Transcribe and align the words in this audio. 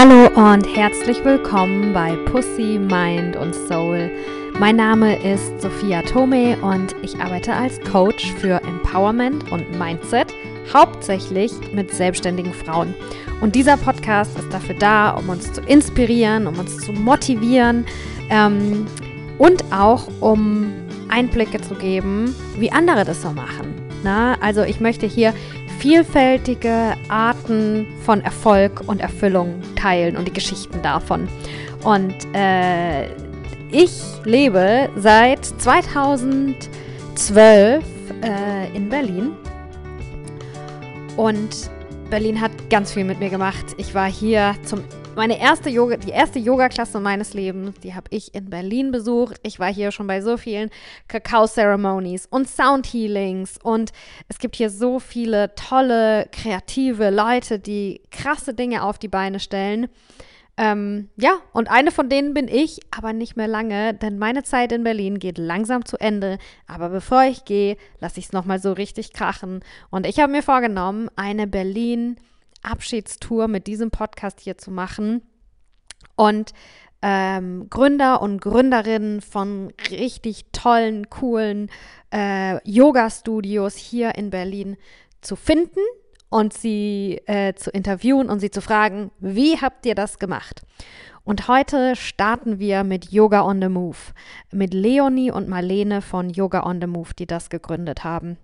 Hallo 0.00 0.28
und 0.28 0.64
herzlich 0.76 1.24
willkommen 1.24 1.92
bei 1.92 2.14
Pussy, 2.26 2.78
Mind 2.78 3.34
und 3.34 3.52
Soul. 3.52 4.08
Mein 4.60 4.76
Name 4.76 5.20
ist 5.24 5.60
Sophia 5.60 6.02
Tome 6.02 6.56
und 6.58 6.94
ich 7.02 7.18
arbeite 7.18 7.52
als 7.52 7.80
Coach 7.80 8.32
für 8.34 8.62
Empowerment 8.62 9.50
und 9.50 9.76
Mindset, 9.76 10.32
hauptsächlich 10.72 11.50
mit 11.72 11.92
selbstständigen 11.92 12.54
Frauen. 12.54 12.94
Und 13.40 13.56
dieser 13.56 13.76
Podcast 13.76 14.38
ist 14.38 14.52
dafür 14.52 14.76
da, 14.76 15.10
um 15.16 15.30
uns 15.30 15.52
zu 15.52 15.62
inspirieren, 15.62 16.46
um 16.46 16.56
uns 16.60 16.78
zu 16.78 16.92
motivieren 16.92 17.84
ähm, 18.30 18.86
und 19.36 19.64
auch 19.72 20.06
um 20.20 20.74
Einblicke 21.08 21.60
zu 21.60 21.74
geben, 21.74 22.36
wie 22.56 22.70
andere 22.70 23.04
das 23.04 23.20
so 23.20 23.32
machen. 23.32 23.74
Na, 24.04 24.36
also 24.40 24.62
ich 24.62 24.78
möchte 24.78 25.06
hier 25.06 25.34
vielfältige 25.78 26.94
Arten 27.08 27.86
von 28.04 28.20
Erfolg 28.20 28.82
und 28.86 29.00
Erfüllung 29.00 29.60
teilen 29.76 30.16
und 30.16 30.26
die 30.26 30.32
Geschichten 30.32 30.82
davon. 30.82 31.28
Und 31.84 32.14
äh, 32.34 33.06
ich 33.70 33.92
lebe 34.24 34.88
seit 34.96 35.44
2012 35.44 37.84
äh, 38.22 38.76
in 38.76 38.88
Berlin 38.88 39.30
und 41.16 41.70
Berlin 42.10 42.40
hat 42.40 42.50
ganz 42.70 42.92
viel 42.92 43.04
mit 43.04 43.20
mir 43.20 43.28
gemacht. 43.28 43.66
Ich 43.76 43.94
war 43.94 44.10
hier 44.10 44.54
zum 44.64 44.82
meine 45.18 45.40
erste 45.40 45.68
Yoga, 45.68 45.96
die 45.96 46.12
erste 46.12 46.38
Yoga-Klasse 46.38 47.00
meines 47.00 47.34
Lebens, 47.34 47.80
die 47.80 47.92
habe 47.92 48.06
ich 48.10 48.36
in 48.36 48.50
Berlin 48.50 48.92
besucht. 48.92 49.40
Ich 49.42 49.58
war 49.58 49.66
hier 49.66 49.90
schon 49.90 50.06
bei 50.06 50.20
so 50.20 50.36
vielen 50.36 50.70
Kakao-Ceremonies 51.08 52.26
und 52.26 52.48
Sound-Healings 52.48 53.58
und 53.60 53.90
es 54.28 54.38
gibt 54.38 54.54
hier 54.54 54.70
so 54.70 55.00
viele 55.00 55.56
tolle, 55.56 56.28
kreative 56.30 57.10
Leute, 57.10 57.58
die 57.58 58.00
krasse 58.12 58.54
Dinge 58.54 58.84
auf 58.84 58.96
die 59.00 59.08
Beine 59.08 59.40
stellen. 59.40 59.88
Ähm, 60.56 61.08
ja, 61.16 61.32
und 61.52 61.68
eine 61.68 61.90
von 61.90 62.08
denen 62.08 62.32
bin 62.32 62.46
ich, 62.46 62.78
aber 62.96 63.12
nicht 63.12 63.36
mehr 63.36 63.48
lange, 63.48 63.94
denn 63.94 64.18
meine 64.18 64.44
Zeit 64.44 64.70
in 64.70 64.84
Berlin 64.84 65.18
geht 65.18 65.38
langsam 65.38 65.84
zu 65.84 65.96
Ende. 65.96 66.38
Aber 66.68 66.90
bevor 66.90 67.24
ich 67.24 67.44
gehe, 67.44 67.76
lasse 67.98 68.20
ich 68.20 68.26
es 68.26 68.32
nochmal 68.32 68.60
so 68.60 68.72
richtig 68.72 69.12
krachen. 69.12 69.64
Und 69.90 70.06
ich 70.06 70.20
habe 70.20 70.30
mir 70.30 70.44
vorgenommen, 70.44 71.10
eine 71.16 71.48
Berlin- 71.48 72.18
Abschiedstour 72.62 73.48
mit 73.48 73.66
diesem 73.66 73.90
Podcast 73.90 74.40
hier 74.40 74.58
zu 74.58 74.70
machen 74.70 75.22
und 76.16 76.52
ähm, 77.00 77.68
Gründer 77.70 78.20
und 78.20 78.40
Gründerinnen 78.40 79.20
von 79.20 79.72
richtig 79.90 80.46
tollen, 80.52 81.08
coolen 81.10 81.70
äh, 82.12 82.58
Yoga-Studios 82.68 83.76
hier 83.76 84.16
in 84.16 84.30
Berlin 84.30 84.76
zu 85.20 85.36
finden 85.36 85.80
und 86.28 86.52
sie 86.52 87.20
äh, 87.26 87.54
zu 87.54 87.70
interviewen 87.70 88.28
und 88.28 88.40
sie 88.40 88.50
zu 88.50 88.60
fragen, 88.60 89.10
wie 89.18 89.58
habt 89.58 89.86
ihr 89.86 89.94
das 89.94 90.18
gemacht? 90.18 90.62
Und 91.24 91.46
heute 91.46 91.94
starten 91.94 92.58
wir 92.58 92.84
mit 92.84 93.12
Yoga 93.12 93.42
on 93.42 93.60
the 93.60 93.68
Move, 93.68 93.98
mit 94.50 94.72
Leonie 94.72 95.30
und 95.30 95.48
Marlene 95.48 96.00
von 96.00 96.30
Yoga 96.30 96.64
on 96.64 96.80
the 96.80 96.86
Move, 96.86 97.10
die 97.18 97.26
das 97.26 97.50
gegründet 97.50 98.02
haben. 98.02 98.38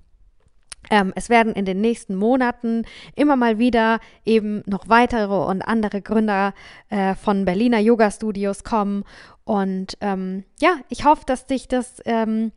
Ähm, 0.91 1.13
es 1.17 1.29
werden 1.29 1.55
in 1.55 1.65
den 1.65 1.81
nächsten 1.81 2.15
Monaten 2.15 2.85
immer 3.15 3.37
mal 3.37 3.59
wieder 3.59 4.01
eben 4.25 4.63
noch 4.67 4.89
weitere 4.89 5.35
und 5.35 5.63
andere 5.63 6.03
Gründer 6.03 6.55
äh, 6.91 7.15
von 7.15 7.45
Berliner 7.45 7.79
Yoga 7.79 8.11
Studios 8.11 8.65
kommen. 8.65 9.05
Und 9.45 9.97
ähm, 10.01 10.45
ja, 10.61 10.77
ich 10.89 11.05
hoffe, 11.05 11.25
dass 11.27 11.47
dich 11.47 11.69
das 11.69 12.01
ähm, 12.05 12.53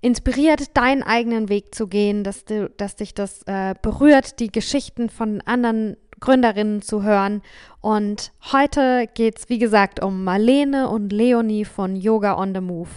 inspiriert, 0.00 0.76
deinen 0.76 1.02
eigenen 1.02 1.48
Weg 1.48 1.74
zu 1.74 1.86
gehen, 1.86 2.24
dass, 2.24 2.44
du, 2.44 2.68
dass 2.70 2.96
dich 2.96 3.14
das 3.14 3.42
äh, 3.44 3.74
berührt, 3.80 4.40
die 4.40 4.50
Geschichten 4.50 5.08
von 5.08 5.40
anderen 5.42 5.96
Gründerinnen 6.20 6.82
zu 6.82 7.02
hören. 7.02 7.42
Und 7.80 8.32
heute 8.52 9.08
geht 9.14 9.38
es, 9.38 9.48
wie 9.48 9.58
gesagt, 9.58 10.02
um 10.02 10.24
Marlene 10.24 10.88
und 10.88 11.12
Leonie 11.12 11.64
von 11.64 11.96
Yoga 11.96 12.38
on 12.38 12.54
the 12.54 12.60
Move. 12.60 12.90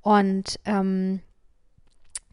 Und 0.00 0.58
ähm, 0.64 1.20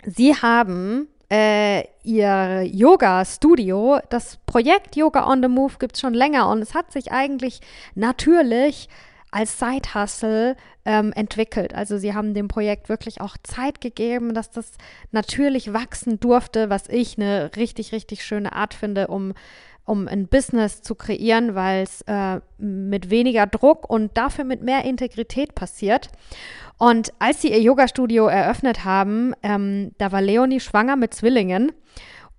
sie 0.06 0.35
haben 0.35 1.08
äh, 1.31 1.84
ihr 2.03 2.63
Yoga-Studio. 2.63 4.00
Das 4.09 4.38
Projekt 4.45 4.95
Yoga 4.95 5.28
on 5.28 5.41
the 5.41 5.50
Move 5.50 5.73
gibt 5.79 5.95
es 5.95 6.01
schon 6.01 6.13
länger 6.13 6.50
und 6.50 6.62
es 6.62 6.73
hat 6.73 6.91
sich 6.91 7.12
eigentlich 7.12 7.62
natürlich 7.95 8.90
als 9.31 9.59
Side-Hustle 9.59 10.56
ähm, 10.85 11.13
entwickelt. 11.13 11.75
Also 11.75 11.97
sie 11.97 12.16
haben 12.16 12.34
dem 12.34 12.47
Projekt 12.47 12.90
wirklich 12.90 13.22
auch 13.22 13.38
Zeit 13.44 13.79
gegeben, 13.79 14.34
dass 14.34 14.50
das 14.50 14.72
natürlich 15.12 15.72
wachsen 15.72 16.19
durfte, 16.19 16.69
was 16.69 16.90
ich 16.90 17.17
eine 17.17 17.51
richtig, 17.56 17.91
richtig 17.91 18.25
schöne 18.25 18.53
Art 18.53 18.73
finde, 18.73 19.07
um 19.07 19.34
um 19.90 20.07
ein 20.07 20.28
Business 20.28 20.84
zu 20.84 20.94
kreieren, 20.94 21.56
weil 21.56 21.81
es 21.81 22.01
äh, 22.03 22.41
mit 22.59 23.09
weniger 23.09 23.47
Druck 23.47 23.90
und 23.90 24.16
dafür 24.16 24.44
mit 24.44 24.61
mehr 24.61 24.85
Integrität 24.85 25.56
passiert. 25.56 26.09
Und 26.79 27.13
als 27.19 27.41
sie 27.41 27.51
ihr 27.51 27.62
Yoga-Studio 27.62 28.28
eröffnet 28.28 28.85
haben, 28.85 29.34
ähm, 29.44 29.91
da 29.97 30.13
war 30.13 30.22
Leonie 30.22 30.62
schwanger 30.62 30.95
mit 30.95 31.13
Zwillingen. 31.13 31.73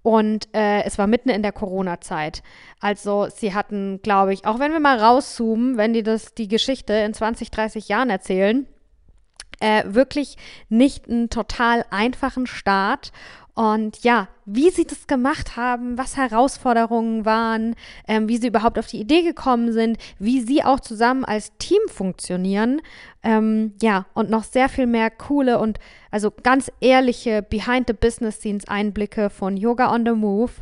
Und 0.03 0.49
äh, 0.55 0.83
es 0.85 0.97
war 0.97 1.07
mitten 1.07 1.29
in 1.29 1.43
der 1.43 1.53
Corona-Zeit. 1.53 2.43
Also 2.81 3.29
sie 3.29 3.53
hatten, 3.55 4.01
glaube 4.03 4.33
ich, 4.33 4.47
auch 4.47 4.59
wenn 4.59 4.73
wir 4.73 4.81
mal 4.81 4.99
rauszoomen, 4.99 5.77
wenn 5.77 5.93
die 5.93 6.03
das 6.03 6.35
die 6.35 6.49
Geschichte 6.49 6.95
in 6.95 7.13
20, 7.13 7.51
30 7.51 7.89
Jahren 7.89 8.09
erzählen, 8.09 8.67
äh, 9.61 9.85
wirklich 9.87 10.37
nicht 10.71 11.07
einen 11.07 11.29
total 11.29 11.85
einfachen 11.91 12.47
Start. 12.47 13.13
Und 13.61 14.05
ja, 14.05 14.29
wie 14.47 14.71
sie 14.71 14.87
das 14.87 15.07
gemacht 15.07 15.55
haben, 15.55 15.99
was 15.99 16.17
Herausforderungen 16.17 17.27
waren, 17.27 17.75
ähm, 18.09 18.27
wie 18.27 18.39
sie 18.39 18.47
überhaupt 18.47 18.79
auf 18.79 18.87
die 18.87 18.99
Idee 18.99 19.21
gekommen 19.21 19.75
sind, 19.75 19.99
wie 20.19 20.41
sie 20.41 20.65
auch 20.65 20.81
zusammen 20.81 21.27
als 21.27 21.53
Team 21.59 21.81
funktionieren. 21.89 22.81
Ähm, 23.23 23.75
ja, 23.83 24.07
und 24.15 24.31
noch 24.31 24.45
sehr 24.45 24.71
viel 24.71 24.87
mehr 24.87 25.11
coole 25.11 25.59
und 25.59 25.79
also 26.11 26.31
ganz 26.31 26.73
ehrliche 26.81 27.43
Behind-the-Business-Scenes-Einblicke 27.43 29.29
von 29.29 29.59
Yoga 29.59 29.95
on 29.95 30.07
the 30.07 30.13
Move 30.13 30.53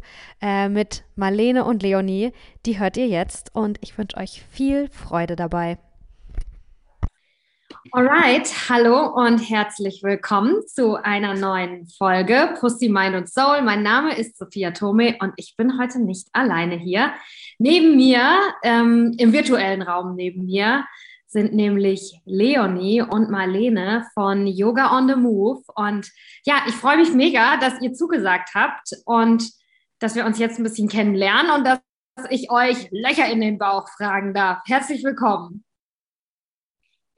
äh, 0.43 0.69
mit 0.69 1.05
Marlene 1.15 1.65
und 1.65 1.85
Leonie. 1.85 2.33
Die 2.67 2.81
hört 2.81 2.97
ihr 2.97 3.07
jetzt 3.07 3.55
und 3.55 3.79
ich 3.81 3.97
wünsche 3.97 4.17
euch 4.17 4.43
viel 4.51 4.89
Freude 4.91 5.37
dabei. 5.37 5.79
Alright, 7.93 8.69
hallo 8.69 9.07
und 9.15 9.39
herzlich 9.39 10.03
willkommen 10.03 10.67
zu 10.67 10.97
einer 10.97 11.35
neuen 11.35 11.89
Folge 11.89 12.55
Pussy, 12.61 12.89
Mind 12.89 13.17
und 13.17 13.31
Soul. 13.31 13.63
Mein 13.63 13.83
Name 13.83 14.15
ist 14.17 14.37
Sophia 14.37 14.73
Tome 14.73 15.17
und 15.21 15.33
ich 15.37 15.55
bin 15.57 15.79
heute 15.81 15.99
nicht 16.01 16.29
alleine 16.33 16.77
hier. 16.77 17.15
Neben 17.59 17.97
mir, 17.97 18.39
ähm, 18.63 19.15
im 19.17 19.33
virtuellen 19.33 19.81
Raum 19.81 20.17
neben 20.17 20.45
mir, 20.45 20.85
sind 21.27 21.55
nämlich 21.55 22.21
Leonie 22.27 23.01
und 23.01 23.31
Marlene 23.31 24.07
von 24.13 24.47
Yoga 24.47 24.97
on 24.97 25.09
the 25.09 25.17
Move. 25.17 25.63
Und 25.75 26.11
ja, 26.45 26.57
ich 26.67 26.75
freue 26.75 26.99
mich 26.99 27.15
mega, 27.15 27.57
dass 27.57 27.81
ihr 27.81 27.95
zugesagt 27.95 28.51
habt 28.55 28.91
und 29.07 29.51
dass 29.99 30.15
wir 30.15 30.27
uns 30.27 30.39
jetzt 30.39 30.59
ein 30.59 30.65
bisschen 30.65 30.89
kennenlernen 30.89 31.53
und 31.53 31.65
dass 31.65 31.81
ich 32.29 32.51
euch 32.51 32.89
Löcher 32.91 33.31
in 33.31 33.41
den 33.41 33.59
Bauch 33.59 33.89
fragen 33.97 34.35
darf. 34.35 34.59
Herzlich 34.67 35.05
willkommen. 35.05 35.65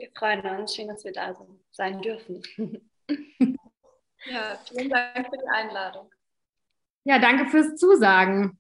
Wir 0.00 0.10
freuen 0.16 0.40
uns. 0.40 0.74
Schön, 0.74 0.88
dass 0.88 1.04
wir 1.04 1.12
da 1.12 1.36
sein 1.72 2.00
dürfen. 2.00 2.40
ja, 3.06 4.56
vielen 4.66 4.88
Dank 4.88 5.28
für 5.28 5.36
die 5.36 5.48
Einladung. 5.52 6.10
Ja, 7.04 7.18
danke 7.18 7.44
fürs 7.44 7.76
Zusagen. 7.76 8.58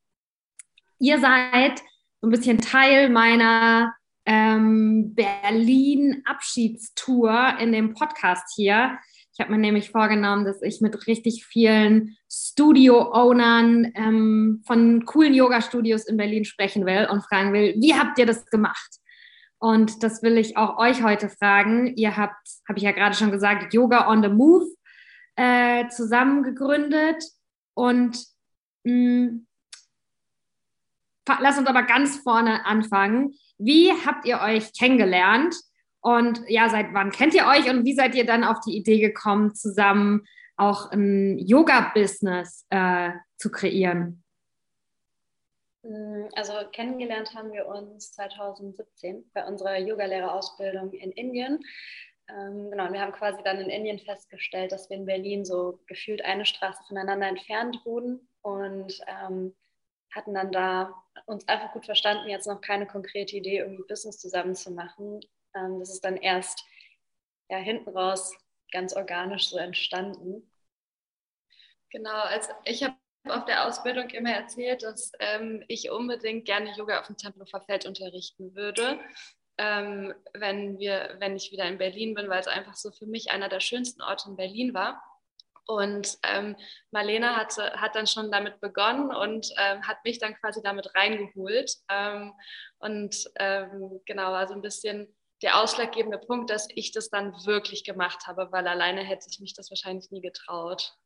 Ihr 0.98 1.18
seid 1.18 1.78
so 2.20 2.26
ein 2.26 2.30
bisschen 2.30 2.58
Teil 2.58 3.08
meiner 3.08 3.94
ähm, 4.26 5.14
Berlin-Abschiedstour 5.14 7.56
in 7.58 7.72
dem 7.72 7.94
Podcast 7.94 8.52
hier. 8.54 8.98
Ich 9.32 9.40
habe 9.40 9.52
mir 9.52 9.58
nämlich 9.58 9.88
vorgenommen, 9.88 10.44
dass 10.44 10.60
ich 10.60 10.82
mit 10.82 11.06
richtig 11.06 11.46
vielen 11.46 12.18
Studio-Ownern 12.30 13.92
ähm, 13.94 14.62
von 14.66 15.06
coolen 15.06 15.32
Yoga-Studios 15.32 16.04
in 16.04 16.18
Berlin 16.18 16.44
sprechen 16.44 16.84
will 16.84 17.08
und 17.10 17.24
fragen 17.24 17.54
will, 17.54 17.76
wie 17.78 17.94
habt 17.94 18.18
ihr 18.18 18.26
das 18.26 18.44
gemacht? 18.44 18.99
Und 19.60 20.02
das 20.02 20.22
will 20.22 20.38
ich 20.38 20.56
auch 20.56 20.78
euch 20.78 21.02
heute 21.02 21.28
fragen. 21.28 21.94
Ihr 21.96 22.16
habt, 22.16 22.48
habe 22.66 22.78
ich 22.78 22.82
ja 22.82 22.92
gerade 22.92 23.14
schon 23.14 23.30
gesagt, 23.30 23.74
Yoga 23.74 24.08
on 24.08 24.22
the 24.22 24.30
Move 24.30 24.66
äh, 25.36 25.86
zusammen 25.88 26.42
gegründet. 26.42 27.22
Und 27.74 28.16
mh, 28.84 29.28
hm, 29.28 29.46
lass 31.40 31.58
uns 31.58 31.68
aber 31.68 31.82
ganz 31.82 32.16
vorne 32.16 32.64
anfangen. 32.64 33.34
Wie 33.58 33.92
habt 33.92 34.24
ihr 34.24 34.40
euch 34.40 34.72
kennengelernt? 34.72 35.54
Und 36.00 36.40
ja, 36.48 36.70
seit 36.70 36.94
wann 36.94 37.10
kennt 37.10 37.34
ihr 37.34 37.46
euch 37.46 37.68
und 37.68 37.84
wie 37.84 37.94
seid 37.94 38.14
ihr 38.14 38.24
dann 38.24 38.44
auf 38.44 38.60
die 38.60 38.74
Idee 38.74 38.98
gekommen, 38.98 39.54
zusammen 39.54 40.22
auch 40.56 40.90
ein 40.90 41.38
Yoga-Business 41.38 42.64
äh, 42.70 43.10
zu 43.36 43.50
kreieren? 43.50 44.22
Mm, 45.82 46.28
also 46.34 46.52
kennengelernt 46.72 47.34
haben 47.34 47.52
wir 47.52 47.66
uns 47.66 48.12
2017 48.12 49.30
bei 49.32 49.46
unserer 49.46 49.78
Yogalehrerausbildung 49.78 50.92
in 50.92 51.12
Indien. 51.12 51.60
Ähm, 52.28 52.70
genau, 52.70 52.86
und 52.86 52.92
wir 52.92 53.00
haben 53.00 53.12
quasi 53.12 53.42
dann 53.42 53.60
in 53.60 53.70
Indien 53.70 53.98
festgestellt, 53.98 54.72
dass 54.72 54.90
wir 54.90 54.96
in 54.96 55.06
Berlin 55.06 55.44
so 55.44 55.80
gefühlt 55.86 56.24
eine 56.24 56.46
Straße 56.46 56.82
voneinander 56.86 57.28
entfernt 57.28 57.84
wurden 57.84 58.28
und 58.42 59.00
ähm, 59.06 59.54
hatten 60.12 60.34
dann 60.34 60.52
da 60.52 60.94
uns 61.26 61.46
einfach 61.48 61.72
gut 61.72 61.86
verstanden, 61.86 62.28
jetzt 62.28 62.46
noch 62.46 62.60
keine 62.60 62.86
konkrete 62.86 63.36
Idee, 63.36 63.58
irgendwie 63.58 63.84
Business 63.88 64.18
zusammen 64.18 64.54
zu 64.54 64.70
machen. 64.70 65.20
Ähm, 65.54 65.78
das 65.78 65.90
ist 65.90 66.04
dann 66.04 66.16
erst 66.16 66.64
ja, 67.48 67.58
hinten 67.58 67.90
raus 67.90 68.32
ganz 68.72 68.94
organisch 68.94 69.48
so 69.48 69.58
entstanden. 69.58 70.50
Genau, 71.90 72.22
also 72.22 72.50
ich 72.64 72.84
habe 72.84 72.94
auf 73.28 73.44
der 73.44 73.66
Ausbildung 73.66 74.08
immer 74.10 74.32
erzählt, 74.32 74.82
dass 74.82 75.12
ähm, 75.18 75.62
ich 75.68 75.90
unbedingt 75.90 76.46
gerne 76.46 76.74
Yoga 76.76 77.00
auf 77.00 77.06
dem 77.06 77.16
Tempelhofer 77.16 77.60
Feld 77.60 77.86
unterrichten 77.86 78.54
würde, 78.54 78.98
ähm, 79.58 80.14
wenn, 80.32 80.78
wir, 80.78 81.16
wenn 81.18 81.36
ich 81.36 81.52
wieder 81.52 81.66
in 81.66 81.78
Berlin 81.78 82.14
bin, 82.14 82.28
weil 82.28 82.40
es 82.40 82.48
einfach 82.48 82.76
so 82.76 82.90
für 82.90 83.06
mich 83.06 83.30
einer 83.30 83.48
der 83.48 83.60
schönsten 83.60 84.00
Orte 84.02 84.30
in 84.30 84.36
Berlin 84.36 84.74
war. 84.74 85.02
Und 85.66 86.18
ähm, 86.24 86.56
Marlene 86.90 87.36
hatte, 87.36 87.72
hat 87.80 87.94
dann 87.94 88.06
schon 88.06 88.32
damit 88.32 88.60
begonnen 88.60 89.14
und 89.14 89.52
ähm, 89.56 89.86
hat 89.86 90.04
mich 90.04 90.18
dann 90.18 90.34
quasi 90.34 90.60
damit 90.62 90.94
reingeholt. 90.96 91.76
Ähm, 91.88 92.32
und 92.78 93.30
ähm, 93.38 94.00
genau, 94.06 94.32
also 94.32 94.54
ein 94.54 94.62
bisschen 94.62 95.14
der 95.42 95.60
ausschlaggebende 95.60 96.18
Punkt, 96.18 96.50
dass 96.50 96.66
ich 96.74 96.92
das 96.92 97.08
dann 97.08 97.32
wirklich 97.46 97.84
gemacht 97.84 98.26
habe, 98.26 98.50
weil 98.50 98.66
alleine 98.66 99.02
hätte 99.02 99.26
ich 99.30 99.40
mich 99.40 99.54
das 99.54 99.70
wahrscheinlich 99.70 100.10
nie 100.10 100.22
getraut. 100.22 100.96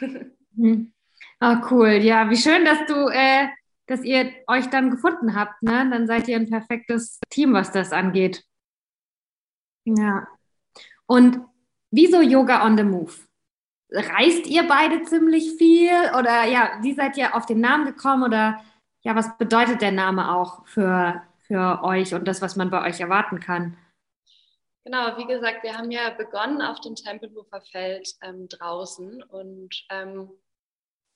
Hm. 0.56 0.92
Ah, 1.40 1.62
cool. 1.70 2.00
Ja, 2.02 2.28
wie 2.30 2.36
schön, 2.36 2.64
dass 2.64 2.84
du, 2.86 3.08
äh, 3.08 3.48
dass 3.86 4.02
ihr 4.02 4.32
euch 4.48 4.66
dann 4.70 4.90
gefunden 4.90 5.34
habt. 5.34 5.62
Ne? 5.62 5.88
Dann 5.90 6.06
seid 6.06 6.26
ihr 6.28 6.36
ein 6.36 6.50
perfektes 6.50 7.20
Team, 7.30 7.52
was 7.52 7.70
das 7.70 7.92
angeht. 7.92 8.44
Ja. 9.84 10.26
Und 11.06 11.40
wieso 11.90 12.20
Yoga 12.20 12.66
on 12.66 12.76
the 12.76 12.84
Move? 12.84 13.12
Reist 13.90 14.46
ihr 14.46 14.66
beide 14.66 15.02
ziemlich 15.04 15.52
viel? 15.56 15.92
Oder 16.18 16.44
ja, 16.44 16.78
wie 16.82 16.92
seid 16.92 17.16
ihr 17.16 17.34
auf 17.34 17.46
den 17.46 17.60
Namen 17.60 17.86
gekommen? 17.86 18.24
Oder 18.24 18.60
ja, 19.02 19.14
was 19.14 19.38
bedeutet 19.38 19.80
der 19.80 19.92
Name 19.92 20.34
auch 20.34 20.66
für, 20.66 21.22
für 21.38 21.82
euch 21.84 22.14
und 22.14 22.26
das, 22.26 22.42
was 22.42 22.56
man 22.56 22.70
bei 22.70 22.86
euch 22.86 23.00
erwarten 23.00 23.40
kann? 23.40 23.76
Genau, 24.84 25.16
wie 25.16 25.26
gesagt, 25.26 25.62
wir 25.62 25.76
haben 25.76 25.90
ja 25.90 26.10
begonnen 26.10 26.62
auf 26.62 26.80
dem 26.80 26.94
Tempelhofer 26.94 27.60
Feld 27.60 28.08
ähm, 28.22 28.48
draußen 28.48 29.22
und 29.22 29.86
ähm, 29.90 30.30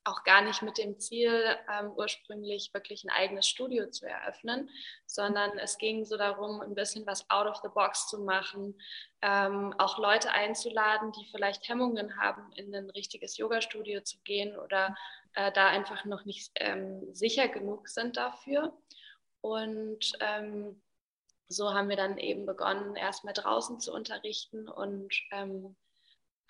auch 0.04 0.24
gar 0.24 0.42
nicht 0.42 0.62
mit 0.62 0.78
dem 0.78 0.98
Ziel, 0.98 1.56
ähm, 1.70 1.92
ursprünglich 1.96 2.72
wirklich 2.74 3.04
ein 3.04 3.10
eigenes 3.10 3.48
Studio 3.48 3.88
zu 3.90 4.06
eröffnen, 4.06 4.68
sondern 5.06 5.58
es 5.58 5.78
ging 5.78 6.04
so 6.04 6.16
darum, 6.16 6.60
ein 6.60 6.74
bisschen 6.74 7.06
was 7.06 7.28
out 7.30 7.46
of 7.46 7.58
the 7.62 7.68
box 7.68 8.08
zu 8.08 8.20
machen, 8.20 8.80
ähm, 9.22 9.74
auch 9.78 9.98
Leute 9.98 10.32
einzuladen, 10.32 11.12
die 11.12 11.28
vielleicht 11.30 11.68
Hemmungen 11.68 12.16
haben, 12.16 12.52
in 12.52 12.74
ein 12.74 12.90
richtiges 12.90 13.36
Yoga-Studio 13.36 14.00
zu 14.02 14.18
gehen 14.24 14.58
oder 14.58 14.94
äh, 15.34 15.52
da 15.52 15.68
einfach 15.68 16.04
noch 16.04 16.24
nicht 16.24 16.50
ähm, 16.56 17.14
sicher 17.14 17.48
genug 17.48 17.88
sind 17.88 18.16
dafür. 18.16 18.76
Und 19.40 20.12
ähm, 20.20 20.80
so 21.48 21.74
haben 21.74 21.88
wir 21.88 21.96
dann 21.96 22.18
eben 22.18 22.46
begonnen, 22.46 22.96
erstmal 22.96 23.34
draußen 23.34 23.80
zu 23.80 23.92
unterrichten 23.92 24.68
und 24.68 25.12
ähm, 25.30 25.76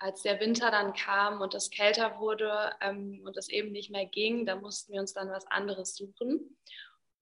als 0.03 0.23
der 0.23 0.41
Winter 0.41 0.73
dann 0.73 0.95
kam 0.95 1.41
und 1.41 1.55
es 1.55 1.71
kälter 1.71 2.19
wurde 2.19 2.73
ähm, 2.81 3.23
und 3.25 3.37
es 3.37 3.49
eben 3.49 3.71
nicht 3.71 3.91
mehr 3.91 4.05
ging, 4.05 4.45
da 4.45 4.57
mussten 4.57 4.93
wir 4.93 5.01
uns 5.01 5.13
dann 5.13 5.31
was 5.31 5.47
anderes 5.47 5.95
suchen 5.95 6.59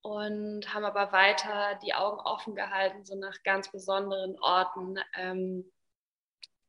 und 0.01 0.73
haben 0.73 0.87
aber 0.87 1.13
weiter 1.13 1.79
die 1.85 1.93
Augen 1.93 2.19
offen 2.21 2.55
gehalten, 2.55 3.05
so 3.05 3.15
nach 3.17 3.43
ganz 3.43 3.71
besonderen 3.71 4.39
Orten, 4.41 4.99
ähm, 5.15 5.71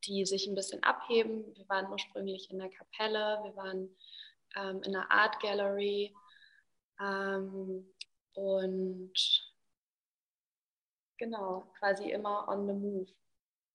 die 0.03 0.25
sich 0.25 0.47
ein 0.47 0.55
bisschen 0.55 0.83
abheben. 0.83 1.45
Wir 1.55 1.69
waren 1.69 1.89
ursprünglich 1.89 2.51
in 2.51 2.59
der 2.59 2.69
Kapelle, 2.69 3.39
wir 3.43 3.55
waren 3.55 3.95
ähm, 4.57 4.83
in 4.83 4.91
der 4.91 5.09
Art 5.09 5.39
Gallery 5.39 6.13
ähm, 6.99 7.89
und 8.33 9.13
genau, 11.17 11.71
quasi 11.79 12.11
immer 12.11 12.49
on 12.49 12.67
the 12.67 12.73
move. 12.73 13.20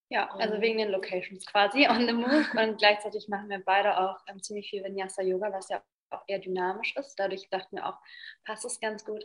Ja, 0.08 0.30
also 0.34 0.60
wegen 0.60 0.78
den 0.78 0.90
Locations 0.90 1.44
quasi 1.46 1.86
on 1.90 2.06
the 2.06 2.12
move. 2.12 2.46
Und 2.60 2.78
gleichzeitig 2.78 3.28
machen 3.28 3.48
wir 3.48 3.62
beide 3.64 3.98
auch 3.98 4.18
ähm, 4.28 4.42
ziemlich 4.42 4.70
viel 4.70 4.84
Vinyasa 4.84 5.22
Yoga, 5.22 5.52
was 5.52 5.68
ja 5.68 5.82
auch 6.10 6.22
eher 6.28 6.38
dynamisch 6.38 6.94
ist. 6.96 7.16
Dadurch 7.16 7.48
dachten 7.50 7.76
wir 7.76 7.86
auch, 7.86 7.98
passt 8.44 8.64
es 8.64 8.78
ganz 8.78 9.04
gut. 9.04 9.24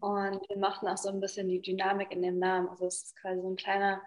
Und 0.00 0.48
wir 0.48 0.58
machten 0.58 0.86
auch 0.86 0.96
so 0.96 1.08
ein 1.08 1.20
bisschen 1.20 1.48
die 1.48 1.60
Dynamik 1.60 2.12
in 2.12 2.22
dem 2.22 2.38
Namen. 2.38 2.68
Also 2.68 2.86
es 2.86 3.02
ist 3.02 3.16
quasi 3.16 3.40
so 3.40 3.50
ein 3.50 3.56
kleiner, 3.56 4.00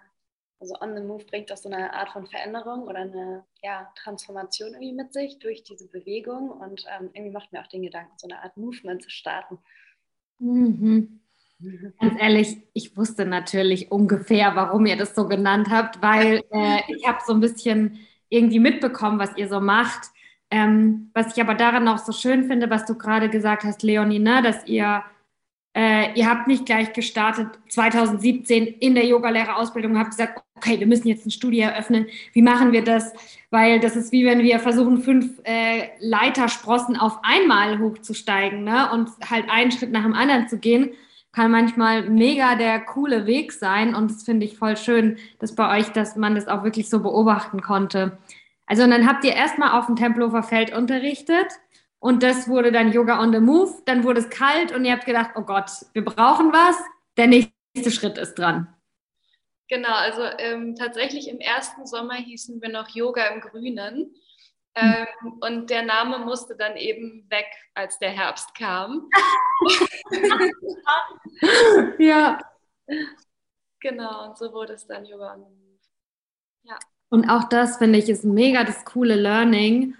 also 0.60 0.74
on 0.80 0.96
the 0.96 1.02
move 1.02 1.24
bringt 1.26 1.52
auch 1.52 1.58
so 1.58 1.68
eine 1.68 1.92
Art 1.92 2.10
von 2.10 2.26
Veränderung 2.26 2.84
oder 2.84 3.00
eine 3.00 3.44
ja, 3.62 3.92
Transformation 3.96 4.72
irgendwie 4.72 4.94
mit 4.94 5.12
sich 5.12 5.38
durch 5.38 5.62
diese 5.64 5.88
Bewegung. 5.88 6.50
Und 6.50 6.86
ähm, 6.88 7.10
irgendwie 7.12 7.32
macht 7.32 7.52
mir 7.52 7.60
auch 7.60 7.68
den 7.68 7.82
Gedanken, 7.82 8.16
so 8.16 8.26
eine 8.26 8.42
Art 8.42 8.56
Movement 8.56 9.02
zu 9.02 9.10
starten. 9.10 9.58
Mhm. 10.38 11.20
Ganz 11.60 12.20
ehrlich, 12.20 12.56
ich 12.72 12.96
wusste 12.96 13.24
natürlich 13.24 13.90
ungefähr, 13.90 14.54
warum 14.56 14.86
ihr 14.86 14.96
das 14.96 15.14
so 15.14 15.28
genannt 15.28 15.68
habt, 15.70 16.02
weil 16.02 16.42
äh, 16.50 16.80
ich 16.88 17.06
habe 17.06 17.18
so 17.26 17.32
ein 17.32 17.40
bisschen 17.40 17.98
irgendwie 18.28 18.58
mitbekommen, 18.58 19.18
was 19.18 19.36
ihr 19.36 19.48
so 19.48 19.60
macht. 19.60 20.10
Ähm, 20.50 21.10
was 21.14 21.36
ich 21.36 21.42
aber 21.42 21.54
daran 21.54 21.88
auch 21.88 21.98
so 21.98 22.12
schön 22.12 22.44
finde, 22.44 22.70
was 22.70 22.84
du 22.84 22.96
gerade 22.96 23.28
gesagt 23.28 23.64
hast, 23.64 23.82
Leonie, 23.82 24.18
ne, 24.18 24.42
dass 24.42 24.66
ihr, 24.66 25.02
äh, 25.74 26.12
ihr 26.14 26.28
habt 26.28 26.46
nicht 26.46 26.66
gleich 26.66 26.92
gestartet 26.92 27.48
2017 27.68 28.66
in 28.66 28.94
der 28.94 29.06
Yogalehrerausbildung 29.06 29.92
und 29.92 29.98
habt 29.98 30.10
gesagt, 30.10 30.42
okay, 30.56 30.78
wir 30.78 30.86
müssen 30.86 31.08
jetzt 31.08 31.26
ein 31.26 31.30
Studio 31.30 31.64
eröffnen. 31.64 32.06
Wie 32.32 32.42
machen 32.42 32.72
wir 32.72 32.84
das? 32.84 33.12
Weil 33.50 33.80
das 33.80 33.96
ist 33.96 34.12
wie 34.12 34.24
wenn 34.26 34.42
wir 34.42 34.58
versuchen, 34.60 34.98
fünf 34.98 35.40
äh, 35.44 35.88
Leitersprossen 35.98 36.96
auf 36.96 37.18
einmal 37.22 37.78
hochzusteigen 37.78 38.64
ne, 38.64 38.90
und 38.92 39.10
halt 39.30 39.46
einen 39.48 39.72
Schritt 39.72 39.92
nach 39.92 40.04
dem 40.04 40.14
anderen 40.14 40.48
zu 40.48 40.58
gehen 40.58 40.90
kann 41.34 41.50
manchmal 41.50 42.08
mega 42.08 42.54
der 42.54 42.80
coole 42.80 43.26
Weg 43.26 43.52
sein 43.52 43.94
und 43.94 44.10
das 44.10 44.22
finde 44.22 44.46
ich 44.46 44.56
voll 44.56 44.76
schön, 44.76 45.18
dass 45.40 45.54
bei 45.54 45.78
euch, 45.78 45.88
dass 45.90 46.16
man 46.16 46.34
das 46.34 46.46
auch 46.46 46.62
wirklich 46.62 46.88
so 46.88 47.00
beobachten 47.00 47.60
konnte. 47.60 48.18
Also 48.66 48.84
und 48.84 48.90
dann 48.90 49.06
habt 49.06 49.24
ihr 49.24 49.32
erstmal 49.32 49.78
auf 49.78 49.86
dem 49.86 49.96
Tempelhofer 49.96 50.42
Feld 50.42 50.74
unterrichtet 50.74 51.46
und 51.98 52.22
das 52.22 52.48
wurde 52.48 52.70
dann 52.70 52.92
Yoga 52.92 53.20
on 53.20 53.32
the 53.32 53.40
Move, 53.40 53.82
dann 53.84 54.04
wurde 54.04 54.20
es 54.20 54.30
kalt 54.30 54.72
und 54.72 54.84
ihr 54.84 54.92
habt 54.92 55.06
gedacht, 55.06 55.30
oh 55.34 55.42
Gott, 55.42 55.70
wir 55.92 56.04
brauchen 56.04 56.52
was, 56.52 56.76
der 57.16 57.26
nächste 57.26 57.90
Schritt 57.90 58.16
ist 58.16 58.34
dran. 58.34 58.68
Genau, 59.68 59.94
also 59.94 60.22
ähm, 60.38 60.76
tatsächlich 60.76 61.28
im 61.28 61.40
ersten 61.40 61.86
Sommer 61.86 62.14
hießen 62.14 62.60
wir 62.62 62.68
noch 62.68 62.90
Yoga 62.90 63.26
im 63.28 63.40
Grünen. 63.40 64.14
Ähm, 64.76 65.06
und 65.40 65.70
der 65.70 65.82
Name 65.82 66.18
musste 66.18 66.56
dann 66.56 66.76
eben 66.76 67.26
weg, 67.30 67.46
als 67.74 67.98
der 67.98 68.10
Herbst 68.10 68.54
kam. 68.56 69.08
ja. 71.98 72.38
Genau, 73.80 74.28
und 74.28 74.38
so 74.38 74.52
wurde 74.52 74.72
es 74.72 74.86
dann 74.86 75.04
Yoga 75.04 75.36
Ja. 76.64 76.78
Und 77.08 77.28
auch 77.28 77.44
das 77.44 77.76
finde 77.76 77.98
ich 77.98 78.08
ist 78.08 78.24
mega 78.24 78.64
das 78.64 78.84
coole 78.84 79.14
Learning. 79.14 79.94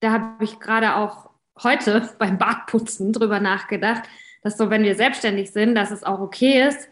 Da 0.00 0.12
habe 0.12 0.44
ich 0.44 0.60
gerade 0.60 0.96
auch 0.96 1.30
heute 1.62 2.10
beim 2.18 2.36
Badputzen 2.36 3.12
drüber 3.12 3.40
nachgedacht, 3.40 4.08
dass 4.42 4.58
so, 4.58 4.68
wenn 4.68 4.82
wir 4.82 4.94
selbstständig 4.94 5.52
sind, 5.52 5.74
dass 5.74 5.90
es 5.90 6.04
auch 6.04 6.20
okay 6.20 6.68
ist, 6.68 6.88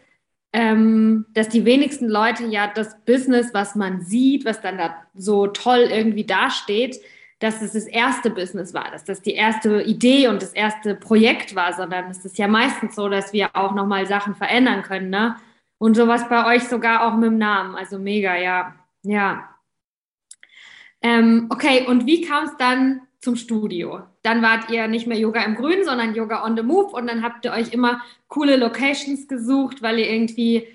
ähm, 0.53 1.25
dass 1.33 1.49
die 1.49 1.65
wenigsten 1.65 2.07
Leute 2.07 2.45
ja 2.45 2.67
das 2.67 2.97
Business, 3.05 3.53
was 3.53 3.75
man 3.75 4.01
sieht, 4.01 4.45
was 4.45 4.61
dann 4.61 4.77
da 4.77 5.03
so 5.13 5.47
toll 5.47 5.89
irgendwie 5.91 6.25
dasteht, 6.25 6.99
dass 7.39 7.61
es 7.61 7.73
das 7.73 7.85
erste 7.85 8.29
Business 8.31 8.73
war, 8.73 8.89
dass 8.91 9.03
das 9.03 9.21
die 9.21 9.33
erste 9.33 9.81
Idee 9.83 10.27
und 10.27 10.41
das 10.41 10.53
erste 10.53 10.95
Projekt 10.95 11.55
war, 11.55 11.73
sondern 11.73 12.09
es 12.09 12.25
ist 12.25 12.37
ja 12.37 12.47
meistens 12.47 12.95
so, 12.95 13.09
dass 13.09 13.31
wir 13.31 13.55
auch 13.55 13.75
nochmal 13.75 14.07
Sachen 14.07 14.35
verändern 14.35 14.81
können, 14.81 15.09
ne? 15.09 15.35
Und 15.77 15.95
sowas 15.95 16.27
bei 16.27 16.55
euch 16.55 16.63
sogar 16.63 17.05
auch 17.05 17.15
mit 17.15 17.25
dem 17.25 17.37
Namen, 17.37 17.75
also 17.75 17.99
mega, 17.99 18.35
ja, 18.35 18.75
ja. 19.03 19.49
Ähm, 21.01 21.45
okay, 21.51 21.85
und 21.87 22.07
wie 22.07 22.21
kam 22.21 22.45
es 22.45 22.57
dann 22.57 23.01
zum 23.19 23.35
Studio? 23.35 24.01
Dann 24.23 24.41
wart 24.41 24.71
ihr 24.71 24.87
nicht 24.87 25.05
mehr 25.05 25.19
Yoga 25.19 25.43
im 25.43 25.53
Grün, 25.53 25.83
sondern 25.83 26.15
Yoga 26.15 26.43
on 26.43 26.57
the 26.57 26.63
Move 26.63 26.95
und 26.95 27.05
dann 27.05 27.21
habt 27.21 27.45
ihr 27.45 27.51
euch 27.51 27.71
immer 27.71 28.01
coole 28.27 28.57
Locations 28.57 29.27
gesucht, 29.27 29.83
weil 29.83 29.99
ihr 29.99 30.09
irgendwie 30.09 30.67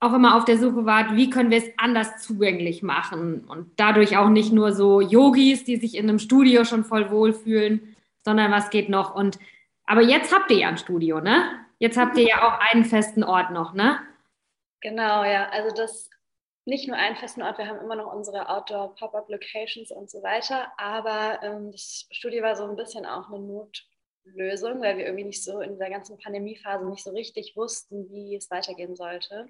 auch 0.00 0.12
immer 0.12 0.36
auf 0.36 0.44
der 0.44 0.58
Suche 0.58 0.84
wart, 0.84 1.16
wie 1.16 1.30
können 1.30 1.50
wir 1.50 1.58
es 1.58 1.70
anders 1.76 2.18
zugänglich 2.22 2.82
machen 2.82 3.44
und 3.48 3.72
dadurch 3.76 4.16
auch 4.16 4.28
nicht 4.28 4.52
nur 4.52 4.72
so 4.72 5.00
Yogis, 5.00 5.64
die 5.64 5.76
sich 5.76 5.96
in 5.96 6.08
einem 6.08 6.18
Studio 6.18 6.64
schon 6.64 6.84
voll 6.84 7.10
wohlfühlen, 7.10 7.96
sondern 8.24 8.52
was 8.52 8.70
geht 8.70 8.88
noch 8.88 9.14
und 9.14 9.38
aber 9.86 10.02
jetzt 10.02 10.34
habt 10.34 10.50
ihr 10.50 10.58
ja 10.58 10.68
ein 10.68 10.76
Studio, 10.76 11.20
ne? 11.20 11.64
Jetzt 11.78 11.96
habt 11.96 12.18
ihr 12.18 12.28
ja 12.28 12.46
auch 12.46 12.60
einen 12.70 12.84
festen 12.84 13.24
Ort 13.24 13.50
noch, 13.50 13.72
ne? 13.72 13.98
Genau, 14.80 15.24
ja. 15.24 15.48
Also 15.48 15.74
das 15.74 16.10
nicht 16.66 16.86
nur 16.86 16.96
einen 16.98 17.16
festen 17.16 17.40
Ort, 17.42 17.56
wir 17.56 17.66
haben 17.66 17.80
immer 17.80 17.96
noch 17.96 18.12
unsere 18.12 18.50
Outdoor-Pop-Up-Locations 18.50 19.90
und 19.90 20.10
so 20.10 20.22
weiter, 20.22 20.70
aber 20.76 21.42
ähm, 21.42 21.72
das 21.72 22.06
Studio 22.10 22.42
war 22.42 22.54
so 22.54 22.64
ein 22.64 22.76
bisschen 22.76 23.06
auch 23.06 23.28
eine 23.28 23.38
Notlösung, 24.28 24.80
weil 24.80 24.98
wir 24.98 25.06
irgendwie 25.06 25.24
nicht 25.24 25.42
so 25.42 25.60
in 25.60 25.72
dieser 25.72 25.90
ganzen 25.90 26.18
Pandemiephase 26.18 26.88
nicht 26.88 27.04
so 27.04 27.10
richtig 27.10 27.56
wussten, 27.56 28.10
wie 28.10 28.36
es 28.36 28.50
weitergehen 28.50 28.96
sollte. 28.96 29.48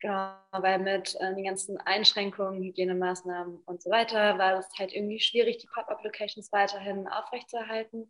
Genau, 0.00 0.32
weil 0.52 0.78
mit 0.78 1.16
äh, 1.20 1.34
den 1.34 1.44
ganzen 1.44 1.76
Einschränkungen, 1.78 2.62
Hygienemaßnahmen 2.62 3.62
und 3.66 3.82
so 3.82 3.90
weiter 3.90 4.38
war 4.38 4.58
es 4.58 4.68
halt 4.78 4.92
irgendwie 4.92 5.18
schwierig, 5.18 5.58
die 5.58 5.66
Pop-Up-Locations 5.74 6.52
weiterhin 6.52 7.08
aufrechtzuerhalten. 7.08 8.08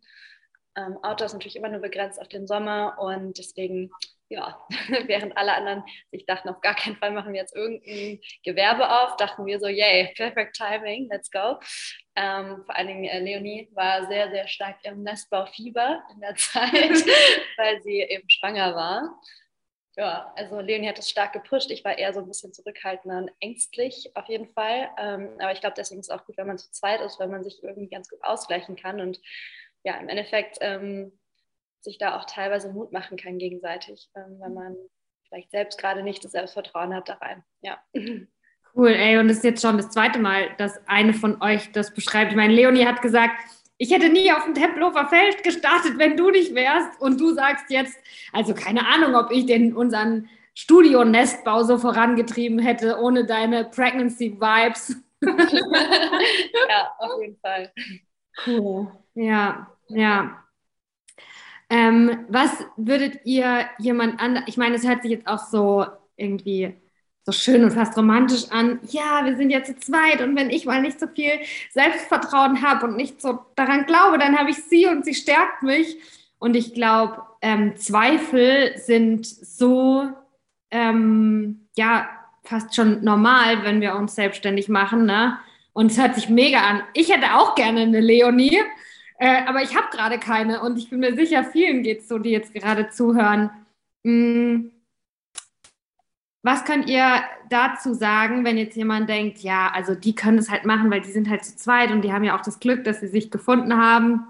Ähm, 0.75 0.97
Outdoor 1.01 1.25
ist 1.25 1.33
natürlich 1.33 1.55
immer 1.55 1.69
nur 1.69 1.81
begrenzt 1.81 2.21
auf 2.21 2.27
den 2.27 2.45
Sommer 2.45 2.97
und 2.99 3.39
deswegen, 3.39 3.91
ja, 4.29 4.63
während 5.07 5.35
alle 5.37 5.53
anderen 5.53 5.83
sich 6.11 6.25
dachten, 6.25 6.49
auf 6.49 6.61
gar 6.61 6.75
keinen 6.75 6.95
Fall 6.95 7.11
machen 7.11 7.33
wir 7.33 7.41
jetzt 7.41 7.55
irgendein 7.55 8.19
Gewerbe 8.43 8.89
auf, 8.89 9.17
dachten 9.17 9.45
wir 9.45 9.59
so, 9.59 9.67
yay, 9.67 10.13
perfect 10.15 10.55
timing, 10.55 11.09
let's 11.11 11.31
go. 11.31 11.59
Ähm, 12.15 12.63
vor 12.65 12.75
allen 12.75 12.87
Dingen 12.87 13.05
äh, 13.05 13.19
Leonie 13.19 13.69
war 13.73 14.07
sehr, 14.07 14.29
sehr 14.29 14.47
stark 14.47 14.77
im 14.83 15.03
Nestbaufieber 15.03 16.03
in 16.13 16.21
der 16.21 16.35
Zeit, 16.35 16.73
weil 17.57 17.81
sie 17.81 18.01
eben 18.01 18.29
schwanger 18.29 18.75
war. 18.75 19.19
Ja, 19.95 20.31
also 20.35 20.61
Leonie 20.61 20.87
hat 20.87 20.99
es 20.99 21.09
stark 21.09 21.33
gepusht. 21.33 21.71
Ich 21.71 21.83
war 21.83 21.97
eher 21.97 22.13
so 22.13 22.19
ein 22.19 22.27
bisschen 22.27 22.53
zurückhaltender 22.53 23.17
und 23.17 23.31
ängstlich 23.41 24.11
auf 24.15 24.29
jeden 24.29 24.47
Fall. 24.47 24.89
Ähm, 24.97 25.35
aber 25.39 25.51
ich 25.51 25.59
glaube, 25.59 25.73
deswegen 25.75 25.99
ist 25.99 26.09
es 26.09 26.15
auch 26.17 26.25
gut, 26.25 26.37
wenn 26.37 26.47
man 26.47 26.57
zu 26.57 26.71
zweit 26.71 27.01
ist, 27.01 27.19
weil 27.19 27.27
man 27.27 27.43
sich 27.43 27.61
irgendwie 27.63 27.89
ganz 27.89 28.07
gut 28.07 28.23
ausgleichen 28.23 28.75
kann 28.75 29.01
und 29.01 29.19
ja, 29.83 29.97
im 29.97 30.07
Endeffekt 30.07 30.57
ähm, 30.61 31.19
sich 31.81 31.97
da 31.97 32.17
auch 32.17 32.25
teilweise 32.25 32.71
Mut 32.71 32.91
machen 32.91 33.17
kann 33.17 33.37
gegenseitig, 33.37 34.09
ähm, 34.15 34.37
wenn 34.39 34.53
man 34.53 34.75
vielleicht 35.27 35.51
selbst 35.51 35.79
gerade 35.79 36.03
nicht 36.03 36.23
das 36.23 36.31
Selbstvertrauen 36.31 36.93
hat 36.93 37.09
da 37.09 37.15
rein. 37.15 37.43
Ja. 37.61 37.79
Cool, 38.75 38.89
ey, 38.89 39.17
und 39.17 39.27
das 39.27 39.37
ist 39.37 39.43
jetzt 39.43 39.61
schon 39.63 39.77
das 39.77 39.89
zweite 39.89 40.19
Mal, 40.19 40.51
dass 40.59 40.79
eine 40.87 41.13
von 41.13 41.41
euch 41.41 41.71
das 41.71 41.91
beschreibt. 41.91 42.31
Ich 42.31 42.37
meine, 42.37 42.53
Leonie 42.53 42.85
hat 42.85 43.01
gesagt, 43.01 43.33
ich 43.77 43.91
hätte 43.91 44.09
nie 44.09 44.31
auf 44.31 44.43
dem 44.43 44.53
Tempelhofer 44.53 45.07
Feld 45.07 45.43
gestartet, 45.43 45.97
wenn 45.97 46.15
du 46.15 46.29
nicht 46.29 46.53
wärst. 46.53 47.01
Und 47.01 47.19
du 47.19 47.33
sagst 47.33 47.65
jetzt, 47.69 47.97
also 48.31 48.53
keine 48.53 48.85
Ahnung, 48.85 49.15
ob 49.15 49.31
ich 49.31 49.47
den 49.47 49.75
unseren 49.75 50.29
Studio-Nestbau 50.53 51.63
so 51.63 51.77
vorangetrieben 51.77 52.59
hätte, 52.59 52.99
ohne 52.99 53.25
deine 53.25 53.65
Pregnancy-Vibes. 53.65 54.97
ja, 55.21 56.91
auf 56.99 57.21
jeden 57.21 57.39
Fall. 57.39 57.71
Cool. 58.45 58.91
Ja, 59.15 59.71
ja. 59.87 60.43
Ähm, 61.69 62.25
was 62.29 62.51
würdet 62.77 63.21
ihr 63.25 63.67
jemand 63.77 64.19
an, 64.19 64.43
ich 64.47 64.57
meine, 64.57 64.75
es 64.75 64.87
hört 64.87 65.03
sich 65.03 65.11
jetzt 65.11 65.27
auch 65.27 65.39
so 65.39 65.85
irgendwie 66.15 66.75
so 67.25 67.31
schön 67.31 67.63
und 67.63 67.71
fast 67.71 67.95
romantisch 67.97 68.49
an. 68.49 68.79
Ja, 68.89 69.23
wir 69.23 69.35
sind 69.37 69.51
jetzt 69.51 69.67
zu 69.67 69.79
zweit 69.79 70.21
und 70.21 70.35
wenn 70.35 70.49
ich 70.49 70.65
mal 70.65 70.81
nicht 70.81 70.99
so 70.99 71.07
viel 71.07 71.31
Selbstvertrauen 71.71 72.61
habe 72.63 72.87
und 72.87 72.95
nicht 72.95 73.21
so 73.21 73.39
daran 73.55 73.85
glaube, 73.85 74.17
dann 74.17 74.37
habe 74.37 74.49
ich 74.49 74.57
sie 74.63 74.87
und 74.87 75.05
sie 75.05 75.13
stärkt 75.13 75.61
mich. 75.61 75.97
Und 76.39 76.55
ich 76.55 76.73
glaube, 76.73 77.21
ähm, 77.41 77.75
Zweifel 77.75 78.77
sind 78.77 79.25
so, 79.25 80.07
ähm, 80.71 81.67
ja, 81.77 82.09
fast 82.43 82.73
schon 82.73 83.03
normal, 83.03 83.63
wenn 83.63 83.81
wir 83.81 83.95
uns 83.95 84.15
selbstständig 84.15 84.69
machen. 84.69 85.05
Ne? 85.05 85.37
Und 85.73 85.91
es 85.91 85.99
hört 85.99 86.15
sich 86.15 86.29
mega 86.29 86.61
an. 86.61 86.81
Ich 86.93 87.13
hätte 87.13 87.35
auch 87.35 87.55
gerne 87.55 87.81
eine 87.81 87.99
Leonie, 87.99 88.59
äh, 89.19 89.43
aber 89.45 89.61
ich 89.61 89.75
habe 89.75 89.87
gerade 89.91 90.17
keine. 90.17 90.61
Und 90.61 90.77
ich 90.77 90.89
bin 90.89 90.99
mir 90.99 91.15
sicher, 91.15 91.43
vielen 91.43 91.83
geht 91.83 91.99
es 91.99 92.07
so, 92.07 92.17
die 92.17 92.31
jetzt 92.31 92.53
gerade 92.53 92.89
zuhören. 92.89 93.51
Hm. 94.03 94.71
Was 96.41 96.63
könnt 96.63 96.89
ihr 96.89 97.21
dazu 97.49 97.93
sagen, 97.93 98.45
wenn 98.45 98.57
jetzt 98.57 98.77
jemand 98.77 99.09
denkt, 99.09 99.39
ja, 99.39 99.71
also 99.73 99.93
die 99.93 100.15
können 100.15 100.37
das 100.37 100.49
halt 100.49 100.65
machen, 100.65 100.89
weil 100.89 101.01
die 101.01 101.11
sind 101.11 101.29
halt 101.29 101.43
zu 101.43 101.55
zweit 101.57 101.91
und 101.91 102.01
die 102.01 102.13
haben 102.13 102.23
ja 102.23 102.37
auch 102.37 102.41
das 102.41 102.61
Glück, 102.61 102.85
dass 102.85 103.01
sie 103.01 103.07
sich 103.07 103.29
gefunden 103.29 103.75
haben. 103.75 104.27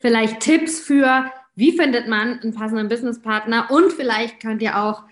Vielleicht 0.00 0.40
Tipps 0.40 0.80
für, 0.80 1.32
wie 1.54 1.76
findet 1.76 2.08
man 2.08 2.40
einen 2.40 2.54
passenden 2.54 2.88
Businesspartner 2.88 3.70
und 3.70 3.90
vielleicht 3.92 4.40
könnt 4.40 4.60
ihr 4.60 4.78
auch 4.78 5.04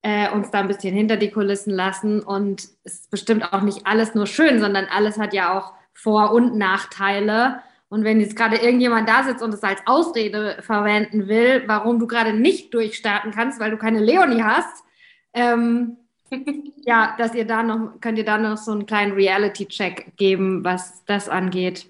äh, 0.00 0.30
uns 0.30 0.50
da 0.50 0.60
ein 0.60 0.68
bisschen 0.68 0.94
hinter 0.94 1.18
die 1.18 1.30
Kulissen 1.30 1.74
lassen. 1.74 2.22
Und 2.22 2.68
es 2.84 3.00
ist 3.00 3.10
bestimmt 3.10 3.52
auch 3.52 3.62
nicht 3.62 3.86
alles 3.86 4.14
nur 4.14 4.26
schön, 4.26 4.60
sondern 4.60 4.86
alles 4.86 5.18
hat 5.18 5.34
ja 5.34 5.58
auch 5.58 5.74
Vor- 5.92 6.32
und 6.32 6.56
Nachteile. 6.56 7.60
Und 7.90 8.04
wenn 8.04 8.20
jetzt 8.20 8.36
gerade 8.36 8.56
irgendjemand 8.56 9.08
da 9.08 9.24
sitzt 9.24 9.42
und 9.42 9.54
es 9.54 9.62
als 9.62 9.80
Ausrede 9.86 10.58
verwenden 10.60 11.26
will, 11.26 11.64
warum 11.66 11.98
du 11.98 12.06
gerade 12.06 12.34
nicht 12.34 12.74
durchstarten 12.74 13.30
kannst, 13.32 13.60
weil 13.60 13.70
du 13.70 13.78
keine 13.78 14.00
Leonie 14.00 14.42
hast, 14.42 14.84
ähm, 15.32 15.96
ja, 16.84 17.16
dass 17.16 17.34
ihr 17.34 17.46
da 17.46 17.62
noch, 17.62 18.00
könnt 18.00 18.18
ihr 18.18 18.24
da 18.24 18.36
noch 18.36 18.58
so 18.58 18.72
einen 18.72 18.84
kleinen 18.86 19.12
Reality-Check 19.12 20.16
geben, 20.16 20.64
was 20.64 21.04
das 21.06 21.28
angeht. 21.28 21.86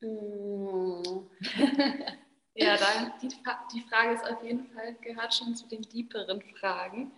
Hm. 0.00 1.02
Ja, 2.56 2.76
da, 2.76 2.86
die, 3.20 3.28
die 3.74 3.80
Frage 3.88 4.14
ist 4.14 4.30
auf 4.30 4.44
jeden 4.44 4.66
Fall, 4.68 4.94
gehört 5.00 5.34
schon 5.34 5.56
zu 5.56 5.66
den 5.66 5.82
deeperen 5.82 6.40
Fragen. 6.60 7.10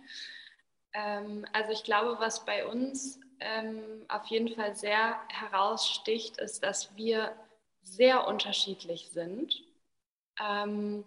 Ähm, 0.93 1.45
also 1.53 1.71
ich 1.71 1.83
glaube, 1.83 2.19
was 2.19 2.43
bei 2.43 2.65
uns 2.65 3.19
ähm, 3.39 3.81
auf 4.07 4.25
jeden 4.27 4.53
Fall 4.55 4.75
sehr 4.75 5.19
heraussticht, 5.29 6.37
ist, 6.37 6.63
dass 6.63 6.95
wir 6.95 7.35
sehr 7.83 8.27
unterschiedlich 8.27 9.09
sind. 9.11 9.63
Ähm, 10.39 11.03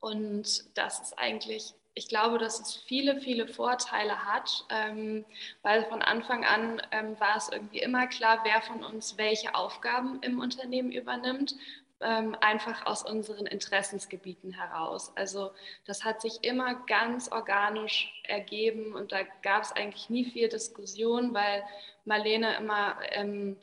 und 0.00 0.76
das 0.76 1.00
ist 1.00 1.18
eigentlich, 1.18 1.74
ich 1.94 2.08
glaube, 2.08 2.38
dass 2.38 2.60
es 2.60 2.74
viele, 2.74 3.20
viele 3.20 3.46
Vorteile 3.46 4.24
hat, 4.24 4.64
ähm, 4.70 5.24
weil 5.62 5.84
von 5.84 6.02
Anfang 6.02 6.44
an 6.44 6.82
ähm, 6.90 7.18
war 7.20 7.36
es 7.36 7.48
irgendwie 7.48 7.80
immer 7.80 8.06
klar, 8.08 8.40
wer 8.44 8.62
von 8.62 8.82
uns 8.82 9.16
welche 9.16 9.54
Aufgaben 9.54 10.20
im 10.22 10.40
Unternehmen 10.40 10.90
übernimmt 10.90 11.54
ähm, 12.02 12.36
einfach 12.40 12.86
aus 12.86 13.02
unseren 13.02 13.46
Interessensgebieten 13.46 14.52
heraus. 14.52 15.12
Also 15.16 15.52
das 15.86 16.04
hat 16.04 16.20
sich 16.20 16.42
immer 16.42 16.74
ganz 16.86 17.30
organisch 17.30 18.12
ergeben 18.24 18.94
und 18.94 19.12
da 19.12 19.22
gab 19.42 19.62
es 19.62 19.72
eigentlich 19.72 20.10
nie 20.10 20.24
viel 20.24 20.48
Diskussion, 20.48 21.34
weil 21.34 21.64
Marlene 22.04 22.56
immer 22.56 22.96
ähm, 23.10 23.56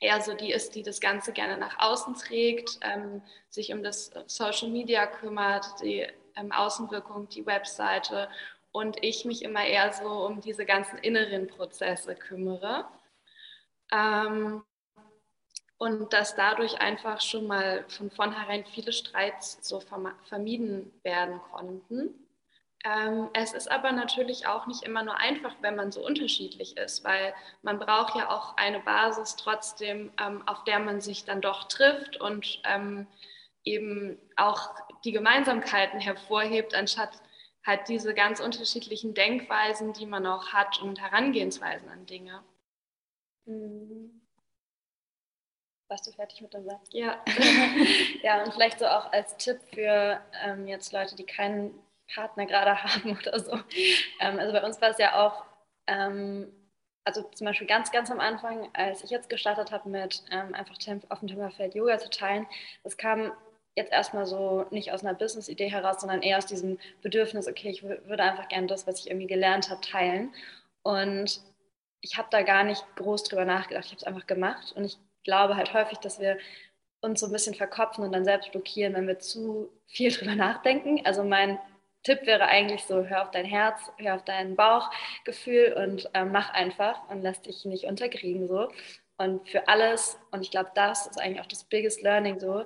eher 0.00 0.20
so 0.20 0.34
die 0.34 0.52
ist, 0.52 0.74
die 0.74 0.82
das 0.82 1.00
Ganze 1.00 1.32
gerne 1.32 1.56
nach 1.56 1.78
außen 1.78 2.14
trägt, 2.14 2.78
ähm, 2.82 3.22
sich 3.48 3.72
um 3.72 3.82
das 3.82 4.10
Social 4.26 4.68
Media 4.68 5.06
kümmert, 5.06 5.66
die 5.82 6.06
ähm, 6.36 6.52
Außenwirkung, 6.52 7.28
die 7.28 7.46
Webseite 7.46 8.28
und 8.72 9.02
ich 9.02 9.24
mich 9.24 9.42
immer 9.42 9.64
eher 9.64 9.92
so 9.92 10.26
um 10.26 10.40
diese 10.40 10.64
ganzen 10.64 10.98
inneren 10.98 11.48
Prozesse 11.48 12.14
kümmere. 12.14 12.86
Ähm, 13.90 14.62
und 15.78 16.12
dass 16.12 16.34
dadurch 16.34 16.80
einfach 16.80 17.20
schon 17.20 17.46
mal 17.46 17.84
von 17.88 18.10
vornherein 18.10 18.64
viele 18.66 18.92
Streits 18.92 19.58
so 19.66 19.80
vermieden 20.28 20.92
werden 21.02 21.40
konnten. 21.52 22.14
Ähm, 22.84 23.28
es 23.32 23.52
ist 23.54 23.70
aber 23.70 23.92
natürlich 23.92 24.46
auch 24.46 24.66
nicht 24.66 24.82
immer 24.84 25.02
nur 25.02 25.16
einfach, 25.18 25.54
wenn 25.62 25.74
man 25.74 25.90
so 25.90 26.04
unterschiedlich 26.04 26.76
ist, 26.76 27.04
weil 27.04 27.34
man 27.62 27.78
braucht 27.78 28.16
ja 28.16 28.30
auch 28.30 28.56
eine 28.56 28.80
Basis 28.80 29.36
trotzdem, 29.36 30.12
ähm, 30.20 30.46
auf 30.46 30.64
der 30.64 30.78
man 30.78 31.00
sich 31.00 31.24
dann 31.24 31.40
doch 31.40 31.64
trifft 31.64 32.20
und 32.20 32.60
ähm, 32.64 33.06
eben 33.64 34.18
auch 34.36 34.74
die 35.04 35.12
Gemeinsamkeiten 35.12 36.00
hervorhebt, 36.00 36.74
anstatt 36.74 37.20
halt 37.66 37.88
diese 37.88 38.14
ganz 38.14 38.40
unterschiedlichen 38.40 39.12
Denkweisen, 39.14 39.92
die 39.92 40.06
man 40.06 40.26
auch 40.26 40.52
hat 40.52 40.80
und 40.80 41.00
Herangehensweisen 41.00 41.88
an 41.88 42.06
Dinge. 42.06 42.42
Mhm. 43.44 44.27
Warst 45.88 46.06
du 46.06 46.12
fertig 46.12 46.42
mit 46.42 46.52
dem 46.52 46.64
Satz? 46.64 46.88
Ja. 46.92 47.16
ja, 48.22 48.44
und 48.44 48.52
vielleicht 48.52 48.78
so 48.78 48.86
auch 48.86 49.10
als 49.10 49.36
Tipp 49.38 49.58
für 49.72 50.20
ähm, 50.44 50.68
jetzt 50.68 50.92
Leute, 50.92 51.16
die 51.16 51.24
keinen 51.24 51.74
Partner 52.12 52.46
gerade 52.46 52.82
haben 52.82 53.16
oder 53.26 53.40
so. 53.40 53.52
Ähm, 54.20 54.38
also 54.38 54.52
bei 54.52 54.62
uns 54.62 54.80
war 54.80 54.90
es 54.90 54.98
ja 54.98 55.14
auch, 55.24 55.44
ähm, 55.86 56.52
also 57.04 57.22
zum 57.22 57.46
Beispiel 57.46 57.66
ganz, 57.66 57.90
ganz 57.90 58.10
am 58.10 58.20
Anfang, 58.20 58.68
als 58.74 59.02
ich 59.02 59.10
jetzt 59.10 59.30
gestartet 59.30 59.72
habe 59.72 59.88
mit 59.88 60.24
ähm, 60.30 60.54
einfach 60.54 60.76
auf 61.08 61.20
dem 61.20 61.28
Timmerfeld 61.28 61.74
Yoga 61.74 61.98
zu 61.98 62.10
teilen, 62.10 62.46
das 62.84 62.98
kam 62.98 63.32
jetzt 63.74 63.92
erstmal 63.92 64.26
so 64.26 64.66
nicht 64.70 64.92
aus 64.92 65.02
einer 65.02 65.14
Business-Idee 65.14 65.70
heraus, 65.70 66.00
sondern 66.00 66.20
eher 66.20 66.36
aus 66.36 66.46
diesem 66.46 66.78
Bedürfnis, 67.00 67.48
okay, 67.48 67.70
ich 67.70 67.82
würde 67.82 68.22
einfach 68.22 68.48
gerne 68.48 68.66
das, 68.66 68.86
was 68.86 69.00
ich 69.00 69.08
irgendwie 69.08 69.28
gelernt 69.28 69.70
habe, 69.70 69.80
teilen. 69.80 70.34
Und 70.82 71.40
ich 72.00 72.18
habe 72.18 72.28
da 72.30 72.42
gar 72.42 72.64
nicht 72.64 72.84
groß 72.96 73.22
drüber 73.24 73.44
nachgedacht, 73.44 73.86
ich 73.86 73.92
habe 73.92 74.00
es 74.00 74.04
einfach 74.04 74.26
gemacht 74.26 74.72
und 74.76 74.84
ich 74.84 74.98
glaube 75.24 75.56
halt 75.56 75.72
häufig, 75.74 75.98
dass 75.98 76.20
wir 76.20 76.38
uns 77.00 77.20
so 77.20 77.26
ein 77.26 77.32
bisschen 77.32 77.54
verkopfen 77.54 78.04
und 78.04 78.12
dann 78.12 78.24
selbst 78.24 78.50
blockieren, 78.52 78.94
wenn 78.94 79.06
wir 79.06 79.18
zu 79.18 79.70
viel 79.86 80.10
drüber 80.16 80.34
nachdenken. 80.34 81.04
Also 81.04 81.24
mein 81.24 81.58
Tipp 82.04 82.26
wäre 82.26 82.46
eigentlich 82.46 82.84
so, 82.84 83.04
hör 83.04 83.22
auf 83.22 83.30
dein 83.30 83.44
Herz, 83.44 83.80
hör 83.98 84.16
auf 84.16 84.24
dein 84.24 84.56
Bauchgefühl 84.56 85.74
und 85.74 86.08
äh, 86.14 86.24
mach 86.24 86.52
einfach 86.54 87.08
und 87.10 87.22
lass 87.22 87.42
dich 87.42 87.64
nicht 87.64 87.84
unterkriegen 87.84 88.46
so. 88.48 88.68
Und 89.16 89.48
für 89.48 89.66
alles, 89.66 90.18
und 90.30 90.42
ich 90.42 90.50
glaube, 90.50 90.70
das 90.74 91.06
ist 91.08 91.20
eigentlich 91.20 91.40
auch 91.40 91.46
das 91.46 91.64
biggest 91.64 92.02
learning 92.02 92.38
so, 92.38 92.64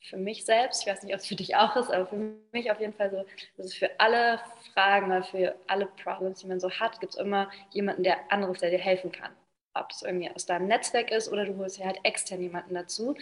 für 0.00 0.16
mich 0.16 0.44
selbst, 0.44 0.82
ich 0.82 0.88
weiß 0.88 1.04
nicht, 1.04 1.14
ob 1.14 1.20
es 1.20 1.26
für 1.26 1.36
dich 1.36 1.54
auch 1.54 1.76
ist, 1.76 1.92
aber 1.92 2.06
für 2.06 2.16
mich 2.50 2.72
auf 2.72 2.80
jeden 2.80 2.92
Fall 2.92 3.10
so, 3.12 3.24
dass 3.56 3.66
es 3.66 3.74
für 3.74 3.88
alle 4.00 4.40
Fragen, 4.74 5.22
für 5.22 5.54
alle 5.68 5.86
Problems, 5.86 6.40
die 6.40 6.48
man 6.48 6.58
so 6.58 6.68
hat, 6.70 6.98
gibt 6.98 7.14
es 7.14 7.20
immer 7.20 7.48
jemanden, 7.70 8.02
der 8.02 8.18
anderes, 8.32 8.58
der 8.58 8.70
dir 8.70 8.78
helfen 8.78 9.12
kann 9.12 9.30
ob 9.74 9.88
das 9.88 10.02
irgendwie 10.02 10.30
aus 10.30 10.46
deinem 10.46 10.68
Netzwerk 10.68 11.10
ist 11.10 11.30
oder 11.30 11.44
du 11.44 11.56
holst 11.56 11.78
ja 11.78 11.86
halt 11.86 12.00
extern 12.02 12.40
jemanden 12.40 12.74
dazu. 12.74 13.14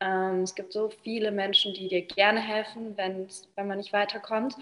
Ähm, 0.00 0.42
es 0.42 0.54
gibt 0.54 0.72
so 0.72 0.90
viele 1.02 1.30
Menschen, 1.30 1.74
die 1.74 1.88
dir 1.88 2.02
gerne 2.02 2.40
helfen, 2.40 2.96
wenn 2.96 3.28
man 3.56 3.78
nicht 3.78 3.92
weiterkommt. 3.92 4.56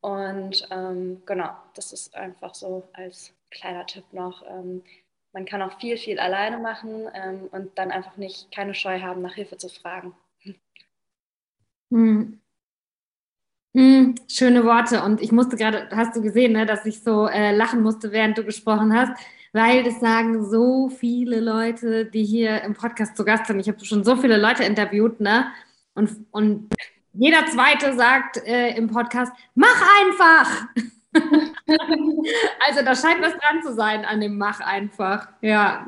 Und 0.00 0.68
ähm, 0.70 1.22
genau, 1.26 1.50
das 1.74 1.92
ist 1.92 2.14
einfach 2.14 2.54
so 2.54 2.88
als 2.92 3.32
kleiner 3.50 3.86
Tipp 3.86 4.04
noch. 4.12 4.44
Ähm, 4.48 4.82
man 5.32 5.44
kann 5.44 5.62
auch 5.62 5.78
viel, 5.80 5.96
viel 5.96 6.18
alleine 6.18 6.58
machen 6.58 7.08
ähm, 7.14 7.48
und 7.50 7.76
dann 7.78 7.90
einfach 7.90 8.16
nicht 8.16 8.52
keine 8.52 8.74
Scheu 8.74 9.00
haben, 9.00 9.22
nach 9.22 9.34
Hilfe 9.34 9.56
zu 9.56 9.68
fragen. 9.68 10.14
Hm. 11.90 12.40
Hm, 13.74 14.14
schöne 14.26 14.64
Worte. 14.64 15.02
Und 15.02 15.20
ich 15.20 15.32
musste 15.32 15.56
gerade, 15.56 15.88
hast 15.90 16.16
du 16.16 16.22
gesehen, 16.22 16.52
ne, 16.52 16.64
dass 16.64 16.86
ich 16.86 17.02
so 17.02 17.26
äh, 17.26 17.54
lachen 17.54 17.82
musste, 17.82 18.10
während 18.10 18.38
du 18.38 18.44
gesprochen 18.44 18.94
hast, 18.94 19.12
weil 19.56 19.82
das 19.82 20.00
sagen 20.00 20.44
so 20.44 20.90
viele 20.90 21.40
Leute, 21.40 22.04
die 22.04 22.24
hier 22.24 22.62
im 22.62 22.74
Podcast 22.74 23.16
zu 23.16 23.24
Gast 23.24 23.46
sind. 23.46 23.58
Ich 23.58 23.68
habe 23.68 23.82
schon 23.86 24.04
so 24.04 24.14
viele 24.14 24.36
Leute 24.36 24.64
interviewt, 24.64 25.18
ne? 25.18 25.46
Und, 25.94 26.10
und 26.30 26.68
jeder 27.14 27.46
Zweite 27.46 27.94
sagt 27.94 28.36
äh, 28.46 28.76
im 28.76 28.88
Podcast, 28.88 29.32
mach 29.54 29.82
einfach! 30.02 30.66
also 32.66 32.84
da 32.84 32.94
scheint 32.94 33.22
was 33.22 33.32
dran 33.32 33.62
zu 33.62 33.72
sein 33.72 34.04
an 34.04 34.20
dem 34.20 34.36
Mach 34.36 34.60
einfach, 34.60 35.28
ja. 35.40 35.86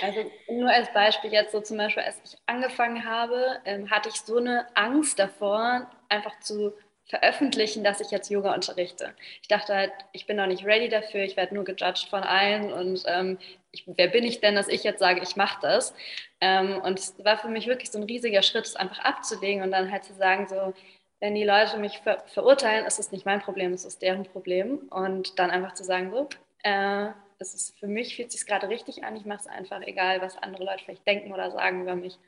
Also 0.00 0.30
nur 0.48 0.70
als 0.70 0.92
Beispiel 0.92 1.32
jetzt 1.32 1.50
so 1.50 1.60
zum 1.60 1.78
Beispiel, 1.78 2.04
als 2.04 2.20
ich 2.24 2.38
angefangen 2.46 3.04
habe, 3.04 3.58
ähm, 3.64 3.90
hatte 3.90 4.10
ich 4.10 4.20
so 4.20 4.36
eine 4.36 4.66
Angst 4.76 5.18
davor, 5.18 5.90
einfach 6.08 6.38
zu 6.38 6.72
veröffentlichen, 7.12 7.84
dass 7.84 8.00
ich 8.00 8.10
jetzt 8.10 8.30
Yoga 8.30 8.54
unterrichte. 8.54 9.14
Ich 9.42 9.48
dachte 9.48 9.74
halt, 9.74 9.92
ich 10.12 10.26
bin 10.26 10.38
noch 10.38 10.46
nicht 10.46 10.64
ready 10.64 10.88
dafür, 10.88 11.20
ich 11.20 11.36
werde 11.36 11.54
nur 11.54 11.64
gejudged 11.64 12.08
von 12.08 12.22
allen 12.22 12.72
und 12.72 13.02
ähm, 13.06 13.36
ich, 13.70 13.84
wer 13.86 14.08
bin 14.08 14.24
ich 14.24 14.40
denn, 14.40 14.54
dass 14.54 14.66
ich 14.66 14.82
jetzt 14.82 14.98
sage, 14.98 15.20
ich 15.22 15.36
mache 15.36 15.58
das? 15.60 15.92
Ähm, 16.40 16.80
und 16.80 16.98
es 16.98 17.22
war 17.22 17.36
für 17.36 17.48
mich 17.48 17.66
wirklich 17.66 17.90
so 17.90 17.98
ein 17.98 18.04
riesiger 18.04 18.40
Schritt, 18.40 18.64
es 18.64 18.76
einfach 18.76 18.98
abzulegen 19.00 19.62
und 19.62 19.72
dann 19.72 19.92
halt 19.92 20.04
zu 20.04 20.14
sagen, 20.14 20.48
so, 20.48 20.72
wenn 21.20 21.34
die 21.34 21.44
Leute 21.44 21.76
mich 21.76 21.98
ver 21.98 22.24
verurteilen, 22.28 22.86
ist 22.86 22.98
es 22.98 23.12
nicht 23.12 23.26
mein 23.26 23.42
Problem, 23.42 23.74
es 23.74 23.84
ist 23.84 24.00
deren 24.00 24.24
Problem. 24.24 24.78
Und 24.88 25.38
dann 25.38 25.50
einfach 25.50 25.74
zu 25.74 25.84
sagen, 25.84 26.10
so, 26.10 26.30
äh, 26.62 27.08
es 27.38 27.52
ist 27.52 27.78
für 27.78 27.88
mich, 27.88 28.16
fühlt 28.16 28.32
sich 28.32 28.46
gerade 28.46 28.70
richtig 28.70 29.04
an, 29.04 29.16
ich 29.16 29.26
mache 29.26 29.40
es 29.40 29.46
einfach, 29.46 29.82
egal 29.82 30.22
was 30.22 30.38
andere 30.38 30.64
Leute 30.64 30.82
vielleicht 30.82 31.06
denken 31.06 31.30
oder 31.30 31.50
sagen 31.50 31.82
über 31.82 31.94
mich. 31.94 32.18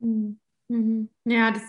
Mhm. 0.00 0.38
mhm. 0.68 1.08
Ja, 1.24 1.50
das 1.52 1.62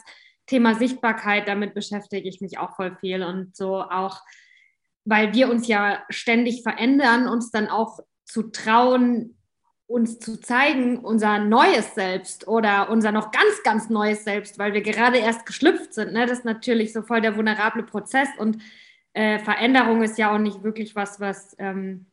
Thema 0.49 0.75
Sichtbarkeit, 0.75 1.47
damit 1.47 1.73
beschäftige 1.73 2.27
ich 2.27 2.41
mich 2.41 2.57
auch 2.57 2.75
voll 2.75 2.95
viel 2.99 3.23
und 3.23 3.55
so 3.55 3.81
auch, 3.81 4.21
weil 5.05 5.33
wir 5.33 5.49
uns 5.49 5.67
ja 5.67 6.03
ständig 6.09 6.63
verändern, 6.63 7.27
uns 7.27 7.51
dann 7.51 7.67
auch 7.67 7.99
zu 8.25 8.51
trauen, 8.51 9.37
uns 9.87 10.19
zu 10.19 10.39
zeigen, 10.39 10.99
unser 10.99 11.39
neues 11.39 11.95
Selbst 11.95 12.47
oder 12.47 12.89
unser 12.89 13.11
noch 13.11 13.31
ganz, 13.31 13.63
ganz 13.63 13.89
neues 13.89 14.23
Selbst, 14.23 14.59
weil 14.59 14.73
wir 14.73 14.81
gerade 14.81 15.17
erst 15.17 15.45
geschlüpft 15.45 15.93
sind. 15.93 16.13
Ne? 16.13 16.25
Das 16.25 16.39
ist 16.39 16.45
natürlich 16.45 16.93
so 16.93 17.01
voll 17.01 17.21
der 17.21 17.35
vulnerable 17.35 17.83
Prozess 17.83 18.29
und 18.37 18.61
äh, 19.13 19.39
Veränderung 19.39 20.03
ist 20.03 20.17
ja 20.17 20.33
auch 20.33 20.37
nicht 20.37 20.63
wirklich 20.63 20.95
was, 20.95 21.19
was 21.19 21.55
ähm, 21.57 22.05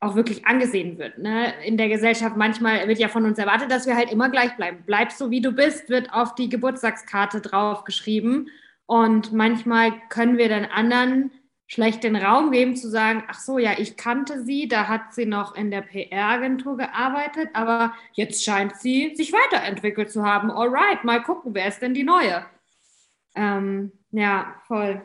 auch 0.00 0.14
wirklich 0.14 0.46
angesehen 0.46 0.98
wird. 0.98 1.18
Ne? 1.18 1.52
In 1.64 1.76
der 1.76 1.88
Gesellschaft 1.88 2.36
manchmal 2.36 2.86
wird 2.86 2.98
ja 2.98 3.08
von 3.08 3.24
uns 3.24 3.38
erwartet, 3.38 3.70
dass 3.70 3.86
wir 3.86 3.96
halt 3.96 4.12
immer 4.12 4.30
gleich 4.30 4.56
bleiben. 4.56 4.84
Bleib 4.86 5.10
so, 5.10 5.30
wie 5.30 5.40
du 5.40 5.52
bist, 5.52 5.88
wird 5.88 6.12
auf 6.12 6.34
die 6.34 6.48
Geburtstagskarte 6.48 7.40
draufgeschrieben. 7.40 8.48
Und 8.86 9.32
manchmal 9.32 9.92
können 10.08 10.38
wir 10.38 10.48
dann 10.48 10.64
anderen 10.66 11.32
schlecht 11.66 12.02
den 12.02 12.16
Raum 12.16 12.50
geben 12.50 12.76
zu 12.76 12.88
sagen, 12.88 13.24
ach 13.28 13.38
so, 13.38 13.58
ja, 13.58 13.72
ich 13.76 13.96
kannte 13.98 14.42
sie, 14.42 14.68
da 14.68 14.88
hat 14.88 15.12
sie 15.12 15.26
noch 15.26 15.54
in 15.54 15.70
der 15.70 15.82
PR-Agentur 15.82 16.78
gearbeitet, 16.78 17.50
aber 17.52 17.92
jetzt 18.14 18.42
scheint 18.42 18.76
sie 18.76 19.14
sich 19.14 19.32
weiterentwickelt 19.32 20.10
zu 20.10 20.24
haben. 20.24 20.50
Alright, 20.50 21.04
mal 21.04 21.22
gucken, 21.22 21.54
wer 21.54 21.68
ist 21.68 21.82
denn 21.82 21.92
die 21.92 22.04
neue? 22.04 22.46
Ähm, 23.34 23.92
ja, 24.12 24.54
voll. 24.66 25.02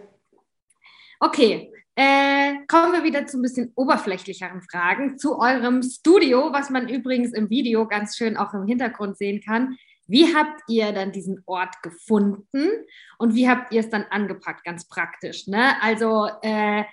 Okay, 1.20 1.73
äh, 1.96 2.54
kommen 2.68 2.92
wir 2.92 3.04
wieder 3.04 3.28
zu 3.28 3.38
ein 3.38 3.44
bisschen 3.44 3.72
oberflächlicheren 3.76 4.62
Fragen, 4.62 5.18
zu 5.18 5.38
eurem 5.38 5.84
Studio, 5.84 6.52
was 6.52 6.70
man 6.70 6.90
übrigens 6.90 7.34
im 7.34 7.50
Video 7.50 7.88
ganz 7.88 8.18
schön 8.18 8.36
auch 8.36 8.54
im 8.54 8.66
Hintergrund 8.66 9.18
sehen 9.18 9.42
kann. 9.42 9.78
Wie 10.08 10.36
habt 10.36 10.62
ihr 10.68 10.92
dann 10.92 11.12
diesen 11.12 11.44
Ort 11.46 11.82
gefunden 11.82 12.70
und 13.20 13.36
wie 13.36 13.48
habt 13.48 13.72
ihr 13.72 13.80
es 13.80 13.90
dann 13.90 14.06
angepackt, 14.10 14.66
ganz 14.66 14.88
praktisch? 14.88 15.48
Ne? 15.48 15.82
Also, 15.82 16.30
äh, 16.42 16.84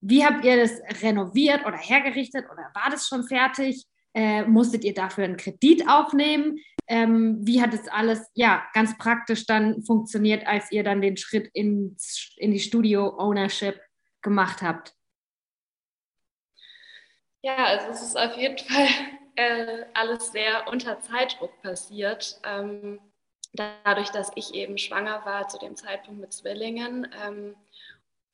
wie 0.00 0.24
habt 0.24 0.44
ihr 0.44 0.56
das 0.56 0.80
renoviert 1.02 1.64
oder 1.64 1.76
hergerichtet 1.76 2.44
oder 2.50 2.70
war 2.74 2.90
das 2.90 3.08
schon 3.08 3.24
fertig? 3.24 3.86
Äh, 4.14 4.44
musstet 4.44 4.84
ihr 4.84 4.94
dafür 4.94 5.24
einen 5.24 5.36
Kredit 5.36 5.88
aufnehmen? 5.88 6.58
Ähm, 6.88 7.38
wie 7.40 7.62
hat 7.62 7.72
es 7.72 7.88
alles 7.88 8.20
ja 8.34 8.62
ganz 8.74 8.98
praktisch 8.98 9.46
dann 9.46 9.82
funktioniert, 9.84 10.46
als 10.46 10.70
ihr 10.70 10.84
dann 10.84 11.00
den 11.00 11.16
Schritt 11.16 11.48
ins, 11.54 12.34
in 12.36 12.52
die 12.52 12.60
Studio-Ownership 12.60 13.80
gemacht 14.22 14.62
habt? 14.62 14.94
Ja, 17.42 17.56
also 17.66 17.88
es 17.88 18.02
ist 18.02 18.16
auf 18.16 18.36
jeden 18.36 18.58
Fall 18.66 18.88
äh, 19.36 19.84
alles 19.94 20.32
sehr 20.32 20.68
unter 20.68 21.00
Zeitdruck 21.00 21.60
passiert. 21.62 22.40
Ähm, 22.44 23.00
dadurch, 23.52 24.10
dass 24.10 24.30
ich 24.34 24.54
eben 24.54 24.78
schwanger 24.78 25.24
war 25.24 25.48
zu 25.48 25.58
dem 25.58 25.76
Zeitpunkt 25.76 26.20
mit 26.20 26.32
Zwillingen. 26.32 27.08
Ähm, 27.24 27.56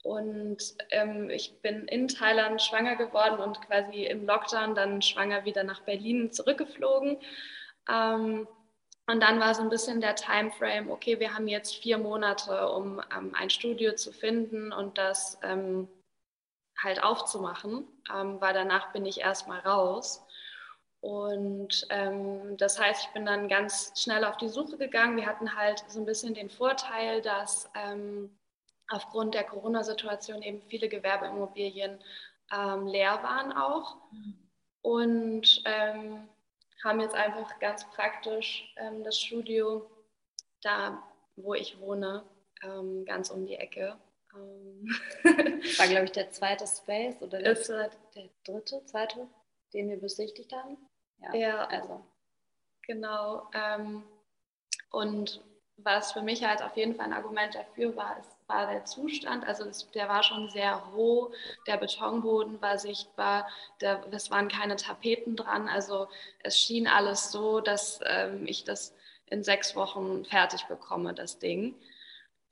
und 0.04 0.58
ähm, 0.90 1.28
ich 1.28 1.60
bin 1.60 1.86
in 1.88 2.08
Thailand 2.08 2.62
schwanger 2.62 2.96
geworden 2.96 3.40
und 3.40 3.60
quasi 3.62 4.04
im 4.04 4.26
Lockdown 4.26 4.74
dann 4.74 5.02
schwanger 5.02 5.44
wieder 5.44 5.64
nach 5.64 5.80
Berlin 5.80 6.30
zurückgeflogen. 6.32 7.18
Ähm, 7.90 8.46
und 9.08 9.20
dann 9.20 9.40
war 9.40 9.54
so 9.54 9.62
ein 9.62 9.70
bisschen 9.70 10.02
der 10.02 10.16
Timeframe, 10.16 10.90
okay, 10.90 11.18
wir 11.18 11.34
haben 11.34 11.48
jetzt 11.48 11.76
vier 11.76 11.96
Monate, 11.96 12.68
um 12.70 13.00
ähm, 13.16 13.34
ein 13.34 13.48
Studio 13.48 13.94
zu 13.94 14.12
finden 14.12 14.70
und 14.70 14.98
das 14.98 15.38
ähm, 15.42 15.88
halt 16.82 17.02
aufzumachen, 17.02 17.88
ähm, 18.14 18.38
weil 18.40 18.52
danach 18.52 18.92
bin 18.92 19.06
ich 19.06 19.20
erstmal 19.20 19.60
raus. 19.60 20.22
Und 21.00 21.86
ähm, 21.88 22.58
das 22.58 22.78
heißt, 22.78 23.06
ich 23.06 23.12
bin 23.14 23.24
dann 23.24 23.48
ganz 23.48 23.94
schnell 23.96 24.24
auf 24.24 24.36
die 24.36 24.48
Suche 24.48 24.76
gegangen. 24.76 25.16
Wir 25.16 25.26
hatten 25.26 25.56
halt 25.56 25.82
so 25.88 26.00
ein 26.00 26.06
bisschen 26.06 26.34
den 26.34 26.50
Vorteil, 26.50 27.22
dass 27.22 27.70
ähm, 27.74 28.36
aufgrund 28.88 29.34
der 29.34 29.44
Corona-Situation 29.44 30.42
eben 30.42 30.60
viele 30.68 30.90
Gewerbeimmobilien 30.90 31.98
ähm, 32.52 32.86
leer 32.86 33.22
waren 33.22 33.52
auch. 33.52 33.96
Und 34.82 35.62
ähm, 35.64 36.28
haben 36.84 37.00
jetzt 37.00 37.14
einfach 37.14 37.58
ganz 37.58 37.84
praktisch 37.90 38.74
ähm, 38.76 39.04
das 39.04 39.18
Studio 39.18 39.90
da, 40.62 41.02
wo 41.36 41.54
ich 41.54 41.80
wohne, 41.80 42.24
ähm, 42.62 43.04
ganz 43.04 43.30
um 43.30 43.46
die 43.46 43.56
Ecke. 43.56 43.98
war, 45.78 45.86
glaube 45.88 46.04
ich, 46.04 46.12
der 46.12 46.30
zweite 46.30 46.66
Space 46.66 47.20
oder 47.22 47.38
der, 47.42 47.54
der 47.54 48.28
dritte, 48.44 48.84
zweite, 48.84 49.26
den 49.72 49.88
wir 49.88 49.98
besichtigt 49.98 50.52
haben. 50.52 50.76
Ja, 51.18 51.34
ja 51.34 51.64
also. 51.66 52.04
Genau. 52.86 53.50
Ähm, 53.52 54.04
und 54.90 55.42
was 55.76 56.12
für 56.12 56.22
mich 56.22 56.44
halt 56.44 56.62
auf 56.62 56.76
jeden 56.76 56.94
Fall 56.94 57.06
ein 57.06 57.12
Argument 57.12 57.54
dafür 57.54 57.94
war, 57.96 58.18
ist, 58.18 58.37
war 58.48 58.66
der 58.66 58.84
Zustand. 58.84 59.46
Also 59.46 59.64
das, 59.64 59.90
der 59.92 60.08
war 60.08 60.22
schon 60.22 60.48
sehr 60.50 60.74
roh, 60.94 61.32
der 61.66 61.76
Betonboden 61.76 62.60
war 62.60 62.78
sichtbar, 62.78 63.48
der, 63.80 64.02
es 64.10 64.30
waren 64.30 64.48
keine 64.48 64.76
Tapeten 64.76 65.36
dran. 65.36 65.68
Also 65.68 66.08
es 66.40 66.58
schien 66.58 66.86
alles 66.86 67.30
so, 67.30 67.60
dass 67.60 68.00
ähm, 68.04 68.46
ich 68.46 68.64
das 68.64 68.94
in 69.26 69.44
sechs 69.44 69.76
Wochen 69.76 70.24
fertig 70.24 70.64
bekomme, 70.66 71.14
das 71.14 71.38
Ding. 71.38 71.74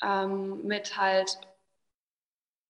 Ähm, 0.03 0.63
mit 0.67 0.97
halt, 0.99 1.39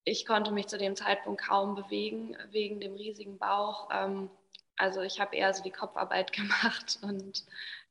ich 0.05 0.25
konnte 0.25 0.51
mich 0.51 0.67
zu 0.67 0.77
dem 0.77 0.95
Zeitpunkt 0.95 1.41
kaum 1.41 1.75
bewegen 1.75 2.37
wegen 2.51 2.79
dem 2.79 2.95
riesigen 2.95 3.37
Bauch. 3.37 3.89
Ähm, 3.91 4.29
also 4.77 5.01
ich 5.01 5.19
habe 5.19 5.35
eher 5.35 5.53
so 5.53 5.63
die 5.63 5.71
Kopfarbeit 5.71 6.31
gemacht 6.33 6.99
und 7.01 7.45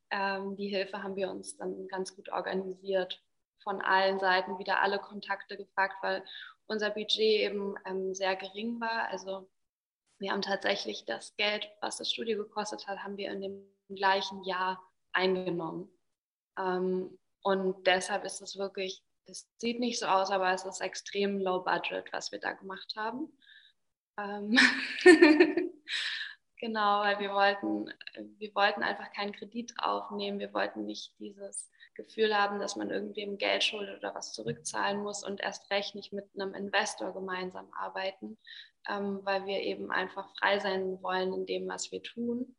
ähm, 0.09 0.55
die 0.55 0.69
Hilfe 0.69 1.03
haben 1.03 1.15
wir 1.15 1.29
uns 1.29 1.57
dann 1.57 1.87
ganz 1.87 2.15
gut 2.15 2.29
organisiert. 2.29 3.21
Von 3.63 3.81
allen 3.81 4.19
Seiten 4.19 4.59
wieder 4.59 4.81
alle 4.81 4.99
Kontakte 4.99 5.57
gefragt, 5.57 5.95
weil 6.01 6.23
unser 6.67 6.89
Budget 6.89 7.19
eben 7.19 7.75
ähm, 7.85 8.13
sehr 8.13 8.35
gering 8.35 8.79
war. 8.79 9.07
Also 9.09 9.49
wir 10.19 10.31
haben 10.31 10.41
tatsächlich 10.41 11.05
das 11.05 11.35
Geld, 11.35 11.69
was 11.81 11.97
das 11.97 12.11
Studio 12.11 12.37
gekostet 12.37 12.87
hat, 12.87 13.03
haben 13.03 13.17
wir 13.17 13.31
in 13.31 13.41
dem 13.41 13.75
gleichen 13.89 14.43
Jahr 14.43 14.81
eingenommen. 15.13 15.89
Ähm, 16.57 17.17
und 17.41 17.87
deshalb 17.87 18.25
ist 18.25 18.41
es 18.41 18.57
wirklich, 18.57 19.03
es 19.25 19.49
sieht 19.57 19.79
nicht 19.79 19.99
so 19.99 20.07
aus, 20.07 20.31
aber 20.31 20.51
es 20.53 20.65
ist 20.65 20.81
extrem 20.81 21.39
low 21.39 21.63
budget, 21.63 22.11
was 22.11 22.31
wir 22.31 22.39
da 22.39 22.53
gemacht 22.53 22.93
haben. 22.95 23.31
Ähm 24.17 24.57
Genau, 26.59 27.01
weil 27.01 27.19
wir 27.19 27.33
wollten, 27.33 27.93
wir 28.39 28.55
wollten 28.55 28.81
einfach 28.81 29.11
keinen 29.13 29.31
Kredit 29.31 29.73
aufnehmen. 29.77 30.39
Wir 30.39 30.53
wollten 30.53 30.85
nicht 30.85 31.13
dieses 31.19 31.69
Gefühl 31.97 32.37
haben, 32.37 32.59
dass 32.59 32.75
man 32.75 32.89
irgendwem 32.89 33.37
Geld 33.37 33.63
schuldet 33.63 33.97
oder 33.97 34.15
was 34.15 34.31
zurückzahlen 34.31 35.01
muss 35.01 35.23
und 35.23 35.41
erst 35.41 35.69
recht 35.71 35.95
nicht 35.95 36.13
mit 36.13 36.29
einem 36.35 36.53
Investor 36.53 37.11
gemeinsam 37.13 37.67
arbeiten, 37.73 38.37
ähm, 38.87 39.19
weil 39.23 39.45
wir 39.45 39.59
eben 39.59 39.91
einfach 39.91 40.29
frei 40.37 40.59
sein 40.59 41.01
wollen 41.01 41.33
in 41.33 41.45
dem, 41.45 41.67
was 41.67 41.91
wir 41.91 42.01
tun. 42.01 42.55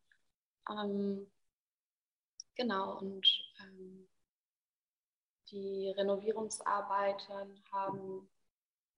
Ähm, 0.68 1.30
genau, 2.56 2.98
und 2.98 3.26
ähm, 3.60 4.08
die 5.50 5.94
Renovierungsarbeiten 5.96 7.64
haben 7.72 8.28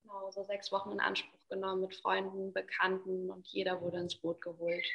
genau, 0.02 0.30
so 0.30 0.42
sechs 0.42 0.72
Wochen 0.72 0.90
in 0.90 1.00
Anspruch 1.00 1.38
genommen 1.48 1.82
mit 1.82 1.94
Freunden, 1.94 2.52
Bekannten 2.52 3.30
und 3.30 3.46
jeder 3.48 3.80
wurde 3.80 3.98
ins 3.98 4.16
Boot 4.16 4.40
geholt. 4.40 4.86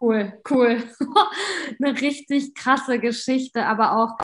Cool, 0.00 0.32
cool. 0.50 0.82
eine 1.80 2.00
richtig 2.00 2.54
krasse 2.54 2.98
Geschichte, 2.98 3.64
aber 3.66 3.96
auch 3.96 4.18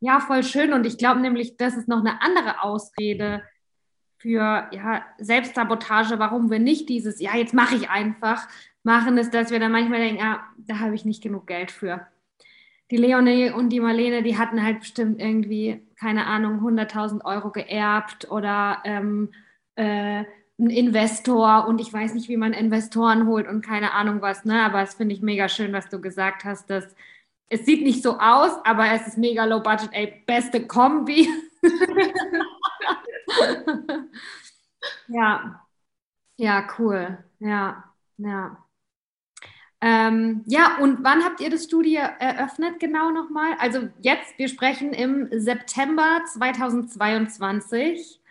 ja 0.00 0.20
voll 0.20 0.42
schön. 0.42 0.72
Und 0.74 0.84
ich 0.84 0.98
glaube 0.98 1.20
nämlich, 1.20 1.56
das 1.56 1.76
ist 1.76 1.88
noch 1.88 2.00
eine 2.00 2.20
andere 2.20 2.62
Ausrede 2.62 3.42
für 4.18 4.68
ja, 4.72 5.04
Selbstsabotage, 5.18 6.18
warum 6.18 6.50
wir 6.50 6.58
nicht 6.58 6.88
dieses, 6.88 7.20
ja, 7.20 7.34
jetzt 7.36 7.54
mache 7.54 7.74
ich 7.74 7.88
einfach, 7.88 8.46
machen, 8.84 9.16
ist, 9.18 9.32
dass 9.32 9.50
wir 9.50 9.58
dann 9.58 9.72
manchmal 9.72 10.00
denken, 10.00 10.22
ah, 10.22 10.44
da 10.58 10.78
habe 10.80 10.94
ich 10.94 11.04
nicht 11.04 11.22
genug 11.22 11.46
Geld 11.46 11.70
für. 11.70 12.06
Die 12.90 12.96
Leonie 12.96 13.50
und 13.50 13.70
die 13.70 13.80
Marlene, 13.80 14.22
die 14.22 14.36
hatten 14.36 14.62
halt 14.62 14.80
bestimmt 14.80 15.20
irgendwie, 15.20 15.82
keine 15.98 16.26
Ahnung, 16.26 16.60
100.000 16.60 17.24
Euro 17.24 17.50
geerbt 17.50 18.30
oder 18.30 18.82
ähm, 18.84 19.32
äh, 19.76 20.24
ein 20.58 20.70
Investor 20.70 21.66
und 21.66 21.80
ich 21.80 21.92
weiß 21.92 22.14
nicht, 22.14 22.28
wie 22.28 22.36
man 22.36 22.52
Investoren 22.52 23.26
holt 23.26 23.48
und 23.48 23.64
keine 23.64 23.92
Ahnung 23.92 24.22
was, 24.22 24.44
ne? 24.44 24.62
Aber 24.62 24.82
es 24.82 24.94
finde 24.94 25.14
ich 25.14 25.22
mega 25.22 25.48
schön, 25.48 25.72
was 25.72 25.88
du 25.88 26.00
gesagt 26.00 26.44
hast, 26.44 26.70
dass 26.70 26.94
es 27.48 27.66
sieht 27.66 27.82
nicht 27.82 28.02
so 28.02 28.18
aus, 28.18 28.52
aber 28.64 28.92
es 28.92 29.06
ist 29.06 29.18
mega 29.18 29.44
low 29.44 29.60
budget, 29.60 29.90
ey, 29.92 30.22
beste 30.26 30.66
Kombi. 30.66 31.28
ja. 35.08 35.58
Ja, 36.38 36.66
cool. 36.78 37.18
Ja, 37.40 37.84
ja. 38.16 38.56
Ähm, 39.82 40.44
ja, 40.46 40.78
und 40.78 41.02
wann 41.02 41.24
habt 41.24 41.40
ihr 41.40 41.50
das 41.50 41.64
Studio 41.64 42.00
eröffnet 42.20 42.78
genau 42.80 43.10
nochmal? 43.10 43.54
Also 43.58 43.88
jetzt, 44.00 44.38
wir 44.38 44.48
sprechen 44.48 44.92
im 44.92 45.28
September 45.32 46.20
2022. 46.32 48.21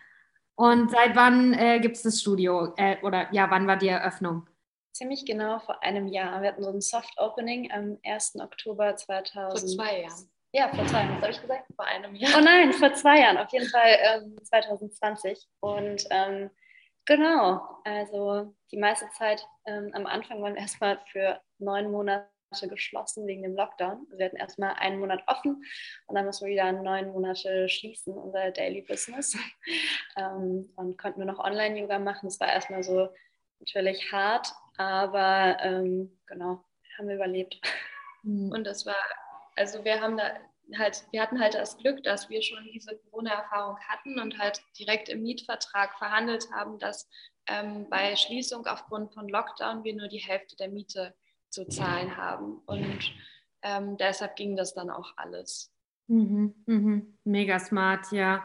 Und 0.54 0.90
seit 0.90 1.16
wann 1.16 1.54
äh, 1.54 1.80
gibt 1.80 1.96
es 1.96 2.02
das 2.02 2.20
Studio? 2.20 2.72
Äh, 2.76 2.96
oder 3.02 3.32
ja, 3.32 3.50
wann 3.50 3.66
war 3.66 3.76
die 3.76 3.88
Eröffnung? 3.88 4.46
Ziemlich 4.92 5.24
genau 5.24 5.58
vor 5.58 5.82
einem 5.82 6.06
Jahr. 6.06 6.42
Wir 6.42 6.48
hatten 6.48 6.62
so 6.62 6.70
ein 6.70 6.80
Soft 6.80 7.14
Opening 7.18 7.72
am 7.72 7.98
1. 8.04 8.36
Oktober 8.40 8.94
2000. 8.94 9.34
Vor 9.34 9.84
zwei 9.84 10.02
Jahren. 10.02 10.30
Ja, 10.52 10.68
vor 10.68 10.86
zwei 10.86 10.98
Jahren, 10.98 11.14
was 11.14 11.22
habe 11.22 11.32
ich 11.32 11.40
gesagt? 11.40 11.66
Vor 11.74 11.86
einem 11.86 12.14
Jahr. 12.14 12.32
Oh 12.36 12.44
nein, 12.44 12.72
vor 12.74 12.92
zwei 12.92 13.20
Jahren, 13.20 13.38
auf 13.38 13.50
jeden 13.52 13.68
Fall 13.70 13.96
ähm, 14.00 14.36
2020. 14.42 15.48
Und 15.60 16.04
ähm, 16.10 16.50
genau, 17.06 17.80
also 17.84 18.54
die 18.70 18.76
meiste 18.76 19.08
Zeit 19.16 19.46
ähm, 19.64 19.90
am 19.94 20.04
Anfang 20.04 20.42
waren 20.42 20.54
wir 20.54 20.60
erstmal 20.60 21.00
für 21.10 21.40
neun 21.58 21.90
Monate 21.90 22.28
geschlossen 22.60 23.26
wegen 23.26 23.42
dem 23.42 23.54
Lockdown. 23.54 24.06
Wir 24.16 24.26
hatten 24.26 24.36
erstmal 24.36 24.74
einen 24.74 25.00
Monat 25.00 25.22
offen 25.26 25.64
und 26.06 26.14
dann 26.14 26.26
mussten 26.26 26.46
wir 26.46 26.52
wieder 26.52 26.72
neun 26.72 27.10
Monate 27.12 27.68
schließen, 27.68 28.14
unser 28.14 28.50
Daily 28.50 28.82
Business. 28.82 29.36
ähm, 30.16 30.70
und 30.76 30.98
konnten 30.98 31.20
nur 31.20 31.32
noch 31.32 31.42
Online-Yoga 31.42 31.98
machen. 31.98 32.26
Das 32.26 32.40
war 32.40 32.52
erstmal 32.52 32.82
so 32.82 33.08
natürlich 33.58 34.12
hart, 34.12 34.52
aber 34.76 35.56
ähm, 35.60 36.18
genau, 36.26 36.64
haben 36.98 37.08
wir 37.08 37.16
überlebt. 37.16 37.60
Und 38.24 38.64
das 38.64 38.86
war 38.86 38.94
also 39.56 39.84
wir 39.84 40.00
haben 40.00 40.16
da 40.16 40.32
halt, 40.78 41.04
wir 41.10 41.20
hatten 41.20 41.40
halt 41.40 41.54
das 41.54 41.76
Glück, 41.76 42.02
dass 42.04 42.30
wir 42.30 42.40
schon 42.42 42.64
diese 42.72 42.96
Corona-Erfahrung 42.96 43.78
hatten 43.80 44.18
und 44.20 44.38
halt 44.38 44.62
direkt 44.78 45.08
im 45.08 45.22
Mietvertrag 45.22 45.98
verhandelt 45.98 46.46
haben, 46.52 46.78
dass 46.78 47.08
ähm, 47.46 47.88
bei 47.90 48.14
Schließung 48.16 48.66
aufgrund 48.66 49.12
von 49.12 49.28
Lockdown 49.28 49.84
wir 49.84 49.94
nur 49.94 50.08
die 50.08 50.18
Hälfte 50.18 50.56
der 50.56 50.68
Miete 50.68 51.14
zu 51.52 51.68
zahlen 51.68 52.16
haben. 52.16 52.60
Und 52.66 53.12
ähm, 53.62 53.96
deshalb 53.96 54.36
ging 54.36 54.56
das 54.56 54.74
dann 54.74 54.90
auch 54.90 55.12
alles. 55.16 55.70
Mhm, 56.08 56.54
mhm. 56.66 57.18
Mega 57.24 57.58
smart, 57.58 58.10
ja. 58.10 58.42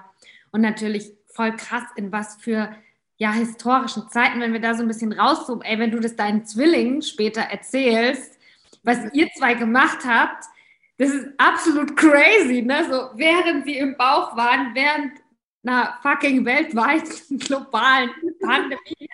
Und 0.52 0.62
natürlich 0.62 1.12
voll 1.28 1.56
krass, 1.56 1.84
in 1.96 2.12
was 2.12 2.36
für 2.36 2.76
ja, 3.18 3.32
historischen 3.32 4.10
Zeiten, 4.10 4.40
wenn 4.40 4.54
wir 4.54 4.62
da 4.62 4.76
so 4.76 4.84
ein 4.84 4.88
bisschen 4.88 5.12
rauszoomen, 5.12 5.66
ey, 5.66 5.80
wenn 5.80 5.92
du 5.92 6.00
das 6.00 6.16
deinen 6.16 6.46
Zwillingen 6.46 7.02
später 7.02 7.42
erzählst, 7.42 8.38
was 8.84 9.12
ihr 9.14 9.28
zwei 9.36 9.56
gemacht 9.56 10.06
habt, 10.06 10.46
das 10.98 11.10
ist 11.10 11.28
absolut 11.38 11.96
crazy, 11.96 12.62
ne? 12.62 12.86
So, 12.90 13.18
während 13.18 13.66
sie 13.66 13.78
im 13.78 13.98
Bauch 13.98 14.36
waren, 14.36 14.74
während 14.74 15.14
einer 15.64 15.98
fucking 16.02 16.46
weltweiten 16.46 17.40
globalen 17.40 18.12
Pandemie. 18.42 19.10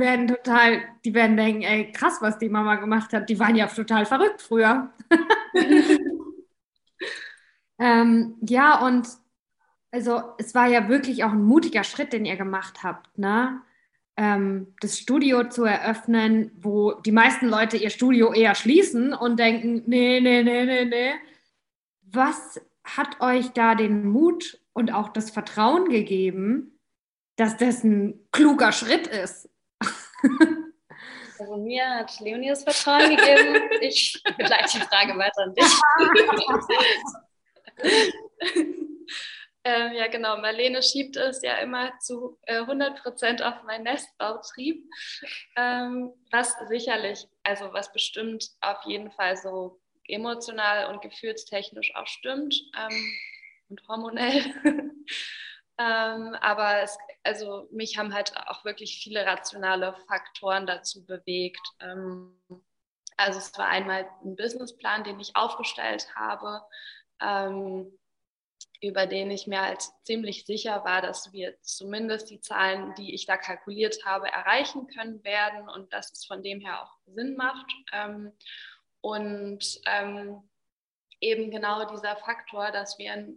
Werden 0.00 0.26
total, 0.26 0.82
die 1.04 1.14
werden 1.14 1.36
denken, 1.36 1.62
ey, 1.62 1.92
krass, 1.92 2.18
was 2.20 2.38
die 2.38 2.48
Mama 2.48 2.76
gemacht 2.76 3.12
hat. 3.12 3.28
Die 3.28 3.38
waren 3.38 3.56
ja 3.56 3.66
total 3.66 4.06
verrückt 4.06 4.42
früher. 4.42 4.90
ähm, 7.78 8.36
ja, 8.40 8.84
und 8.84 9.06
also 9.92 10.22
es 10.38 10.54
war 10.54 10.66
ja 10.66 10.88
wirklich 10.88 11.24
auch 11.24 11.32
ein 11.32 11.44
mutiger 11.44 11.84
Schritt, 11.84 12.12
den 12.12 12.24
ihr 12.24 12.36
gemacht 12.36 12.82
habt, 12.82 13.18
ne? 13.18 13.62
ähm, 14.20 14.74
das 14.80 14.98
Studio 14.98 15.48
zu 15.48 15.64
eröffnen, 15.64 16.52
wo 16.60 16.92
die 16.92 17.10
meisten 17.10 17.48
Leute 17.48 17.78
ihr 17.78 17.88
Studio 17.88 18.34
eher 18.34 18.54
schließen 18.54 19.14
und 19.14 19.38
denken, 19.38 19.82
nee, 19.86 20.20
nee, 20.20 20.42
nee, 20.42 20.66
nee, 20.66 20.84
nee. 20.84 21.12
Was 22.02 22.60
hat 22.84 23.22
euch 23.22 23.48
da 23.52 23.74
den 23.74 24.06
Mut 24.06 24.60
und 24.74 24.92
auch 24.92 25.08
das 25.08 25.30
Vertrauen 25.30 25.88
gegeben, 25.88 26.78
dass 27.36 27.56
das 27.56 27.82
ein 27.82 28.20
kluger 28.30 28.72
Schritt 28.72 29.06
ist? 29.06 29.48
Also 31.38 31.56
mir 31.56 31.88
hat 31.88 32.20
Leonie 32.20 32.50
das 32.50 32.64
Vertrauen 32.64 33.16
gegeben. 33.16 33.70
Ich 33.80 34.22
begleite 34.36 34.78
die 34.78 34.84
Frage 34.84 35.16
weiter 35.16 35.44
an 35.44 35.54
dich. 35.54 35.64
Ähm, 39.62 39.92
ja, 39.92 40.06
genau. 40.06 40.38
Marlene 40.38 40.82
schiebt 40.82 41.16
es 41.16 41.42
ja 41.42 41.56
immer 41.58 41.92
zu 41.98 42.38
äh, 42.46 42.60
100 42.60 43.02
Prozent 43.02 43.42
auf 43.42 43.62
meinen 43.64 43.84
Nestbautrieb, 43.84 44.88
ähm, 45.56 46.12
was 46.30 46.56
sicherlich, 46.68 47.26
also 47.42 47.70
was 47.72 47.92
bestimmt 47.92 48.48
auf 48.62 48.78
jeden 48.86 49.10
Fall 49.10 49.36
so 49.36 49.78
emotional 50.08 50.86
und 50.86 51.02
gefühlstechnisch 51.02 51.94
auch 51.94 52.06
stimmt 52.06 52.54
ähm, 52.76 53.12
und 53.68 53.86
hormonell. 53.86 54.42
ähm, 55.80 56.36
aber 56.40 56.82
es, 56.82 56.98
also 57.24 57.66
mich 57.72 57.96
haben 57.96 58.12
halt 58.12 58.36
auch 58.48 58.64
wirklich 58.64 59.02
viele 59.02 59.24
rationale 59.24 59.94
Faktoren 60.06 60.66
dazu 60.66 61.04
bewegt. 61.06 61.66
Ähm, 61.80 62.38
also 63.16 63.38
es 63.38 63.56
war 63.58 63.68
einmal 63.68 64.08
ein 64.24 64.36
Businessplan, 64.36 65.04
den 65.04 65.18
ich 65.18 65.34
aufgestellt 65.34 66.14
habe 66.14 66.62
ähm, 67.20 67.92
über 68.82 69.06
den 69.06 69.30
ich 69.30 69.46
mir 69.46 69.60
halt 69.60 69.82
ziemlich 70.04 70.46
sicher 70.46 70.84
war, 70.84 71.02
dass 71.02 71.32
wir 71.32 71.60
zumindest 71.60 72.30
die 72.30 72.40
Zahlen, 72.40 72.94
die 72.94 73.14
ich 73.14 73.26
da 73.26 73.36
kalkuliert 73.36 74.04
habe, 74.06 74.28
erreichen 74.28 74.86
können 74.86 75.22
werden 75.22 75.68
und 75.68 75.92
dass 75.92 76.12
es 76.12 76.24
von 76.24 76.42
dem 76.42 76.60
her 76.60 76.82
auch 76.82 76.96
Sinn 77.06 77.36
macht. 77.36 77.70
Ähm, 77.92 78.32
und 79.02 79.80
ähm, 79.86 80.48
eben 81.20 81.50
genau 81.50 81.90
dieser 81.90 82.16
Faktor, 82.16 82.70
dass 82.70 82.98
wir, 82.98 83.28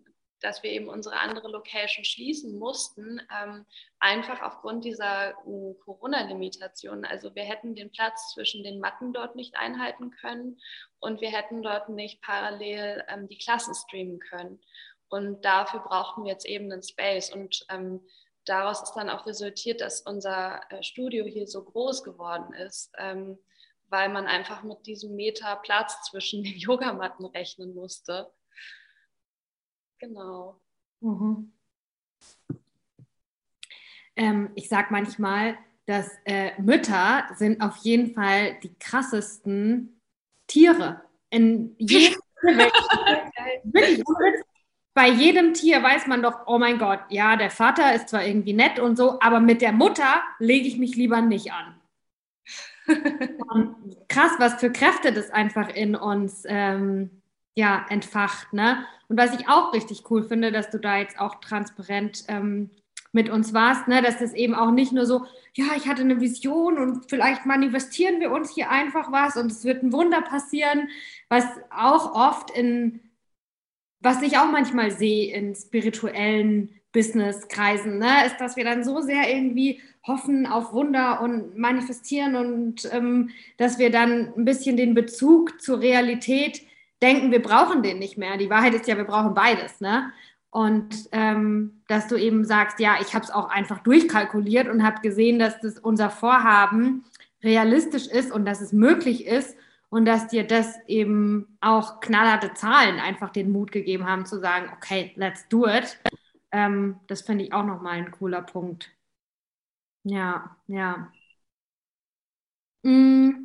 dass 0.44 0.62
wir 0.62 0.72
eben 0.72 0.90
unsere 0.90 1.20
andere 1.20 1.48
Location 1.48 2.04
schließen 2.04 2.60
mussten, 2.60 3.22
ähm, 3.34 3.66
einfach 4.00 4.42
aufgrund 4.42 4.84
dieser 4.84 5.30
äh, 5.30 5.74
Corona-Limitation. 5.86 7.06
Also 7.06 7.34
wir 7.34 7.44
hätten 7.44 7.76
den 7.76 7.92
Platz 7.92 8.34
zwischen 8.34 8.62
den 8.62 8.80
Matten 8.80 9.14
dort 9.14 9.36
nicht 9.36 9.56
einhalten 9.56 10.12
können 10.12 10.60
und 11.00 11.22
wir 11.22 11.32
hätten 11.32 11.64
dort 11.64 11.88
nicht 11.90 12.22
parallel 12.22 13.04
ähm, 13.08 13.30
die 13.30 13.38
Klassen 13.38 13.74
streamen 13.74 14.20
können. 14.20 14.60
Und 15.08 15.46
dafür 15.46 15.80
brauchten 15.80 16.26
wir 16.26 16.32
jetzt 16.32 16.46
eben 16.46 16.72
einen 16.72 16.84
Space. 16.84 17.32
Und 17.34 17.66
ähm, 17.70 18.02
daraus 18.46 18.84
ist 18.84 18.94
dann 18.96 19.10
auch 19.10 19.26
resultiert, 19.26 19.80
dass 19.80 20.02
unser 20.02 20.60
äh, 20.70 20.84
Studio 20.84 21.24
hier 21.26 21.48
so 21.48 21.64
groß 21.64 22.04
geworden 22.04 22.54
ist, 22.54 22.92
ähm, 22.98 23.40
weil 23.88 24.10
man 24.10 24.26
einfach 24.26 24.64
mit 24.64 24.86
diesem 24.88 25.16
Meter 25.16 25.56
Platz 25.64 26.10
zwischen 26.10 26.44
den 26.44 26.58
Yogamatten 26.58 27.26
rechnen 27.28 27.74
musste. 27.74 28.30
Genau. 30.04 30.60
Mhm. 31.00 31.54
Ähm, 34.18 34.50
ich 34.56 34.68
sage 34.68 34.90
manchmal, 34.92 35.58
dass 35.86 36.12
äh, 36.26 36.62
Mütter 36.62 37.24
sind 37.36 37.62
auf 37.62 37.78
jeden 37.78 38.14
Fall 38.14 38.60
die 38.62 38.78
krassesten 38.80 40.02
Tiere 40.48 41.02
in 41.30 41.74
jedem 41.78 42.20
bei 44.94 45.10
jedem 45.10 45.54
Tier 45.54 45.82
weiß 45.82 46.08
man 46.08 46.22
doch, 46.22 46.48
oh 46.48 46.60
mein 46.60 46.78
Gott, 46.78 47.00
ja, 47.10 47.38
der 47.38 47.50
Vater 47.50 47.96
ist 47.96 48.10
zwar 48.10 48.26
irgendwie 48.26 48.52
nett 48.52 48.80
und 48.80 48.98
so, 48.98 49.22
aber 49.22 49.40
mit 49.40 49.62
der 49.62 49.72
Mutter 49.72 50.22
lege 50.38 50.68
ich 50.68 50.78
mich 50.78 50.98
lieber 50.98 51.22
nicht 51.22 51.54
an. 51.54 51.80
krass, 54.10 54.34
was 54.38 54.56
für 54.56 54.70
Kräfte 54.70 55.14
das 55.14 55.30
einfach 55.30 55.70
in 55.70 55.96
uns 55.96 56.44
ähm, 56.46 57.23
ja, 57.56 57.86
entfacht. 57.90 58.54
Ne? 58.54 58.86
Und 59.08 59.18
was 59.18 59.38
ich 59.40 59.48
auch 59.48 59.74
richtig 59.74 60.10
cool 60.10 60.24
finde, 60.24 60.52
dass 60.52 60.70
du 60.70 60.80
da 60.80 60.98
jetzt 60.98 61.20
auch 61.20 61.36
transparent 61.36 62.26
ähm, 62.28 62.70
mit 63.12 63.30
uns 63.30 63.54
warst, 63.54 63.88
ne? 63.88 64.02
dass 64.02 64.20
das 64.20 64.34
eben 64.34 64.56
auch 64.56 64.72
nicht 64.72 64.92
nur 64.92 65.06
so, 65.06 65.26
ja, 65.54 65.66
ich 65.78 65.88
hatte 65.88 66.02
eine 66.02 66.20
Vision 66.20 66.80
und 66.80 67.10
vielleicht 67.10 67.46
manifestieren 67.46 68.20
wir 68.20 68.32
uns 68.32 68.54
hier 68.54 68.72
einfach 68.72 69.12
was 69.12 69.38
und 69.38 69.52
es 69.52 69.64
wird 69.66 69.84
ein 69.84 69.94
Wunder 69.94 70.22
passieren, 70.22 70.90
was 71.30 71.46
auch 71.70 72.16
oft 72.16 72.50
in 72.52 73.02
was 74.04 74.22
ich 74.22 74.38
auch 74.38 74.52
manchmal 74.52 74.92
sehe 74.92 75.34
in 75.34 75.56
spirituellen 75.56 76.70
Business-Kreisen, 76.92 77.98
ne, 77.98 78.26
ist, 78.28 78.38
dass 78.38 78.56
wir 78.56 78.66
dann 78.66 78.84
so 78.84 79.02
sehr 79.02 79.34
irgendwie 79.34 79.82
hoffen 80.06 80.46
auf 80.46 80.74
Wunder 80.74 81.22
und 81.22 81.58
manifestieren 81.58 82.36
und 82.36 82.88
ähm, 82.92 83.30
dass 83.58 83.80
wir 83.80 83.90
dann 83.90 84.34
ein 84.38 84.46
bisschen 84.46 84.76
den 84.76 84.94
Bezug 84.94 85.62
zur 85.62 85.80
Realität 85.80 86.62
denken, 87.04 87.32
wir 87.32 87.42
brauchen 87.42 87.84
den 87.84 88.00
nicht 88.00 88.18
mehr. 88.18 88.38
Die 88.38 88.50
Wahrheit 88.50 88.74
ist 88.74 88.88
ja, 88.88 88.98
wir 88.98 89.04
brauchen 89.04 89.34
beides. 89.34 89.82
Ne? 89.82 90.12
Und 90.50 91.10
ähm, 91.12 91.84
dass 91.88 92.08
du 92.08 92.16
eben 92.16 92.46
sagst, 92.46 92.80
ja, 92.80 92.96
ich 93.02 93.14
habe 93.14 93.26
es 93.26 93.32
auch 93.32 93.50
einfach 93.50 93.80
durchkalkuliert 93.80 94.70
und 94.70 94.84
habe 94.84 95.02
gesehen, 95.02 95.38
dass 95.38 95.60
das 95.60 95.78
unser 95.80 96.10
Vorhaben 96.10 97.04
realistisch 97.44 98.08
ist 98.08 98.32
und 98.32 98.46
dass 98.46 98.62
es 98.62 98.72
möglich 98.72 99.26
ist 99.26 99.58
und 99.90 100.06
dass 100.06 100.28
dir 100.28 100.48
das 100.48 100.76
eben 100.88 101.58
auch 101.60 102.00
knallharte 102.00 102.54
Zahlen 102.54 103.00
einfach 103.00 103.30
den 103.32 103.52
Mut 103.52 103.72
gegeben 103.72 104.08
haben 104.08 104.26
zu 104.26 104.40
sagen, 104.40 104.72
okay, 104.76 105.12
let's 105.16 105.48
do 105.50 105.68
it. 105.68 106.00
Ähm, 106.52 107.00
das 107.08 107.22
finde 107.22 107.44
ich 107.44 107.54
auch 107.54 107.66
nochmal 107.66 107.98
ein 107.98 108.12
cooler 108.12 108.42
Punkt. 108.42 108.92
Ja, 110.04 110.56
ja. 110.68 111.12
Mm, 112.84 113.44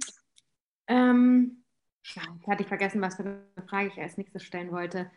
ähm, 0.89 1.65
ja, 2.15 2.23
jetzt 2.35 2.47
hatte 2.47 2.63
ich 2.63 2.69
vergessen, 2.69 3.01
was 3.01 3.17
für 3.17 3.23
eine 3.23 3.67
Frage 3.69 3.89
ich 3.89 4.01
als 4.01 4.17
nächstes 4.17 4.43
stellen 4.43 4.73
wollte. 4.73 5.11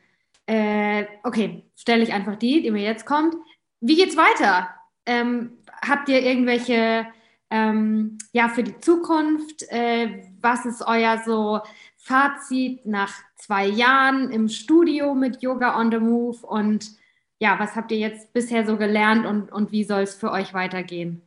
Äh, 0.45 1.05
okay, 1.23 1.63
stelle 1.75 2.03
ich 2.03 2.13
einfach 2.13 2.35
die, 2.35 2.61
die 2.61 2.71
mir 2.71 2.83
jetzt 2.83 3.05
kommt. 3.05 3.35
Wie 3.79 3.95
geht's 3.95 4.17
weiter? 4.17 4.69
Ähm, 5.05 5.57
habt 5.81 6.09
ihr 6.09 6.21
irgendwelche, 6.21 7.07
ähm, 7.49 8.17
ja, 8.33 8.49
für 8.49 8.63
die 8.63 8.77
Zukunft? 8.79 9.63
Äh, 9.69 10.23
was 10.41 10.65
ist 10.65 10.81
euer 10.85 11.21
so 11.25 11.61
Fazit 11.97 12.85
nach 12.85 13.13
zwei 13.35 13.65
Jahren 13.65 14.31
im 14.31 14.49
Studio 14.49 15.15
mit 15.15 15.41
Yoga 15.41 15.79
on 15.79 15.91
the 15.91 15.99
Move? 15.99 16.45
Und 16.45 16.91
ja, 17.39 17.59
was 17.59 17.75
habt 17.75 17.91
ihr 17.91 17.97
jetzt 17.97 18.33
bisher 18.33 18.65
so 18.65 18.77
gelernt 18.77 19.25
und, 19.25 19.51
und 19.51 19.71
wie 19.71 19.83
soll 19.83 20.01
es 20.01 20.15
für 20.15 20.31
euch 20.31 20.53
weitergehen? 20.53 21.21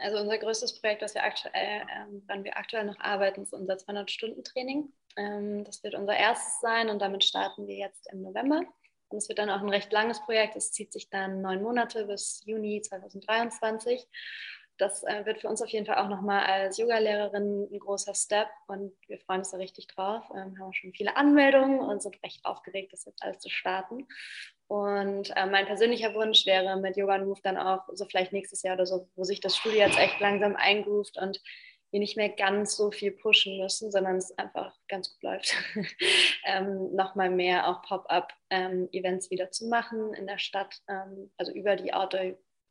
Also 0.00 0.18
unser 0.18 0.38
größtes 0.38 0.80
Projekt, 0.80 1.02
das 1.02 1.14
wir 1.14 1.22
aktuell, 1.22 1.82
ähm, 1.94 2.22
woran 2.26 2.44
wir 2.44 2.56
aktuell 2.56 2.84
noch 2.84 2.98
arbeiten, 2.98 3.42
ist 3.42 3.52
unser 3.52 3.74
200-Stunden-Training. 3.74 4.92
Ähm, 5.16 5.64
das 5.64 5.82
wird 5.84 5.94
unser 5.94 6.16
erstes 6.16 6.60
sein 6.60 6.88
und 6.88 7.00
damit 7.00 7.22
starten 7.24 7.66
wir 7.66 7.76
jetzt 7.76 8.10
im 8.12 8.22
November. 8.22 8.62
Und 9.08 9.18
es 9.18 9.28
wird 9.28 9.38
dann 9.38 9.50
auch 9.50 9.60
ein 9.60 9.68
recht 9.68 9.92
langes 9.92 10.20
Projekt. 10.20 10.56
Es 10.56 10.72
zieht 10.72 10.92
sich 10.92 11.08
dann 11.10 11.40
neun 11.40 11.62
Monate 11.62 12.06
bis 12.06 12.42
Juni 12.44 12.82
2023. 12.82 14.06
Das 14.78 15.02
äh, 15.02 15.26
wird 15.26 15.40
für 15.40 15.48
uns 15.48 15.60
auf 15.60 15.68
jeden 15.68 15.86
Fall 15.86 15.96
auch 15.96 16.08
nochmal 16.08 16.44
als 16.44 16.78
Yogalehrerin 16.78 17.68
ein 17.70 17.78
großer 17.78 18.14
Step 18.14 18.48
und 18.68 18.92
wir 19.08 19.18
freuen 19.18 19.40
uns 19.40 19.50
da 19.50 19.56
richtig 19.56 19.88
drauf. 19.88 20.24
Ähm, 20.34 20.58
haben 20.58 20.72
schon 20.72 20.92
viele 20.92 21.16
Anmeldungen 21.16 21.80
und 21.80 22.02
sind 22.02 22.22
recht 22.24 22.44
aufgeregt, 22.44 22.92
das 22.92 23.04
jetzt 23.04 23.22
alles 23.22 23.40
zu 23.40 23.50
starten. 23.50 24.06
Und 24.68 25.34
äh, 25.36 25.46
mein 25.46 25.66
persönlicher 25.66 26.14
Wunsch 26.14 26.46
wäre 26.46 26.76
mit 26.76 26.96
Yoga 26.96 27.18
Move 27.18 27.40
dann 27.42 27.56
auch 27.56 27.88
so 27.92 28.04
vielleicht 28.04 28.32
nächstes 28.32 28.62
Jahr 28.62 28.74
oder 28.74 28.86
so, 28.86 29.08
wo 29.16 29.24
sich 29.24 29.40
das 29.40 29.56
Studio 29.56 29.80
jetzt 29.80 29.98
echt 29.98 30.20
langsam 30.20 30.54
eingroovt 30.56 31.18
und 31.18 31.40
wir 31.90 32.00
nicht 32.00 32.16
mehr 32.16 32.28
ganz 32.28 32.76
so 32.76 32.90
viel 32.90 33.12
pushen 33.12 33.58
müssen, 33.58 33.90
sondern 33.90 34.16
es 34.16 34.36
einfach 34.36 34.76
ganz 34.88 35.12
gut 35.14 35.22
läuft, 35.22 35.54
ähm, 36.44 36.94
nochmal 36.94 37.30
mehr 37.30 37.66
auch 37.68 37.82
Pop-up-Events 37.82 39.26
ähm, 39.26 39.30
wieder 39.30 39.50
zu 39.50 39.68
machen 39.68 40.12
in 40.14 40.26
der 40.26 40.38
Stadt, 40.38 40.82
ähm, 40.88 41.32
also 41.38 41.52
über 41.52 41.76
die 41.76 41.94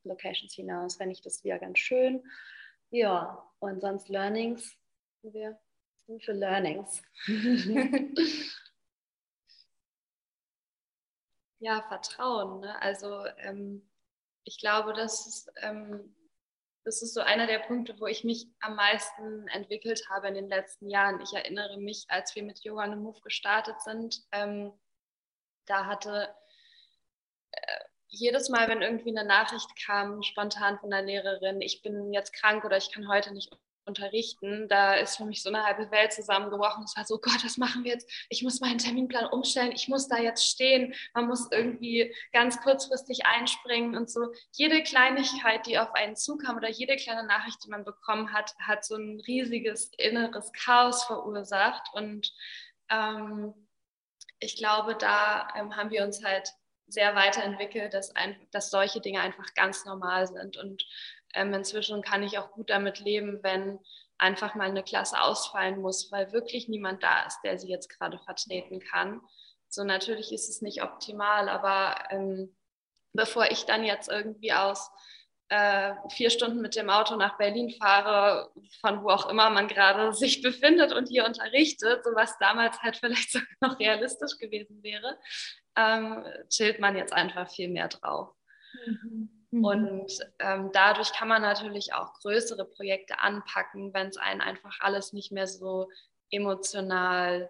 Outdoor-Locations 0.07 0.53
hinaus, 0.53 0.95
fände 0.97 1.13
ich 1.13 1.21
das 1.21 1.43
wieder 1.43 1.59
ganz 1.59 1.79
schön. 1.79 2.23
Ja, 2.89 3.43
und 3.59 3.81
sonst 3.81 4.07
Learnings, 4.09 4.75
wir 5.21 5.59
sind 6.05 6.23
für 6.23 6.31
Learnings. 6.33 7.01
ja, 11.59 11.81
Vertrauen. 11.87 12.61
Ne? 12.61 12.81
Also 12.81 13.25
ähm, 13.37 13.89
ich 14.43 14.59
glaube, 14.59 14.93
das 14.93 15.27
ist 15.27 15.51
ähm, 15.57 16.13
das 16.87 17.01
ist 17.01 17.13
so 17.13 17.19
einer 17.19 17.47
der 17.47 17.59
Punkte, 17.59 17.99
wo 17.99 18.07
ich 18.07 18.23
mich 18.23 18.47
am 18.61 18.77
meisten 18.77 19.45
entwickelt 19.49 20.07
habe 20.09 20.29
in 20.29 20.35
den 20.35 20.47
letzten 20.47 20.89
Jahren. 20.89 21.19
Ich 21.19 21.33
erinnere 21.33 21.77
mich, 21.77 22.05
als 22.07 22.33
wir 22.33 22.43
mit 22.43 22.63
Yoga 22.63 22.83
and 22.83 23.03
Move 23.03 23.19
gestartet 23.19 23.81
sind, 23.81 24.23
ähm, 24.31 24.71
da 25.65 25.85
hatte 25.85 26.33
jedes 28.09 28.49
Mal, 28.49 28.67
wenn 28.67 28.81
irgendwie 28.81 29.09
eine 29.09 29.27
Nachricht 29.27 29.69
kam, 29.85 30.23
spontan 30.23 30.79
von 30.79 30.89
der 30.89 31.01
Lehrerin, 31.01 31.61
ich 31.61 31.81
bin 31.81 32.13
jetzt 32.13 32.33
krank 32.33 32.63
oder 32.63 32.77
ich 32.77 32.91
kann 32.91 33.07
heute 33.07 33.33
nicht 33.33 33.51
unterrichten, 33.87 34.67
da 34.67 34.95
ist 34.95 35.17
für 35.17 35.25
mich 35.25 35.41
so 35.41 35.49
eine 35.49 35.63
halbe 35.63 35.89
Welt 35.91 36.11
zusammengebrochen. 36.11 36.83
Es 36.83 36.95
war 36.95 37.05
so, 37.05 37.17
Gott, 37.19 37.43
was 37.43 37.57
machen 37.57 37.83
wir 37.83 37.93
jetzt? 37.93 38.09
Ich 38.29 38.43
muss 38.43 38.59
meinen 38.59 38.77
Terminplan 38.77 39.27
umstellen, 39.27 39.71
ich 39.71 39.87
muss 39.87 40.07
da 40.07 40.17
jetzt 40.17 40.45
stehen, 40.45 40.93
man 41.13 41.27
muss 41.27 41.49
irgendwie 41.51 42.13
ganz 42.33 42.61
kurzfristig 42.61 43.25
einspringen 43.25 43.95
und 43.95 44.09
so. 44.11 44.31
Jede 44.51 44.83
Kleinigkeit, 44.83 45.65
die 45.65 45.79
auf 45.79 45.93
einen 45.95 46.15
zukam 46.15 46.57
oder 46.57 46.69
jede 46.69 46.97
kleine 46.97 47.25
Nachricht, 47.25 47.63
die 47.63 47.69
man 47.69 47.85
bekommen 47.85 48.33
hat, 48.33 48.53
hat 48.59 48.85
so 48.85 48.95
ein 48.95 49.21
riesiges 49.25 49.91
inneres 49.97 50.51
Chaos 50.51 51.05
verursacht. 51.05 51.87
Und 51.93 52.33
ähm, 52.89 53.53
ich 54.39 54.57
glaube, 54.57 54.95
da 54.95 55.47
ähm, 55.55 55.75
haben 55.75 55.89
wir 55.91 56.03
uns 56.03 56.23
halt 56.23 56.51
sehr 56.87 57.15
weiterentwickelt, 57.15 57.93
dass, 57.93 58.15
ein, 58.15 58.35
dass 58.51 58.71
solche 58.71 59.01
Dinge 59.01 59.21
einfach 59.21 59.53
ganz 59.53 59.85
normal 59.85 60.27
sind 60.27 60.57
und 60.57 60.85
ähm, 61.33 61.53
inzwischen 61.53 62.01
kann 62.01 62.23
ich 62.23 62.37
auch 62.37 62.51
gut 62.51 62.69
damit 62.69 62.99
leben, 62.99 63.39
wenn 63.43 63.79
einfach 64.17 64.55
mal 64.55 64.69
eine 64.69 64.83
Klasse 64.83 65.21
ausfallen 65.21 65.79
muss, 65.81 66.11
weil 66.11 66.31
wirklich 66.31 66.67
niemand 66.67 67.03
da 67.03 67.25
ist, 67.25 67.39
der 67.43 67.59
sie 67.59 67.69
jetzt 67.69 67.89
gerade 67.89 68.17
vertreten 68.19 68.79
kann. 68.79 69.21
So 69.69 69.83
natürlich 69.83 70.31
ist 70.31 70.49
es 70.49 70.61
nicht 70.61 70.81
optimal, 70.81 71.49
aber 71.49 72.05
ähm, 72.09 72.55
bevor 73.13 73.51
ich 73.51 73.65
dann 73.65 73.83
jetzt 73.83 74.09
irgendwie 74.09 74.53
aus 74.53 74.89
äh, 75.49 75.93
vier 76.09 76.29
Stunden 76.29 76.61
mit 76.61 76.75
dem 76.75 76.89
Auto 76.89 77.15
nach 77.15 77.37
Berlin 77.37 77.71
fahre, 77.71 78.51
von 78.81 79.03
wo 79.03 79.09
auch 79.09 79.29
immer 79.29 79.49
man 79.49 79.67
gerade 79.67 80.13
sich 80.13 80.41
befindet 80.41 80.93
und 80.93 81.07
hier 81.07 81.25
unterrichtet, 81.25 82.03
so 82.03 82.11
was 82.15 82.37
damals 82.39 82.81
halt 82.81 82.97
vielleicht 82.97 83.31
sogar 83.31 83.47
noch 83.61 83.79
realistisch 83.79 84.37
gewesen 84.37 84.83
wäre, 84.83 85.17
ähm, 85.75 86.25
chillt 86.49 86.79
man 86.79 86.95
jetzt 86.95 87.13
einfach 87.13 87.49
viel 87.49 87.69
mehr 87.69 87.87
drauf. 87.87 88.33
Mhm. 88.85 89.29
Mhm. 89.51 89.63
Und 89.63 90.11
ähm, 90.39 90.71
dadurch 90.73 91.13
kann 91.13 91.27
man 91.27 91.41
natürlich 91.41 91.93
auch 91.93 92.13
größere 92.15 92.65
Projekte 92.65 93.19
anpacken, 93.19 93.93
wenn 93.93 94.07
es 94.07 94.17
einen 94.17 94.41
einfach 94.41 94.79
alles 94.81 95.13
nicht 95.13 95.31
mehr 95.31 95.47
so 95.47 95.89
emotional 96.31 97.49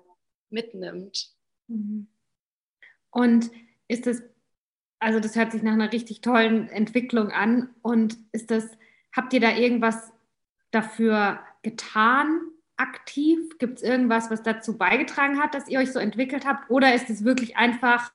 mitnimmt. 0.50 1.30
Mhm. 1.68 2.08
Und 3.10 3.50
ist 3.88 4.06
das, 4.06 4.22
also 5.00 5.20
das 5.20 5.36
hört 5.36 5.52
sich 5.52 5.64
nach 5.64 5.74
einer 5.74 5.92
richtig 5.92 6.22
tollen 6.22 6.70
Entwicklung 6.70 7.32
an. 7.32 7.70
Und 7.82 8.18
ist 8.32 8.52
das, 8.52 8.66
habt 9.16 9.34
ihr 9.34 9.40
da 9.40 9.52
irgendwas 9.52 10.12
dafür 10.72 11.40
getan, 11.62 12.42
aktiv? 12.78 13.58
Gibt 13.60 13.78
es 13.78 13.84
irgendwas, 13.84 14.32
was 14.32 14.44
dazu 14.44 14.78
beigetragen 14.78 15.40
hat, 15.42 15.54
dass 15.54 15.68
ihr 15.68 15.80
euch 15.80 15.92
so 15.92 16.00
entwickelt 16.00 16.46
habt? 16.46 16.70
Oder 16.70 16.94
ist 16.94 17.10
es 17.10 17.24
wirklich 17.24 17.58
einfach, 17.58 18.12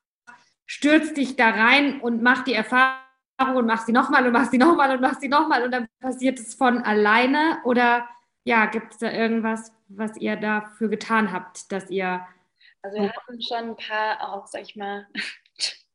stürzt 0.66 1.16
dich 1.16 1.36
da 1.36 1.50
rein 1.50 2.00
und 2.00 2.22
mach 2.22 2.44
die 2.44 2.54
Erfahrung? 2.54 3.02
und 3.56 3.66
machst 3.66 3.86
sie 3.86 3.92
nochmal 3.92 4.24
und 4.24 4.32
machst 4.32 4.52
sie 4.52 4.58
nochmal 4.58 4.94
und 4.94 5.00
machst 5.00 5.20
sie 5.20 5.28
nochmal 5.28 5.64
und 5.64 5.72
dann 5.72 5.88
passiert 6.00 6.38
es 6.38 6.54
von 6.54 6.78
alleine? 6.78 7.58
Oder 7.64 8.08
ja, 8.44 8.66
gibt 8.66 8.92
es 8.92 8.98
da 8.98 9.10
irgendwas, 9.10 9.72
was 9.88 10.16
ihr 10.16 10.36
dafür 10.36 10.88
getan 10.88 11.32
habt, 11.32 11.72
dass 11.72 11.90
ihr. 11.90 12.24
Also 12.82 12.98
wir 12.98 13.12
hatten 13.12 13.42
schon 13.42 13.70
ein 13.70 13.76
paar 13.76 14.32
auch, 14.32 14.46
sag 14.46 14.62
ich 14.62 14.76
mal, 14.76 15.06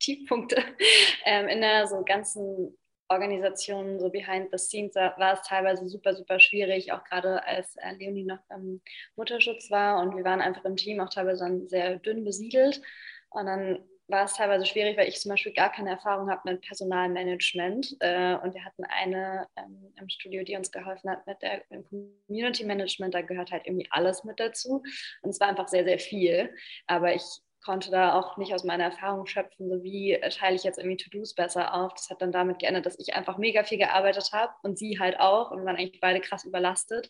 Tiefpunkte 0.08 0.56
ähm, 1.24 1.48
in 1.48 1.60
der 1.60 1.86
so 1.86 2.02
ganzen 2.04 2.76
Organisation, 3.10 3.98
so 3.98 4.10
behind 4.10 4.48
the 4.52 4.58
scenes, 4.58 4.94
war 4.94 5.32
es 5.32 5.42
teilweise 5.42 5.88
super, 5.88 6.14
super 6.14 6.40
schwierig, 6.40 6.92
auch 6.92 7.04
gerade 7.04 7.42
als 7.44 7.76
äh, 7.76 7.94
Leonie 7.94 8.24
noch 8.24 8.40
im 8.50 8.82
Mutterschutz 9.16 9.70
war 9.70 10.02
und 10.02 10.16
wir 10.16 10.24
waren 10.24 10.40
einfach 10.40 10.64
im 10.64 10.76
Team 10.76 11.00
auch 11.00 11.08
teilweise 11.08 11.44
dann 11.44 11.68
sehr 11.68 11.96
dünn 11.98 12.24
besiedelt. 12.24 12.82
Und 13.30 13.46
dann 13.46 13.78
war 14.08 14.24
es 14.24 14.34
teilweise 14.34 14.64
schwierig, 14.64 14.96
weil 14.96 15.08
ich 15.08 15.20
zum 15.20 15.30
Beispiel 15.30 15.52
gar 15.52 15.70
keine 15.70 15.90
Erfahrung 15.90 16.30
habe 16.30 16.40
mit 16.50 16.62
Personalmanagement. 16.62 17.96
Äh, 18.00 18.36
und 18.36 18.54
wir 18.54 18.64
hatten 18.64 18.84
eine 18.84 19.46
ähm, 19.56 19.92
im 20.00 20.08
Studio, 20.08 20.42
die 20.44 20.56
uns 20.56 20.72
geholfen 20.72 21.10
hat 21.10 21.26
mit 21.26 21.42
der 21.42 21.62
Community 21.90 22.64
Management. 22.64 23.14
Da 23.14 23.20
gehört 23.20 23.52
halt 23.52 23.66
irgendwie 23.66 23.88
alles 23.90 24.24
mit 24.24 24.40
dazu. 24.40 24.82
Und 25.22 25.30
es 25.30 25.40
war 25.40 25.48
einfach 25.48 25.68
sehr, 25.68 25.84
sehr 25.84 25.98
viel. 25.98 26.54
Aber 26.86 27.14
ich 27.14 27.22
konnte 27.64 27.90
da 27.90 28.14
auch 28.14 28.36
nicht 28.36 28.54
aus 28.54 28.64
meiner 28.64 28.84
Erfahrung 28.84 29.26
schöpfen, 29.26 29.68
so 29.68 29.82
wie 29.82 30.18
teile 30.30 30.56
ich 30.56 30.64
jetzt 30.64 30.78
irgendwie 30.78 30.96
To-Dos 30.96 31.34
besser 31.34 31.74
auf. 31.74 31.92
Das 31.94 32.10
hat 32.10 32.22
dann 32.22 32.32
damit 32.32 32.58
geändert, 32.60 32.86
dass 32.86 32.98
ich 32.98 33.14
einfach 33.14 33.38
mega 33.38 33.64
viel 33.64 33.78
gearbeitet 33.78 34.30
habe 34.32 34.52
und 34.62 34.78
sie 34.78 34.98
halt 34.98 35.18
auch 35.20 35.50
und 35.50 35.64
waren 35.64 35.76
eigentlich 35.76 36.00
beide 36.00 36.20
krass 36.20 36.44
überlastet. 36.44 37.08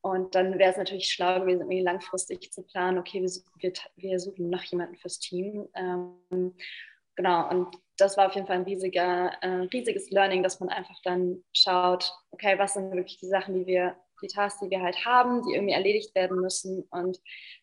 Und 0.00 0.34
dann 0.34 0.58
wäre 0.58 0.70
es 0.70 0.76
natürlich 0.76 1.10
schlau 1.10 1.40
gewesen, 1.40 1.62
irgendwie 1.62 1.80
langfristig 1.80 2.52
zu 2.52 2.62
planen, 2.62 2.98
okay, 2.98 3.22
wir, 3.22 3.30
wir, 3.60 3.72
wir 3.96 4.20
suchen 4.20 4.50
noch 4.50 4.62
jemanden 4.64 4.96
fürs 4.96 5.18
Team. 5.18 5.68
Ähm, 5.74 6.54
genau, 7.16 7.48
und 7.50 7.76
das 7.96 8.16
war 8.16 8.26
auf 8.26 8.34
jeden 8.34 8.46
Fall 8.46 8.56
ein 8.56 8.62
riesiger, 8.62 9.32
äh, 9.40 9.66
riesiges 9.72 10.10
Learning, 10.10 10.42
dass 10.42 10.60
man 10.60 10.68
einfach 10.68 11.00
dann 11.02 11.42
schaut, 11.52 12.12
okay, 12.30 12.58
was 12.58 12.74
sind 12.74 12.92
wirklich 12.92 13.18
die 13.18 13.26
Sachen, 13.26 13.54
die 13.54 13.66
wir 13.66 13.96
die 14.22 14.28
Tasks, 14.28 14.60
die 14.60 14.70
wir 14.70 14.82
halt 14.82 15.04
haben, 15.04 15.42
die 15.42 15.54
irgendwie 15.54 15.74
erledigt 15.74 16.14
werden 16.14 16.40
müssen 16.40 16.82
und 16.90 17.18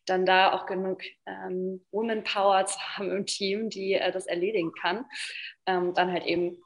dann 0.05 0.25
da 0.25 0.53
auch 0.53 0.65
genug 0.65 1.01
ähm, 1.25 1.85
Woman 1.91 2.23
Power 2.23 2.65
zu 2.65 2.79
haben 2.97 3.11
im 3.11 3.25
Team, 3.25 3.69
die 3.69 3.93
äh, 3.93 4.11
das 4.11 4.27
erledigen 4.27 4.71
kann. 4.81 5.05
Ähm, 5.65 5.93
dann 5.93 6.11
halt 6.11 6.25
eben 6.25 6.57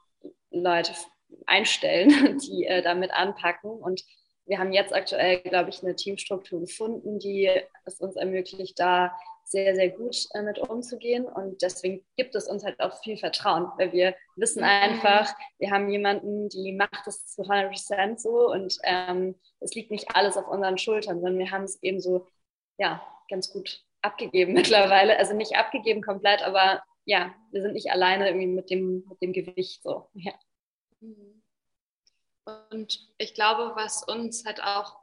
Leute 0.50 0.92
einstellen, 1.46 2.38
die 2.46 2.64
äh, 2.66 2.82
damit 2.82 3.12
anpacken 3.12 3.70
und 3.70 4.02
wir 4.48 4.58
haben 4.58 4.72
jetzt 4.72 4.94
aktuell, 4.94 5.40
glaube 5.40 5.68
ich, 5.68 5.82
eine 5.82 5.94
Teamstruktur 5.94 6.60
gefunden, 6.60 7.18
die 7.18 7.50
es 7.84 8.00
uns 8.00 8.16
ermöglicht, 8.16 8.80
da 8.80 9.14
sehr, 9.50 9.74
sehr 9.74 9.88
gut 9.88 10.16
äh, 10.34 10.42
mit 10.42 10.58
umzugehen. 10.58 11.26
Und 11.26 11.62
deswegen 11.62 12.04
gibt 12.16 12.34
es 12.34 12.48
uns 12.48 12.64
halt 12.64 12.80
auch 12.80 13.02
viel 13.02 13.16
Vertrauen, 13.16 13.70
weil 13.76 13.92
wir 13.92 14.14
wissen 14.36 14.62
einfach, 14.62 15.34
wir 15.58 15.70
haben 15.70 15.88
jemanden, 15.90 16.48
die 16.48 16.72
macht 16.72 17.06
es 17.06 17.26
zu 17.26 17.42
100 17.42 17.70
Prozent 17.70 18.20
so 18.20 18.50
und 18.50 18.78
ähm, 18.84 19.34
es 19.60 19.74
liegt 19.74 19.90
nicht 19.90 20.14
alles 20.14 20.36
auf 20.36 20.48
unseren 20.48 20.78
Schultern, 20.78 21.20
sondern 21.20 21.38
wir 21.38 21.50
haben 21.50 21.64
es 21.64 21.82
eben 21.82 22.00
so, 22.00 22.26
ja, 22.76 23.02
ganz 23.30 23.52
gut 23.52 23.84
abgegeben 24.02 24.52
mittlerweile. 24.54 25.16
Also 25.16 25.34
nicht 25.34 25.56
abgegeben 25.56 26.02
komplett, 26.02 26.42
aber 26.42 26.82
ja, 27.04 27.34
wir 27.50 27.62
sind 27.62 27.72
nicht 27.72 27.90
alleine 27.90 28.28
irgendwie 28.28 28.46
mit 28.46 28.70
dem, 28.70 29.04
mit 29.08 29.22
dem 29.22 29.32
Gewicht 29.32 29.82
so. 29.82 30.08
Ja. 30.12 30.32
Mhm. 31.00 31.42
Und 32.70 33.08
ich 33.18 33.34
glaube, 33.34 33.72
was 33.76 34.02
uns 34.02 34.44
halt 34.44 34.62
auch 34.62 34.96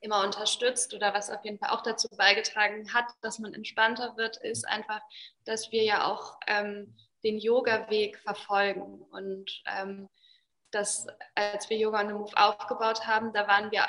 immer 0.00 0.24
unterstützt 0.24 0.94
oder 0.94 1.14
was 1.14 1.30
auf 1.30 1.44
jeden 1.44 1.58
Fall 1.58 1.70
auch 1.70 1.82
dazu 1.82 2.08
beigetragen 2.16 2.92
hat, 2.92 3.06
dass 3.20 3.38
man 3.38 3.54
entspannter 3.54 4.16
wird, 4.16 4.36
ist 4.38 4.66
einfach, 4.66 5.00
dass 5.44 5.70
wir 5.72 5.84
ja 5.84 6.06
auch 6.06 6.38
ähm, 6.46 6.96
den 7.22 7.38
Yoga-Weg 7.38 8.18
verfolgen. 8.18 9.02
Und 9.10 9.62
ähm, 9.66 10.08
das, 10.70 11.06
als 11.34 11.68
wir 11.68 11.76
Yoga 11.76 12.00
on 12.00 12.08
the 12.08 12.14
Move 12.14 12.36
aufgebaut 12.36 13.06
haben, 13.06 13.32
da 13.32 13.46
waren 13.48 13.70
wir 13.70 13.86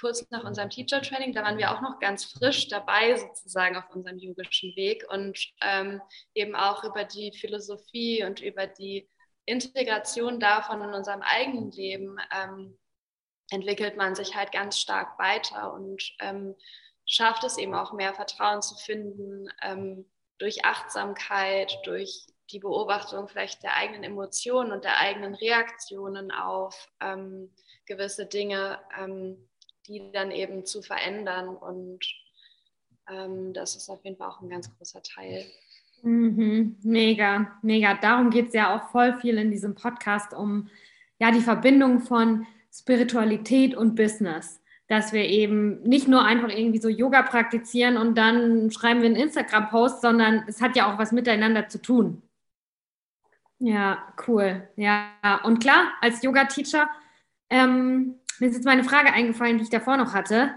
kurz 0.00 0.28
nach 0.30 0.44
unserem 0.44 0.70
Teacher-Training, 0.70 1.32
da 1.32 1.42
waren 1.42 1.58
wir 1.58 1.70
auch 1.70 1.80
noch 1.80 1.98
ganz 2.00 2.24
frisch 2.24 2.68
dabei 2.68 3.16
sozusagen 3.16 3.76
auf 3.76 3.88
unserem 3.90 4.18
yogischen 4.18 4.74
Weg 4.76 5.04
und 5.10 5.38
ähm, 5.60 6.00
eben 6.34 6.54
auch 6.54 6.84
über 6.84 7.04
die 7.04 7.32
Philosophie 7.32 8.24
und 8.24 8.40
über 8.40 8.66
die 8.66 9.08
Integration 9.44 10.40
davon 10.40 10.82
in 10.82 10.94
unserem 10.94 11.22
eigenen 11.22 11.70
Leben 11.72 12.16
ähm, 12.32 12.78
entwickelt 13.50 13.96
man 13.96 14.14
sich 14.14 14.34
halt 14.34 14.52
ganz 14.52 14.78
stark 14.78 15.18
weiter 15.18 15.72
und 15.74 16.14
ähm, 16.20 16.54
schafft 17.06 17.44
es 17.44 17.58
eben 17.58 17.74
auch 17.74 17.92
mehr 17.92 18.14
Vertrauen 18.14 18.62
zu 18.62 18.74
finden 18.76 19.48
ähm, 19.62 20.04
durch 20.38 20.64
Achtsamkeit, 20.64 21.78
durch 21.84 22.26
die 22.50 22.58
Beobachtung 22.58 23.28
vielleicht 23.28 23.62
der 23.62 23.76
eigenen 23.76 24.04
Emotionen 24.04 24.72
und 24.72 24.84
der 24.84 24.98
eigenen 24.98 25.34
Reaktionen 25.34 26.30
auf 26.30 26.88
ähm, 27.00 27.50
gewisse 27.86 28.26
Dinge, 28.26 28.78
ähm, 28.98 29.36
die 29.86 30.12
dann 30.12 30.30
eben 30.30 30.64
zu 30.64 30.82
verändern. 30.82 31.48
Und 31.48 32.04
ähm, 33.10 33.52
das 33.52 33.76
ist 33.76 33.88
auf 33.88 34.04
jeden 34.04 34.16
Fall 34.16 34.28
auch 34.28 34.40
ein 34.40 34.50
ganz 34.50 34.74
großer 34.76 35.02
Teil. 35.02 35.44
Mhm, 36.02 36.76
mega, 36.82 37.58
mega. 37.62 37.94
Darum 37.94 38.30
geht 38.30 38.48
es 38.48 38.54
ja 38.54 38.76
auch 38.76 38.90
voll 38.90 39.18
viel 39.20 39.38
in 39.38 39.50
diesem 39.50 39.74
Podcast 39.74 40.34
um 40.34 40.68
ja 41.18 41.30
die 41.30 41.40
Verbindung 41.40 42.00
von 42.00 42.46
Spiritualität 42.72 43.74
und 43.74 43.94
Business. 43.94 44.60
Dass 44.88 45.12
wir 45.12 45.24
eben 45.24 45.82
nicht 45.82 46.08
nur 46.08 46.24
einfach 46.24 46.48
irgendwie 46.48 46.80
so 46.80 46.88
Yoga 46.88 47.22
praktizieren 47.22 47.96
und 47.96 48.16
dann 48.16 48.70
schreiben 48.70 49.00
wir 49.00 49.06
einen 49.06 49.16
Instagram-Post, 49.16 50.02
sondern 50.02 50.44
es 50.48 50.60
hat 50.60 50.76
ja 50.76 50.92
auch 50.92 50.98
was 50.98 51.12
miteinander 51.12 51.68
zu 51.68 51.80
tun. 51.80 52.22
Ja, 53.58 54.12
cool. 54.26 54.68
Ja, 54.76 55.12
und 55.44 55.60
klar, 55.60 55.92
als 56.00 56.22
Yoga-Teacher, 56.22 56.90
ähm, 57.48 58.16
mir 58.40 58.48
ist 58.48 58.56
jetzt 58.56 58.64
meine 58.64 58.82
Frage 58.82 59.12
eingefallen, 59.12 59.58
die 59.58 59.62
ich 59.62 59.70
davor 59.70 59.96
noch 59.96 60.14
hatte. 60.14 60.50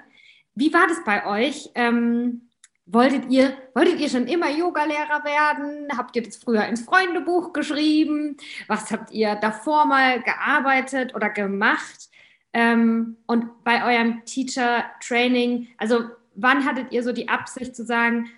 Wie 0.56 0.74
war 0.74 0.88
das 0.88 1.04
bei 1.04 1.26
euch? 1.28 1.70
Ähm, 1.76 2.45
wolltet, 2.86 3.30
ihr, 3.30 3.56
wolltet 3.74 4.00
ihr 4.00 4.10
schon 4.10 4.28
immer 4.28 4.50
Yogalehrer 4.50 5.24
werden? 5.24 5.88
Habt 5.98 6.16
ihr 6.16 6.24
das 6.24 6.38
früher 6.38 6.66
ins 6.66 6.82
Freundebuch 6.82 7.54
geschrieben? 7.54 8.38
Was 8.68 8.92
habt 8.92 9.12
ihr 9.12 9.36
davor 9.36 9.86
mal 9.86 10.22
gearbeitet 10.22 11.16
oder 11.16 11.30
gemacht? 11.30 12.10
Ähm, 12.54 13.18
und 13.26 13.64
bei 13.64 13.84
eurem 13.84 14.24
Teacher-Training, 14.26 15.68
also 15.78 16.06
wann 16.36 16.66
hattet 16.66 16.92
ihr 16.92 17.04
so 17.04 17.12
die 17.12 17.28
Absicht 17.28 17.76
zu 17.76 17.84
sagen, 17.84 18.30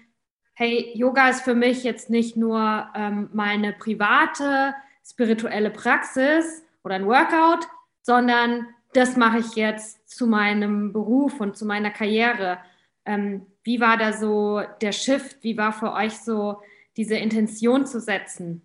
hey, 0.53 0.91
Yoga 0.95 1.29
ist 1.29 1.41
für 1.41 1.53
mich 1.53 1.83
jetzt 1.83 2.09
nicht 2.09 2.35
nur 2.35 2.87
ähm, 2.95 3.29
meine 3.33 3.73
private 3.73 4.73
spirituelle 5.05 5.69
Praxis 5.69 6.63
oder 6.83 6.95
ein 6.95 7.05
Workout, 7.05 7.67
sondern 8.01 8.67
das 8.93 9.17
mache 9.17 9.39
ich 9.39 9.55
jetzt 9.55 10.09
zu 10.09 10.25
meinem 10.25 10.93
Beruf 10.93 11.39
und 11.39 11.55
zu 11.55 11.65
meiner 11.65 11.91
Karriere. 11.91 12.57
Ähm, 13.05 13.45
wie 13.67 13.81
war 13.81 13.97
da 13.97 14.13
so 14.13 14.61
der 14.81 14.93
Shift? 14.93 15.43
Wie 15.43 15.57
war 15.57 15.73
für 15.73 15.91
euch 15.91 16.17
so 16.19 16.61
diese 16.95 17.17
Intention 17.17 17.85
zu 17.85 17.99
setzen? 17.99 18.61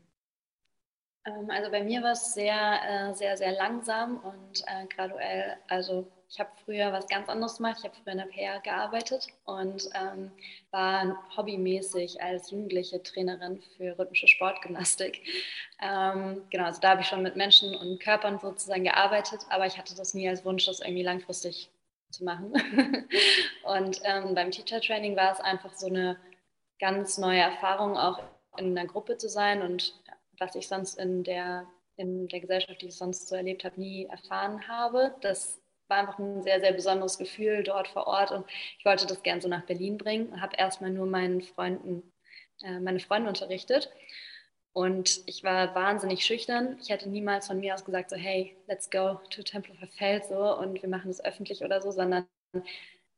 Ähm, 1.27 1.51
also 1.51 1.73
bei 1.73 1.83
mir 1.83 2.03
war 2.05 2.13
es 2.13 2.35
sehr, 2.35 2.55
äh, 2.55 3.13
sehr, 3.13 3.37
sehr 3.37 3.53
langsam 3.53 4.19
und 4.19 4.61
äh, 4.61 4.87
graduell. 4.95 5.57
Also 5.67 6.07
ich 6.31 6.39
habe 6.39 6.51
früher 6.65 6.93
was 6.93 7.09
ganz 7.09 7.29
anderes 7.29 7.57
gemacht. 7.57 7.79
Ich 7.81 7.85
habe 7.85 7.97
früher 7.97 8.13
in 8.13 8.19
der 8.19 8.27
PR 8.27 8.61
gearbeitet 8.61 9.27
und 9.45 9.91
ähm, 9.93 10.31
war 10.71 11.19
hobbymäßig 11.37 12.23
als 12.23 12.53
jugendliche 12.53 13.03
Trainerin 13.03 13.61
für 13.77 13.99
rhythmische 13.99 14.29
Sportgymnastik. 14.29 15.21
Ähm, 15.83 16.43
genau, 16.51 16.67
also 16.67 16.81
da 16.81 16.91
habe 16.91 17.01
ich 17.01 17.09
schon 17.09 17.25
mit 17.25 17.35
Menschen 17.35 17.75
und 17.75 18.01
Körpern 18.01 18.39
sozusagen 18.39 18.85
gearbeitet, 18.85 19.41
aber 19.51 19.67
ich 19.67 19.77
hatte 19.77 19.97
das 19.97 20.15
nie 20.15 20.29
als 20.29 20.45
Wunsch, 20.45 20.67
das 20.67 20.79
irgendwie 20.79 21.03
langfristig 21.03 21.71
zu 22.13 22.25
machen. 22.25 22.53
und 23.65 24.01
ähm, 24.05 24.35
beim 24.35 24.51
Teacher 24.51 24.81
Training 24.81 25.17
war 25.17 25.33
es 25.33 25.41
einfach 25.41 25.75
so 25.75 25.87
eine 25.87 26.19
ganz 26.79 27.19
neue 27.19 27.41
Erfahrung, 27.41 27.97
auch 27.97 28.21
in 28.59 28.77
einer 28.77 28.87
Gruppe 28.87 29.17
zu 29.17 29.29
sein 29.29 29.63
und 29.63 29.95
was 30.39 30.55
ich 30.55 30.69
sonst 30.69 30.99
in 30.99 31.25
der, 31.25 31.67
in 31.97 32.29
der 32.29 32.41
Gesellschaft, 32.41 32.83
die 32.83 32.87
ich 32.87 32.97
sonst 32.97 33.29
so 33.29 33.37
erlebt 33.37 33.65
habe, 33.65 33.81
nie 33.81 34.07
erfahren 34.07 34.67
habe. 34.69 35.15
Das 35.21 35.61
war 35.89 35.99
einfach 35.99 36.19
ein 36.19 36.43
sehr, 36.43 36.61
sehr 36.61 36.73
besonderes 36.73 37.19
Gefühl 37.19 37.63
dort 37.63 37.89
vor 37.89 38.07
Ort 38.07 38.31
und 38.33 38.45
ich 38.79 38.85
wollte 38.85 39.07
das 39.07 39.23
gern 39.23 39.41
so 39.41 39.49
nach 39.49 39.67
Berlin 39.67 39.99
bringen 39.99 40.29
und 40.29 40.41
habe 40.41 40.57
erstmal 40.57 40.91
nur 40.91 41.07
meinen 41.07 41.43
Freunden, 41.43 42.13
äh, 42.63 42.81
meine 42.81 43.01
Freunde 43.01 43.29
unterrichtet. 43.29 43.91
Und 44.73 45.21
ich 45.27 45.45
war 45.45 45.75
wahnsinnig 45.75 46.25
schüchtern. 46.25 46.79
Ich 46.81 46.89
hätte 46.89 47.09
niemals 47.09 47.47
von 47.47 47.61
mir 47.61 47.75
aus 47.75 47.85
gesagt, 47.85 48.11
so, 48.11 48.17
hey, 48.17 48.57
let's 48.67 48.91
go 48.91 49.21
to 49.31 49.43
Tempelhofer 49.43 49.89
Feld 49.89 50.25
so 50.25 50.57
und 50.59 50.81
wir 50.81 50.89
machen 50.89 51.09
das 51.09 51.23
öffentlich 51.25 51.63
oder 51.63 51.83
so, 51.83 51.91
sondern 51.91 52.27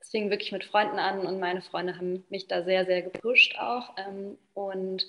es 0.01 0.11
fing 0.11 0.31
wirklich 0.31 0.53
mit 0.53 0.65
Freunden 0.65 0.99
an 0.99 1.21
und 1.27 1.39
meine 1.41 1.63
Freunde 1.63 1.97
haben 1.97 2.25
mich 2.29 2.49
da 2.49 2.63
sehr, 2.65 2.85
sehr 2.87 3.03
gepusht 3.03 3.57
auch. 3.59 3.95
Ähm, 3.97 4.37
und 4.55 5.07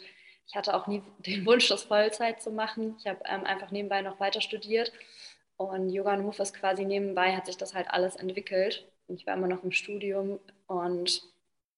ich 0.47 0.55
hatte 0.55 0.75
auch 0.75 0.87
nie 0.87 1.01
den 1.19 1.45
Wunsch, 1.45 1.67
das 1.67 1.83
Vollzeit 1.83 2.41
zu 2.41 2.51
machen. 2.51 2.95
Ich 2.99 3.07
habe 3.07 3.19
ähm, 3.25 3.43
einfach 3.43 3.71
nebenbei 3.71 4.01
noch 4.01 4.19
weiter 4.19 4.41
studiert 4.41 4.91
und 5.57 5.89
Yoga 5.89 6.13
und 6.13 6.23
Move 6.23 6.41
ist 6.41 6.53
quasi 6.53 6.85
nebenbei, 6.85 7.35
hat 7.35 7.45
sich 7.45 7.57
das 7.57 7.73
halt 7.73 7.89
alles 7.89 8.15
entwickelt. 8.15 8.87
Ich 9.07 9.25
war 9.25 9.35
immer 9.35 9.47
noch 9.47 9.63
im 9.63 9.71
Studium 9.71 10.39
und 10.67 11.23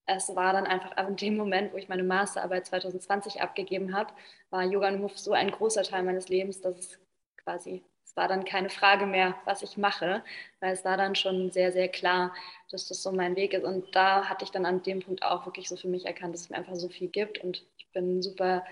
es 0.08 0.34
war 0.34 0.52
dann 0.54 0.66
einfach 0.66 0.92
ab 0.92 1.14
dem 1.16 1.36
Moment, 1.36 1.72
wo 1.72 1.76
ich 1.76 1.88
meine 1.88 2.02
Masterarbeit 2.02 2.66
2020 2.66 3.42
abgegeben 3.42 3.94
habe, 3.94 4.12
war 4.50 4.64
Yoga 4.64 4.88
und 4.88 5.00
Move 5.00 5.12
so 5.14 5.32
ein 5.32 5.50
großer 5.50 5.82
Teil 5.82 6.02
meines 6.02 6.28
Lebens, 6.28 6.60
dass 6.60 6.78
es 6.78 6.98
quasi, 7.44 7.84
es 8.04 8.16
war 8.16 8.26
dann 8.26 8.46
keine 8.46 8.70
Frage 8.70 9.04
mehr, 9.04 9.34
was 9.44 9.62
ich 9.62 9.76
mache, 9.76 10.24
weil 10.60 10.72
es 10.72 10.84
war 10.84 10.96
dann 10.96 11.14
schon 11.14 11.50
sehr, 11.50 11.72
sehr 11.72 11.88
klar, 11.88 12.34
dass 12.70 12.88
das 12.88 13.02
so 13.02 13.12
mein 13.12 13.36
Weg 13.36 13.52
ist. 13.52 13.64
Und 13.64 13.94
da 13.94 14.24
hatte 14.24 14.44
ich 14.44 14.50
dann 14.50 14.64
an 14.64 14.82
dem 14.82 15.00
Punkt 15.00 15.22
auch 15.22 15.44
wirklich 15.44 15.68
so 15.68 15.76
für 15.76 15.88
mich 15.88 16.06
erkannt, 16.06 16.34
dass 16.34 16.42
es 16.42 16.50
mir 16.50 16.56
einfach 16.56 16.76
so 16.76 16.88
viel 16.88 17.08
gibt 17.08 17.38
und 17.44 17.66
ich 17.76 17.86
bin 17.92 18.22
super 18.22 18.64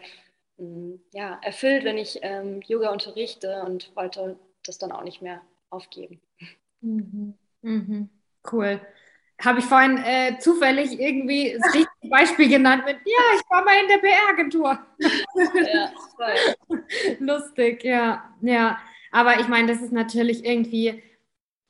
mm, 0.56 0.94
ja, 1.12 1.38
erfüllt, 1.42 1.84
wenn 1.84 1.98
ich 1.98 2.20
ähm, 2.22 2.62
Yoga 2.66 2.90
unterrichte 2.90 3.62
und 3.62 3.94
wollte 3.94 4.38
das 4.64 4.78
dann 4.78 4.90
auch 4.90 5.04
nicht 5.04 5.20
mehr 5.20 5.42
aufgeben. 5.68 6.18
Mhm. 6.80 7.34
Mhm. 7.60 8.08
Cool 8.50 8.80
habe 9.44 9.58
ich 9.58 9.64
vorhin 9.64 9.98
äh, 9.98 10.38
zufällig 10.38 10.98
irgendwie 10.98 11.56
das 11.58 11.74
richtige 11.74 12.08
Beispiel 12.08 12.48
genannt 12.48 12.84
mit, 12.86 12.96
ja, 13.04 13.36
ich 13.36 13.50
war 13.50 13.64
mal 13.64 13.74
in 13.82 13.88
der 13.88 13.98
PR-Agentur. 13.98 14.78
Ja, 14.98 15.92
voll. 16.16 16.78
Lustig, 17.20 17.84
ja, 17.84 18.34
ja. 18.40 18.78
Aber 19.12 19.38
ich 19.40 19.48
meine, 19.48 19.68
das 19.68 19.82
ist 19.82 19.92
natürlich 19.92 20.44
irgendwie 20.44 21.02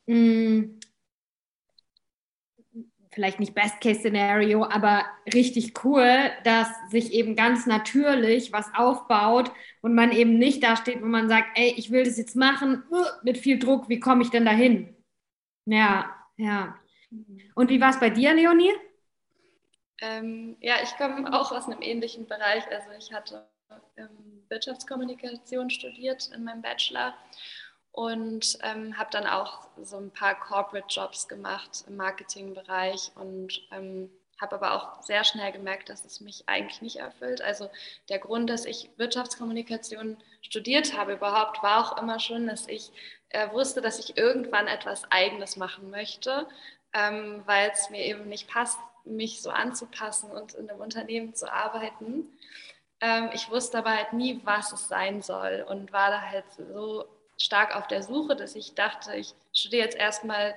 mh, 0.06 0.14
hm, 0.14 0.80
vielleicht 3.16 3.40
nicht 3.40 3.54
Best-Case-Szenario, 3.54 4.64
aber 4.64 5.06
richtig 5.32 5.82
cool, 5.84 6.30
dass 6.44 6.68
sich 6.90 7.14
eben 7.14 7.34
ganz 7.34 7.66
natürlich 7.66 8.52
was 8.52 8.70
aufbaut 8.74 9.50
und 9.80 9.94
man 9.94 10.12
eben 10.12 10.38
nicht 10.38 10.62
da 10.62 10.76
steht, 10.76 11.00
wo 11.00 11.06
man 11.06 11.26
sagt, 11.28 11.48
ey, 11.58 11.72
ich 11.78 11.90
will 11.90 12.04
das 12.04 12.18
jetzt 12.18 12.36
machen, 12.36 12.82
uh, 12.90 13.04
mit 13.24 13.38
viel 13.38 13.58
Druck, 13.58 13.88
wie 13.88 14.00
komme 14.00 14.22
ich 14.22 14.28
denn 14.30 14.44
dahin? 14.44 14.94
Ja, 15.64 16.14
ja. 16.36 16.78
Und 17.54 17.70
wie 17.70 17.80
war 17.80 17.90
es 17.90 18.00
bei 18.00 18.10
dir, 18.10 18.34
Leonie? 18.34 18.72
Ähm, 20.00 20.56
ja, 20.60 20.76
ich 20.82 20.96
komme 20.96 21.32
auch 21.32 21.52
aus 21.52 21.66
einem 21.66 21.82
ähnlichen 21.82 22.26
Bereich. 22.26 22.64
Also 22.70 22.90
ich 22.98 23.12
hatte 23.12 23.46
ähm, 23.96 24.44
Wirtschaftskommunikation 24.48 25.70
studiert 25.70 26.30
in 26.34 26.44
meinem 26.44 26.62
Bachelor 26.62 27.14
und 27.92 28.58
ähm, 28.62 28.96
habe 28.98 29.10
dann 29.10 29.26
auch 29.26 29.68
so 29.82 29.96
ein 29.96 30.10
paar 30.10 30.38
Corporate 30.38 30.86
Jobs 30.88 31.28
gemacht 31.28 31.84
im 31.88 31.96
Marketingbereich 31.96 33.10
und 33.14 33.62
ähm, 33.72 34.10
habe 34.38 34.56
aber 34.56 34.72
auch 34.72 35.02
sehr 35.02 35.24
schnell 35.24 35.50
gemerkt, 35.50 35.88
dass 35.88 36.04
es 36.04 36.20
mich 36.20 36.46
eigentlich 36.46 36.82
nicht 36.82 36.96
erfüllt. 36.96 37.40
Also 37.40 37.70
der 38.10 38.18
Grund, 38.18 38.50
dass 38.50 38.66
ich 38.66 38.90
Wirtschaftskommunikation 38.98 40.18
studiert 40.42 40.96
habe 40.96 41.14
überhaupt, 41.14 41.62
war 41.62 41.80
auch 41.80 42.02
immer 42.02 42.20
schon, 42.20 42.46
dass 42.46 42.68
ich 42.68 42.90
äh, 43.30 43.50
wusste, 43.50 43.80
dass 43.80 43.98
ich 43.98 44.18
irgendwann 44.18 44.66
etwas 44.66 45.10
Eigenes 45.10 45.56
machen 45.56 45.90
möchte, 45.90 46.46
ähm, 46.92 47.42
weil 47.46 47.70
es 47.70 47.90
mir 47.90 48.04
eben 48.04 48.28
nicht 48.28 48.48
passt, 48.48 48.78
mich 49.04 49.42
so 49.42 49.50
anzupassen 49.50 50.30
und 50.30 50.54
in 50.54 50.68
einem 50.68 50.80
Unternehmen 50.80 51.34
zu 51.34 51.52
arbeiten. 51.52 52.26
Ähm, 53.00 53.30
ich 53.34 53.50
wusste 53.50 53.78
aber 53.78 53.90
halt 53.90 54.12
nie, 54.12 54.40
was 54.44 54.72
es 54.72 54.88
sein 54.88 55.22
soll 55.22 55.64
und 55.68 55.92
war 55.92 56.10
da 56.10 56.20
halt 56.20 56.44
so 56.52 57.06
stark 57.38 57.76
auf 57.76 57.86
der 57.86 58.02
Suche, 58.02 58.34
dass 58.36 58.56
ich 58.56 58.74
dachte, 58.74 59.14
ich 59.14 59.34
studiere 59.52 59.84
jetzt 59.84 59.96
erstmal 59.96 60.56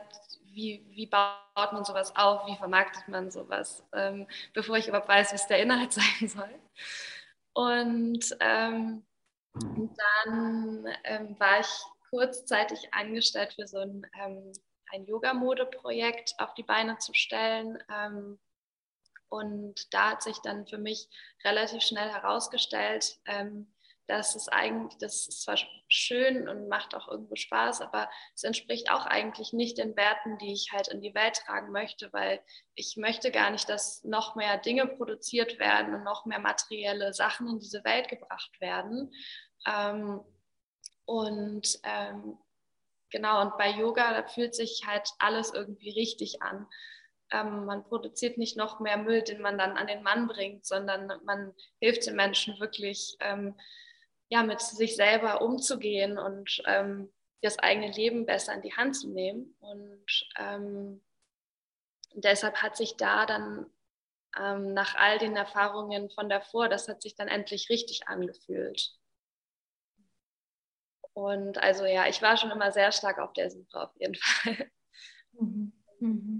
wie, 0.51 0.83
wie 0.89 1.05
baut 1.05 1.73
man 1.73 1.85
sowas 1.85 2.15
auf, 2.15 2.47
wie 2.47 2.55
vermarktet 2.55 3.07
man 3.07 3.31
sowas, 3.31 3.83
ähm, 3.93 4.27
bevor 4.53 4.77
ich 4.77 4.87
überhaupt 4.87 5.07
weiß, 5.07 5.33
was 5.33 5.47
der 5.47 5.61
Inhalt 5.61 5.93
sein 5.93 6.27
soll. 6.27 6.49
Und 7.53 8.35
ähm, 8.39 9.03
dann 9.53 10.87
ähm, 11.03 11.39
war 11.39 11.59
ich 11.59 11.67
kurzzeitig 12.09 12.93
angestellt 12.93 13.53
für 13.53 13.67
so 13.67 13.79
ein, 13.79 14.05
ähm, 14.19 14.51
ein 14.91 15.05
Yoga-Mode-Projekt 15.05 16.35
auf 16.37 16.53
die 16.53 16.63
Beine 16.63 16.97
zu 16.97 17.13
stellen. 17.13 17.77
Ähm, 17.93 18.39
und 19.29 19.93
da 19.93 20.11
hat 20.11 20.23
sich 20.23 20.39
dann 20.39 20.65
für 20.67 20.79
mich 20.79 21.07
relativ 21.43 21.81
schnell 21.81 22.09
herausgestellt, 22.09 23.19
ähm, 23.25 23.71
das 24.09 24.35
ist 24.35 24.51
eigentlich, 24.51 24.97
das 24.97 25.27
ist 25.27 25.43
zwar 25.43 25.55
schön 25.87 26.49
und 26.49 26.67
macht 26.67 26.95
auch 26.95 27.07
irgendwo 27.09 27.35
Spaß, 27.35 27.81
aber 27.81 28.09
es 28.33 28.43
entspricht 28.43 28.89
auch 28.89 29.05
eigentlich 29.05 29.53
nicht 29.53 29.77
den 29.77 29.95
Werten, 29.95 30.39
die 30.39 30.51
ich 30.51 30.71
halt 30.71 30.87
in 30.87 30.99
die 30.99 31.13
Welt 31.13 31.35
tragen 31.45 31.71
möchte, 31.71 32.11
weil 32.11 32.41
ich 32.73 32.97
möchte 32.97 33.29
gar 33.29 33.51
nicht, 33.51 33.69
dass 33.69 34.03
noch 34.03 34.35
mehr 34.35 34.57
Dinge 34.57 34.87
produziert 34.87 35.59
werden 35.59 35.93
und 35.93 36.03
noch 36.03 36.25
mehr 36.25 36.39
materielle 36.39 37.13
Sachen 37.13 37.47
in 37.49 37.59
diese 37.59 37.83
Welt 37.83 38.07
gebracht 38.07 38.59
werden. 38.59 39.13
Ähm, 39.67 40.21
und 41.05 41.79
ähm, 41.83 42.39
genau, 43.11 43.41
und 43.41 43.57
bei 43.57 43.71
Yoga, 43.71 44.13
da 44.13 44.27
fühlt 44.27 44.55
sich 44.55 44.83
halt 44.85 45.09
alles 45.19 45.53
irgendwie 45.53 45.91
richtig 45.91 46.41
an. 46.41 46.67
Ähm, 47.31 47.65
man 47.65 47.83
produziert 47.83 48.37
nicht 48.37 48.57
noch 48.57 48.79
mehr 48.79 48.97
Müll, 48.97 49.21
den 49.21 49.41
man 49.41 49.57
dann 49.57 49.77
an 49.77 49.87
den 49.87 50.03
Mann 50.03 50.27
bringt, 50.27 50.65
sondern 50.65 51.11
man 51.25 51.53
hilft 51.79 52.07
den 52.07 52.15
Menschen 52.15 52.59
wirklich 52.59 53.17
ähm, 53.19 53.55
ja, 54.29 54.43
mit 54.43 54.61
sich 54.61 54.95
selber 54.95 55.41
umzugehen 55.41 56.17
und 56.17 56.61
ähm, 56.65 57.11
das 57.41 57.59
eigene 57.59 57.91
Leben 57.91 58.25
besser 58.25 58.53
in 58.53 58.61
die 58.61 58.75
Hand 58.75 58.95
zu 58.95 59.09
nehmen. 59.09 59.55
Und 59.59 60.27
ähm, 60.37 61.01
deshalb 62.13 62.57
hat 62.57 62.77
sich 62.77 62.95
da 62.97 63.25
dann 63.25 63.65
ähm, 64.37 64.73
nach 64.73 64.95
all 64.95 65.17
den 65.17 65.35
Erfahrungen 65.35 66.09
von 66.11 66.29
davor, 66.29 66.69
das 66.69 66.87
hat 66.87 67.01
sich 67.01 67.15
dann 67.15 67.27
endlich 67.27 67.69
richtig 67.69 68.07
angefühlt. 68.07 68.98
Und 71.19 71.57
also 71.57 71.83
ja, 71.85 72.07
ich 72.07 72.21
war 72.21 72.37
schon 72.37 72.49
immer 72.49 72.71
sehr 72.71 72.93
stark 72.93 73.19
auf 73.19 73.33
der 73.33 73.51
Suche 73.51 73.81
auf 73.81 73.91
jeden 73.99 74.15
Fall. 74.21 74.71
Mhm. 75.33 75.73
Mhm. 75.99 76.39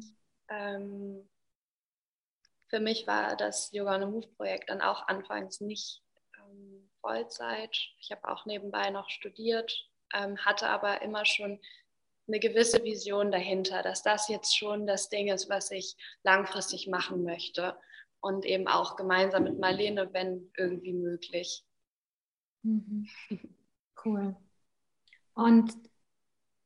Ähm, 0.50 1.30
für 2.70 2.80
mich 2.80 3.06
war 3.08 3.36
das 3.36 3.72
Yoga 3.74 3.96
on 3.96 4.04
a 4.04 4.06
Move 4.06 4.28
Projekt 4.38 4.70
dann 4.70 4.80
auch 4.82 5.08
anfangs 5.10 5.60
nicht 5.60 6.02
Vollzeit. 7.02 7.76
Ich 8.00 8.12
habe 8.12 8.28
auch 8.30 8.46
nebenbei 8.46 8.90
noch 8.90 9.10
studiert, 9.10 9.90
ähm, 10.14 10.38
hatte 10.46 10.68
aber 10.68 11.02
immer 11.02 11.26
schon 11.26 11.60
eine 12.28 12.40
gewisse 12.40 12.84
Vision 12.84 13.32
dahinter, 13.32 13.82
dass 13.82 14.04
das 14.04 14.28
jetzt 14.30 14.56
schon 14.56 14.86
das 14.86 15.10
Ding 15.10 15.30
ist, 15.30 15.50
was 15.50 15.72
ich 15.72 15.96
langfristig 16.24 16.88
machen 16.88 17.24
möchte. 17.24 17.76
Und 18.22 18.46
eben 18.46 18.68
auch 18.68 18.98
gemeinsam 18.98 19.44
mit 19.46 19.60
Marlene, 19.60 20.14
wenn 20.14 20.52
irgendwie 20.58 20.94
möglich. 20.94 21.64
Mhm. 22.64 23.08
Cool. 24.06 24.36
Und 25.40 25.74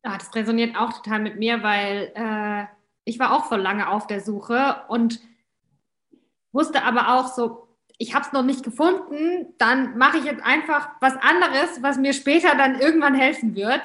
ja, 0.04 0.18
das 0.18 0.34
resoniert 0.36 0.76
auch 0.76 0.94
total 0.94 1.20
mit 1.20 1.38
mir, 1.38 1.64
weil 1.64 2.12
äh, 2.16 2.66
ich 3.06 3.20
war 3.20 3.34
auch 3.34 3.46
voll 3.46 3.62
lange 3.62 3.90
auf 3.90 4.08
der 4.08 4.22
Suche 4.22 4.82
und 4.88 5.20
wusste 6.52 6.84
aber 6.84 7.16
auch 7.16 7.28
so, 7.28 7.68
ich 7.98 8.14
habe 8.14 8.26
es 8.26 8.34
noch 8.34 8.44
nicht 8.44 8.64
gefunden, 8.64 9.54
dann 9.58 9.98
mache 9.98 10.18
ich 10.18 10.26
jetzt 10.26 10.44
einfach 10.44 10.90
was 11.00 11.16
anderes, 11.16 11.82
was 11.82 11.98
mir 11.98 12.14
später 12.14 12.56
dann 12.58 12.80
irgendwann 12.80 13.16
helfen 13.16 13.56
wird 13.56 13.82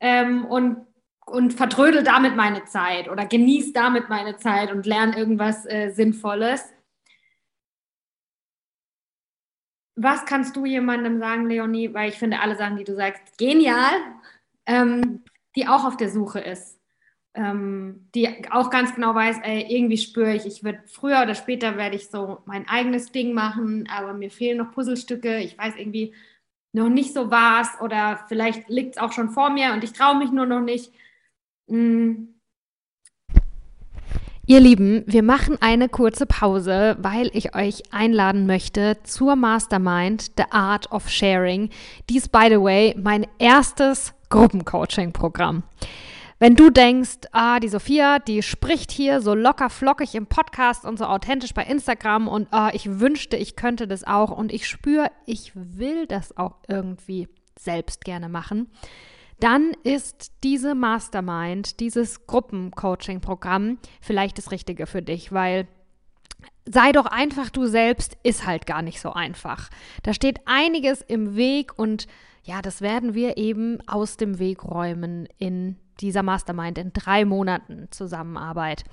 ähm, 0.00 0.44
und, 0.44 0.86
und 1.26 1.54
vertrödel 1.54 2.02
damit 2.02 2.36
meine 2.36 2.64
Zeit 2.64 3.08
oder 3.08 3.26
genieße 3.26 3.72
damit 3.72 4.08
meine 4.08 4.36
Zeit 4.36 4.70
und 4.70 4.86
lerne 4.86 5.16
irgendwas 5.16 5.66
äh, 5.66 5.90
Sinnvolles. 5.90 6.72
Was 10.00 10.24
kannst 10.26 10.54
du 10.56 10.64
jemandem 10.64 11.18
sagen, 11.18 11.48
Leonie, 11.48 11.92
weil 11.92 12.08
ich 12.08 12.18
finde 12.18 12.40
alle 12.40 12.56
Sachen, 12.56 12.76
die 12.76 12.84
du 12.84 12.94
sagst, 12.94 13.36
genial, 13.36 13.92
ähm, 14.66 15.24
die 15.56 15.66
auch 15.66 15.84
auf 15.84 15.96
der 15.96 16.10
Suche 16.10 16.40
ist? 16.40 16.78
ähm, 17.38 18.08
die 18.14 18.50
auch 18.50 18.68
ganz 18.68 18.94
genau 18.94 19.14
weiß, 19.14 19.38
ey, 19.42 19.66
irgendwie 19.68 19.96
spüre 19.96 20.34
ich, 20.34 20.44
ich 20.44 20.64
werde 20.64 20.82
früher 20.86 21.22
oder 21.22 21.36
später 21.36 21.76
werde 21.76 21.94
ich 21.94 22.08
so 22.08 22.42
mein 22.46 22.68
eigenes 22.68 23.12
Ding 23.12 23.32
machen, 23.32 23.88
aber 23.88 24.12
mir 24.12 24.30
fehlen 24.30 24.58
noch 24.58 24.72
Puzzlestücke, 24.72 25.38
ich 25.38 25.56
weiß 25.56 25.74
irgendwie 25.76 26.14
noch 26.72 26.88
nicht 26.88 27.14
so 27.14 27.30
was 27.30 27.80
oder 27.80 28.24
vielleicht 28.28 28.68
liegt 28.68 28.96
es 28.96 29.02
auch 29.02 29.12
schon 29.12 29.30
vor 29.30 29.50
mir 29.50 29.72
und 29.72 29.84
ich 29.84 29.92
traue 29.92 30.18
mich 30.18 30.32
nur 30.32 30.46
noch 30.46 30.60
nicht. 30.60 30.92
Mhm. 31.68 32.37
Ihr 34.50 34.60
Lieben, 34.60 35.04
wir 35.06 35.22
machen 35.22 35.58
eine 35.60 35.90
kurze 35.90 36.24
Pause, 36.24 36.96
weil 37.02 37.28
ich 37.34 37.54
euch 37.54 37.82
einladen 37.92 38.46
möchte 38.46 38.96
zur 39.02 39.36
Mastermind 39.36 40.30
The 40.38 40.44
Art 40.48 40.90
of 40.90 41.10
Sharing. 41.10 41.68
Dies, 42.08 42.30
by 42.30 42.46
the 42.48 42.58
way, 42.58 42.94
mein 42.96 43.26
erstes 43.38 44.14
Gruppencoaching-Programm. 44.30 45.64
Wenn 46.38 46.56
du 46.56 46.70
denkst, 46.70 47.28
ah, 47.32 47.60
die 47.60 47.68
Sophia, 47.68 48.20
die 48.20 48.42
spricht 48.42 48.90
hier 48.90 49.20
so 49.20 49.34
locker 49.34 49.68
flockig 49.68 50.14
im 50.14 50.26
Podcast 50.26 50.86
und 50.86 50.98
so 50.98 51.04
authentisch 51.04 51.52
bei 51.52 51.64
Instagram 51.64 52.26
und 52.26 52.48
ah, 52.50 52.70
ich 52.72 53.00
wünschte, 53.00 53.36
ich 53.36 53.54
könnte 53.54 53.86
das 53.86 54.04
auch 54.04 54.30
und 54.30 54.50
ich 54.50 54.66
spüre, 54.66 55.10
ich 55.26 55.52
will 55.54 56.06
das 56.06 56.34
auch 56.38 56.54
irgendwie 56.68 57.28
selbst 57.58 58.02
gerne 58.02 58.30
machen, 58.30 58.70
dann 59.40 59.72
ist 59.84 60.32
diese 60.42 60.74
Mastermind, 60.74 61.80
dieses 61.80 62.26
Gruppencoaching-Programm 62.26 63.78
vielleicht 64.00 64.38
das 64.38 64.50
Richtige 64.50 64.86
für 64.86 65.02
dich, 65.02 65.32
weil 65.32 65.68
sei 66.64 66.92
doch 66.92 67.06
einfach 67.06 67.50
du 67.50 67.66
selbst 67.66 68.16
ist 68.22 68.46
halt 68.46 68.66
gar 68.66 68.82
nicht 68.82 69.00
so 69.00 69.12
einfach. 69.12 69.70
Da 70.02 70.12
steht 70.12 70.40
einiges 70.46 71.02
im 71.02 71.36
Weg 71.36 71.78
und 71.78 72.06
ja, 72.42 72.62
das 72.62 72.80
werden 72.80 73.14
wir 73.14 73.36
eben 73.36 73.78
aus 73.86 74.16
dem 74.16 74.38
Weg 74.38 74.64
räumen 74.64 75.28
in 75.38 75.76
dieser 76.00 76.22
Mastermind 76.22 76.78
in 76.78 76.92
drei 76.92 77.24
Monaten 77.24 77.88
Zusammenarbeit. 77.90 78.84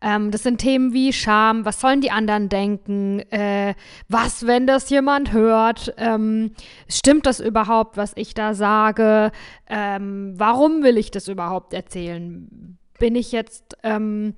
Ähm, 0.00 0.30
das 0.30 0.44
sind 0.44 0.58
Themen 0.58 0.92
wie 0.92 1.12
Scham, 1.12 1.64
was 1.64 1.80
sollen 1.80 2.00
die 2.00 2.10
anderen 2.10 2.48
denken, 2.48 3.20
äh, 3.30 3.74
was, 4.08 4.46
wenn 4.46 4.66
das 4.66 4.90
jemand 4.90 5.32
hört, 5.32 5.92
ähm, 5.96 6.52
stimmt 6.88 7.26
das 7.26 7.40
überhaupt, 7.40 7.96
was 7.96 8.12
ich 8.14 8.34
da 8.34 8.54
sage, 8.54 9.32
ähm, 9.68 10.34
warum 10.36 10.82
will 10.82 10.98
ich 10.98 11.10
das 11.10 11.26
überhaupt 11.26 11.74
erzählen? 11.74 12.78
Bin 12.98 13.16
ich 13.16 13.32
jetzt 13.32 13.76
ähm, 13.82 14.34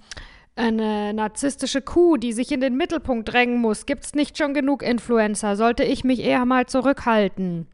eine 0.57 1.13
narzisstische 1.15 1.83
Kuh, 1.83 2.17
die 2.17 2.33
sich 2.33 2.53
in 2.53 2.61
den 2.61 2.77
Mittelpunkt 2.77 3.33
drängen 3.33 3.61
muss? 3.61 3.87
Gibt 3.87 4.05
es 4.05 4.15
nicht 4.15 4.39
schon 4.39 4.55
genug 4.55 4.83
Influencer? 4.83 5.57
Sollte 5.57 5.85
ich 5.85 6.05
mich 6.05 6.21
eher 6.21 6.45
mal 6.47 6.67
zurückhalten? 6.67 7.67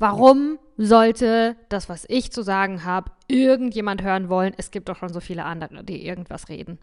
Warum 0.00 0.58
sollte 0.78 1.56
das, 1.68 1.90
was 1.90 2.06
ich 2.08 2.32
zu 2.32 2.40
sagen 2.42 2.84
habe, 2.84 3.12
irgendjemand 3.28 4.02
hören 4.02 4.30
wollen? 4.30 4.54
Es 4.56 4.70
gibt 4.70 4.88
doch 4.88 4.96
schon 4.96 5.12
so 5.12 5.20
viele 5.20 5.44
andere, 5.44 5.84
die 5.84 6.06
irgendwas 6.06 6.48
reden. 6.48 6.78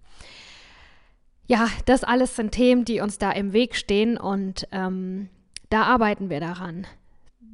Ja, 1.47 1.67
das 1.85 2.03
alles 2.03 2.35
sind 2.35 2.51
Themen, 2.51 2.85
die 2.85 2.99
uns 3.01 3.17
da 3.17 3.31
im 3.31 3.53
Weg 3.53 3.75
stehen 3.75 4.17
und 4.17 4.67
ähm, 4.71 5.29
da 5.71 5.83
arbeiten 5.83 6.29
wir 6.29 6.39
daran. 6.39 6.85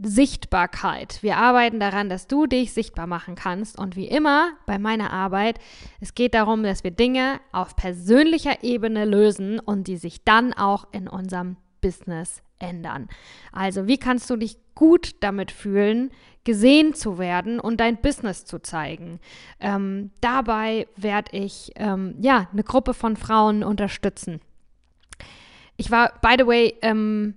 Sichtbarkeit. 0.02 1.24
Wir 1.24 1.38
arbeiten 1.38 1.80
daran, 1.80 2.10
dass 2.10 2.28
du 2.28 2.46
dich 2.46 2.74
sichtbar 2.74 3.08
machen 3.08 3.36
kannst. 3.36 3.80
Und 3.80 3.96
wie 3.96 4.08
immer 4.08 4.50
bei 4.66 4.78
meiner 4.78 5.14
Arbeit, 5.14 5.60
es 6.02 6.14
geht 6.14 6.34
darum, 6.34 6.64
dass 6.64 6.84
wir 6.84 6.92
Dinge 6.92 7.40
auf 7.54 7.78
persönlicher 7.78 8.66
Ebene 8.66 9.06
lösen 9.06 9.60
und 9.60 9.88
die 9.88 9.98
sich 9.98 10.26
dann 10.26 10.52
auch 10.52 10.88
in 10.92 11.08
unserem 11.08 11.56
Business 11.80 12.43
ändern. 12.60 13.08
Also, 13.52 13.88
wie 13.88 13.98
kannst 13.98 14.30
du 14.30 14.36
dich 14.36 14.58
gut 14.76 15.16
damit 15.22 15.52
fühlen, 15.52 16.12
gesehen 16.44 16.94
zu 16.94 17.18
werden 17.18 17.60
und 17.60 17.80
dein 17.80 17.98
Business 18.02 18.46
zu 18.46 18.60
zeigen? 18.60 19.20
Ähm, 19.60 20.12
dabei 20.22 20.88
werde 20.96 21.38
ich 21.38 21.72
ähm, 21.76 22.16
ja 22.20 22.50
eine 22.52 22.64
Gruppe 22.64 22.94
von 22.94 23.16
Frauen 23.16 23.64
unterstützen. 23.64 24.42
Ich 25.78 25.92
war, 25.92 26.14
by 26.22 26.36
the 26.38 26.48
way, 26.48 26.76
ähm, 26.82 27.36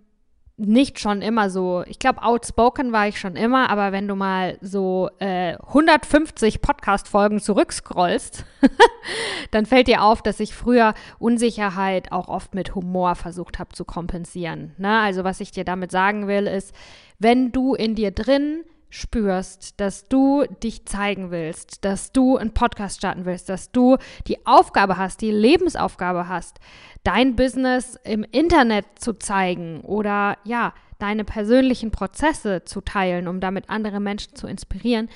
nicht 0.59 1.01
schon 1.01 1.21
immer 1.21 1.51
so, 1.51 1.85
ich 1.87 1.99
glaube, 1.99 2.23
outspoken 2.23 2.91
war 2.91 3.07
ich 3.09 3.21
schon 3.21 3.37
immer, 3.37 3.69
aber 3.69 3.93
wenn 3.93 4.09
du 4.09 4.15
mal 4.15 4.57
so 4.63 5.11
äh, 5.19 5.55
150 5.55 6.63
Podcast-Folgen 6.63 7.41
zurückscrollst, 7.41 8.45
dann 9.51 9.67
fällt 9.67 9.87
dir 9.87 10.03
auf, 10.03 10.23
dass 10.23 10.41
ich 10.41 10.55
früher 10.55 10.95
Unsicherheit 11.19 12.11
auch 12.11 12.29
oft 12.29 12.55
mit 12.55 12.75
Humor 12.75 13.17
versucht 13.17 13.59
habe 13.59 13.75
zu 13.75 13.85
kompensieren. 13.85 14.75
Ne? 14.79 15.01
Also 15.01 15.25
was 15.25 15.41
ich 15.41 15.51
dir 15.51 15.65
damit 15.65 15.91
sagen 15.91 16.27
will, 16.27 16.47
ist, 16.47 16.75
wenn 17.19 17.53
du 17.53 17.75
in 17.75 17.95
dir 17.95 18.11
drin 18.11 18.65
spürst, 18.89 19.79
dass 19.81 20.09
du 20.09 20.45
dich 20.63 20.87
zeigen 20.87 21.31
willst, 21.31 21.85
dass 21.85 22.13
du 22.13 22.37
einen 22.37 22.55
Podcast 22.55 22.99
starten 22.99 23.25
willst, 23.25 23.49
dass 23.49 23.71
du 23.73 23.97
die 24.27 24.47
Aufgabe 24.47 24.97
hast, 24.97 25.21
die 25.21 25.31
Lebensaufgabe 25.31 26.29
hast, 26.29 26.61
dein 27.07 27.37
Business 27.37 27.99
im 28.03 28.25
Internet 28.33 28.85
zu 28.97 29.13
zeigen 29.15 29.81
oder 29.83 30.39
ja, 30.45 30.75
deine 30.99 31.25
persönlichen 31.25 31.93
Prozesse 31.93 32.65
zu 32.65 32.81
teilen, 32.81 33.29
um 33.29 33.39
damit 33.39 33.71
andere 33.71 34.01
Menschen 34.01 34.35
zu 34.35 34.49
inspirieren, 34.49 35.09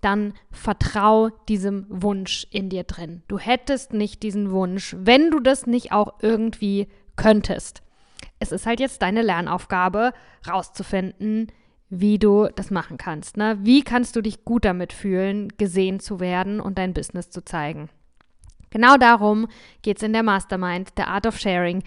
dann 0.00 0.34
vertrau 0.52 1.30
diesem 1.48 1.86
Wunsch 1.88 2.46
in 2.50 2.68
dir 2.68 2.84
drin. 2.84 3.22
Du 3.26 3.38
hättest 3.38 3.94
nicht 3.94 4.22
diesen 4.22 4.52
Wunsch, 4.52 4.94
wenn 4.98 5.30
du 5.30 5.40
das 5.40 5.66
nicht 5.66 5.92
auch 5.92 6.14
irgendwie 6.20 6.88
könntest. 7.16 7.82
Es 8.38 8.52
ist 8.52 8.66
halt 8.66 8.78
jetzt 8.78 9.02
deine 9.02 9.22
Lernaufgabe, 9.22 10.12
rauszufinden, 10.46 11.50
wie 11.88 12.18
du 12.18 12.48
das 12.54 12.70
machen 12.70 12.96
kannst. 12.98 13.36
Ne? 13.36 13.58
Wie 13.62 13.82
kannst 13.82 14.14
du 14.14 14.20
dich 14.20 14.44
gut 14.44 14.64
damit 14.64 14.92
fühlen, 14.92 15.48
gesehen 15.56 16.00
zu 16.00 16.20
werden 16.20 16.60
und 16.60 16.78
dein 16.78 16.94
Business 16.94 17.30
zu 17.30 17.44
zeigen? 17.44 17.88
Genau 18.74 18.96
darum 18.96 19.46
geht 19.82 19.98
es 19.98 20.02
in 20.02 20.12
der 20.12 20.24
Mastermind, 20.24 20.98
der 20.98 21.06
Art 21.06 21.28
of 21.28 21.38
Sharing. 21.38 21.84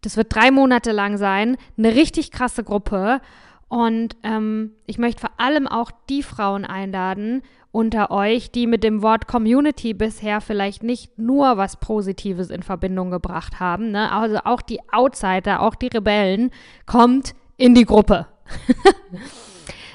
Das 0.00 0.16
wird 0.16 0.34
drei 0.34 0.50
Monate 0.50 0.90
lang 0.90 1.18
sein, 1.18 1.58
eine 1.76 1.94
richtig 1.94 2.30
krasse 2.30 2.64
Gruppe. 2.64 3.20
Und 3.68 4.16
ähm, 4.22 4.72
ich 4.86 4.96
möchte 4.96 5.20
vor 5.20 5.32
allem 5.36 5.68
auch 5.68 5.90
die 6.08 6.22
Frauen 6.22 6.64
einladen 6.64 7.42
unter 7.72 8.10
euch, 8.10 8.50
die 8.50 8.66
mit 8.66 8.82
dem 8.82 9.02
Wort 9.02 9.28
Community 9.28 9.92
bisher 9.92 10.40
vielleicht 10.40 10.82
nicht 10.82 11.18
nur 11.18 11.58
was 11.58 11.76
Positives 11.76 12.48
in 12.48 12.62
Verbindung 12.62 13.10
gebracht 13.10 13.60
haben. 13.60 13.90
Ne? 13.90 14.10
Also 14.10 14.38
auch 14.44 14.62
die 14.62 14.80
Outsider, 14.90 15.60
auch 15.60 15.74
die 15.74 15.88
Rebellen, 15.88 16.52
kommt 16.86 17.34
in 17.58 17.74
die 17.74 17.84
Gruppe. 17.84 18.28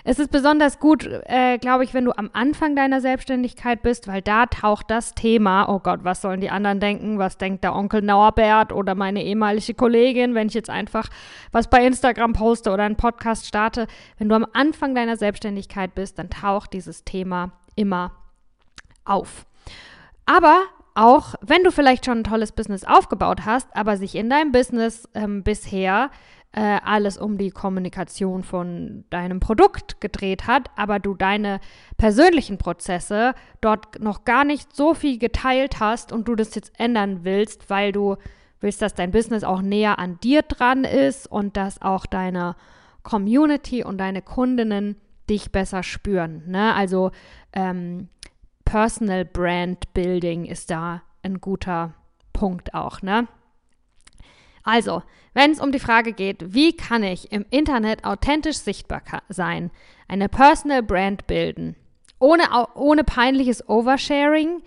Es 0.08 0.20
ist 0.20 0.32
besonders 0.32 0.80
gut, 0.80 1.10
äh, 1.26 1.58
glaube 1.58 1.84
ich, 1.84 1.96
wenn 1.96 2.06
du 2.06 2.16
am 2.16 2.30
Anfang 2.32 2.76
deiner 2.76 3.02
Selbstständigkeit 3.02 3.82
bist, 3.82 4.08
weil 4.08 4.22
da 4.22 4.46
taucht 4.46 4.92
das 4.92 5.16
Thema, 5.16 5.68
oh 5.68 5.80
Gott, 5.80 6.02
was 6.04 6.22
sollen 6.22 6.42
die 6.42 6.52
anderen 6.52 6.80
denken? 6.80 7.18
Was 7.18 7.40
denkt 7.40 7.64
der 7.64 7.76
Onkel 7.76 8.04
Norbert 8.04 8.72
oder 8.72 8.94
meine 8.94 9.24
ehemalige 9.24 9.74
Kollegin, 9.74 10.36
wenn 10.36 10.48
ich 10.48 10.54
jetzt 10.54 10.70
einfach 10.70 11.10
was 11.52 11.72
bei 11.72 11.84
Instagram 11.84 12.34
poste 12.34 12.72
oder 12.72 12.84
einen 12.84 12.98
Podcast 12.98 13.48
starte? 13.48 13.88
Wenn 14.20 14.30
du 14.30 14.36
am 14.36 14.46
Anfang 14.54 14.94
deiner 14.94 15.18
Selbstständigkeit 15.18 15.96
bist, 15.96 16.20
dann 16.20 16.30
taucht 16.30 16.74
dieses 16.74 17.04
Thema 17.04 17.54
immer 17.76 18.12
auf. 19.06 19.48
Aber 20.28 20.66
auch 20.94 21.34
wenn 21.42 21.64
du 21.64 21.72
vielleicht 21.72 22.06
schon 22.06 22.20
ein 22.20 22.24
tolles 22.24 22.52
Business 22.52 22.84
aufgebaut 22.84 23.48
hast, 23.48 23.68
aber 23.76 23.98
sich 23.98 24.14
in 24.14 24.30
deinem 24.30 24.52
Business 24.52 25.10
ähm, 25.16 25.42
bisher 25.42 26.12
äh, 26.56 26.80
alles 26.86 27.18
um 27.18 27.38
die 27.38 27.52
Kommunikation 27.52 28.44
von 28.44 29.04
deinem 29.10 29.42
Produkt 29.42 30.00
gedreht 30.00 30.48
hat, 30.48 30.72
aber 30.78 31.00
du 31.00 31.14
deine 31.14 31.60
persönlichen 31.98 32.58
Prozesse 32.58 33.34
dort 33.60 34.00
noch 34.00 34.24
gar 34.24 34.46
nicht 34.46 34.74
so 34.74 34.94
viel 34.94 35.20
geteilt 35.20 35.82
hast 35.82 36.14
und 36.14 36.30
du 36.30 36.36
das 36.36 36.56
jetzt 36.56 36.72
ändern 36.80 37.20
willst, 37.24 37.70
weil 37.70 37.92
du 37.92 38.16
willst, 38.62 38.82
dass 38.82 38.94
dein 38.94 39.12
Business 39.12 39.44
auch 39.44 39.62
näher 39.62 40.00
an 40.00 40.18
dir 40.22 40.44
dran 40.44 40.86
ist 40.86 41.28
und 41.28 41.58
dass 41.58 41.82
auch 41.82 42.06
deine 42.06 42.56
Community 43.04 43.84
und 43.84 43.98
deine 43.98 44.22
Kundinnen 44.22 44.96
dich 45.30 45.52
besser 45.52 45.84
spüren. 45.84 46.44
Ne? 46.48 46.74
Also 46.74 47.12
ähm, 47.52 48.08
Personal 48.64 49.26
Brand 49.26 49.94
Building 49.94 50.46
ist 50.46 50.72
da 50.72 51.02
ein 51.22 51.42
guter 51.42 51.96
Punkt 52.32 52.74
auch. 52.74 53.02
Ne? 53.02 53.28
Also, 54.66 55.04
wenn 55.34 55.52
es 55.52 55.62
um 55.62 55.72
die 55.72 55.80
Frage 55.80 56.12
geht, 56.12 56.54
wie 56.54 56.76
kann 56.76 57.04
ich 57.04 57.32
im 57.32 57.46
Internet 57.52 58.04
authentisch 58.04 58.58
sichtbar 58.58 59.04
sein, 59.30 59.72
eine 60.08 60.28
Personal 60.28 60.82
Brand 60.82 61.28
bilden, 61.28 61.76
ohne, 62.20 62.44
ohne 62.74 63.04
peinliches 63.04 63.70
Oversharing, 63.70 64.64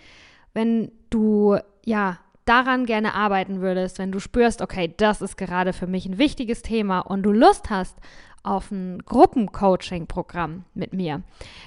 wenn 0.54 0.92
du 1.10 1.58
ja 1.84 2.18
daran 2.44 2.86
gerne 2.86 3.12
arbeiten 3.14 3.60
würdest, 3.60 3.98
wenn 3.98 4.12
du 4.12 4.20
spürst, 4.20 4.62
okay, 4.62 4.94
das 4.96 5.20
ist 5.20 5.36
gerade 5.36 5.72
für 5.72 5.86
mich 5.86 6.06
ein 6.06 6.16
wichtiges 6.16 6.62
Thema 6.62 7.00
und 7.00 7.24
du 7.24 7.32
Lust 7.32 7.68
hast 7.68 7.98
auf 8.44 8.70
ein 8.70 9.02
Gruppencoaching-Programm 9.04 10.64
mit 10.74 10.92
mir, 10.92 11.22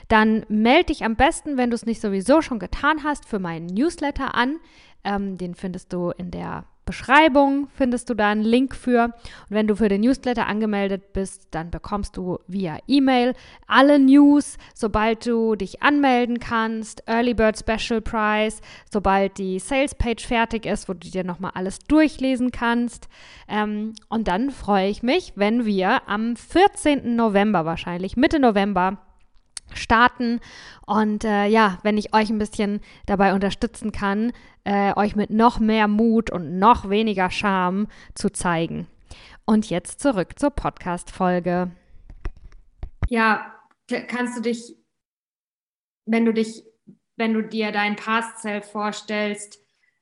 dann 0.08 0.46
melde 0.48 0.86
dich 0.86 1.04
am 1.04 1.18
besten, 1.18 1.58
wenn 1.58 1.70
du 1.70 1.76
es 1.76 1.86
nicht 1.86 2.02
sowieso 2.02 2.42
schon 2.42 2.60
getan 2.60 3.04
hast, 3.04 3.28
für 3.28 3.40
meinen 3.40 3.68
Newsletter 3.68 4.34
an. 4.36 4.58
Ähm, 5.04 5.38
den 5.38 5.54
findest 5.54 5.92
du 5.94 6.12
in 6.12 6.32
der 6.32 6.64
Beschreibung 6.86 7.68
findest 7.76 8.10
du 8.10 8.16
da 8.16 8.30
einen 8.30 8.44
Link 8.44 8.76
für. 8.76 9.06
Und 9.06 9.50
wenn 9.50 9.68
du 9.68 9.76
für 9.76 9.88
den 9.88 10.02
Newsletter 10.02 10.48
angemeldet 10.48 11.14
bist, 11.14 11.48
dann 11.52 11.72
bekommst 11.72 12.18
du 12.18 12.40
via 12.48 12.78
E-Mail 12.88 13.34
alle 13.68 14.00
News, 14.00 14.58
sobald 14.74 15.26
du 15.26 15.56
dich 15.56 15.84
anmelden 15.84 16.40
kannst. 16.40 17.04
Early 17.08 17.34
Bird 17.34 17.58
Special 17.60 18.02
Price, 18.02 18.62
sobald 18.92 19.38
die 19.38 19.60
Sales 19.60 19.96
Page 19.96 20.26
fertig 20.26 20.66
ist, 20.66 20.90
wo 20.90 20.94
du 20.94 21.10
dir 21.10 21.24
nochmal 21.24 21.52
alles 21.54 21.80
durchlesen 21.80 22.52
kannst. 22.52 23.08
Ähm, 23.48 23.94
und 24.10 24.28
dann 24.28 24.50
freue 24.50 24.90
ich 24.90 25.04
mich, 25.04 25.34
wenn 25.36 25.66
wir 25.66 26.08
am 26.08 26.36
14. 26.36 27.16
November 27.16 27.66
wahrscheinlich, 27.66 28.18
Mitte 28.18 28.40
November, 28.40 28.98
starten. 29.78 30.40
Und 30.86 31.24
äh, 31.24 31.46
ja, 31.46 31.80
wenn 31.84 31.98
ich 31.98 32.14
euch 32.14 32.30
ein 32.30 32.40
bisschen 32.40 32.82
dabei 33.06 33.34
unterstützen 33.34 33.92
kann, 33.92 34.34
äh, 34.64 34.94
euch 34.96 35.16
mit 35.16 35.30
noch 35.30 35.60
mehr 35.60 35.88
Mut 35.88 36.30
und 36.30 36.60
noch 36.60 36.90
weniger 36.90 37.30
Scham 37.30 37.88
zu 38.14 38.30
zeigen. 38.32 38.88
Und 39.46 39.70
jetzt 39.70 40.00
zurück 40.00 40.38
zur 40.38 40.52
Podcast-Folge. 40.52 41.72
Ja, 43.10 43.54
kannst 44.08 44.38
du 44.38 44.42
dich, 44.42 44.76
wenn 46.06 46.26
du 46.26 46.34
dich, 46.34 46.64
wenn 47.18 47.34
du 47.34 47.44
dir 47.44 47.72
dein 47.72 47.96
Past-Self 47.96 48.72
vorstellst, 48.72 49.60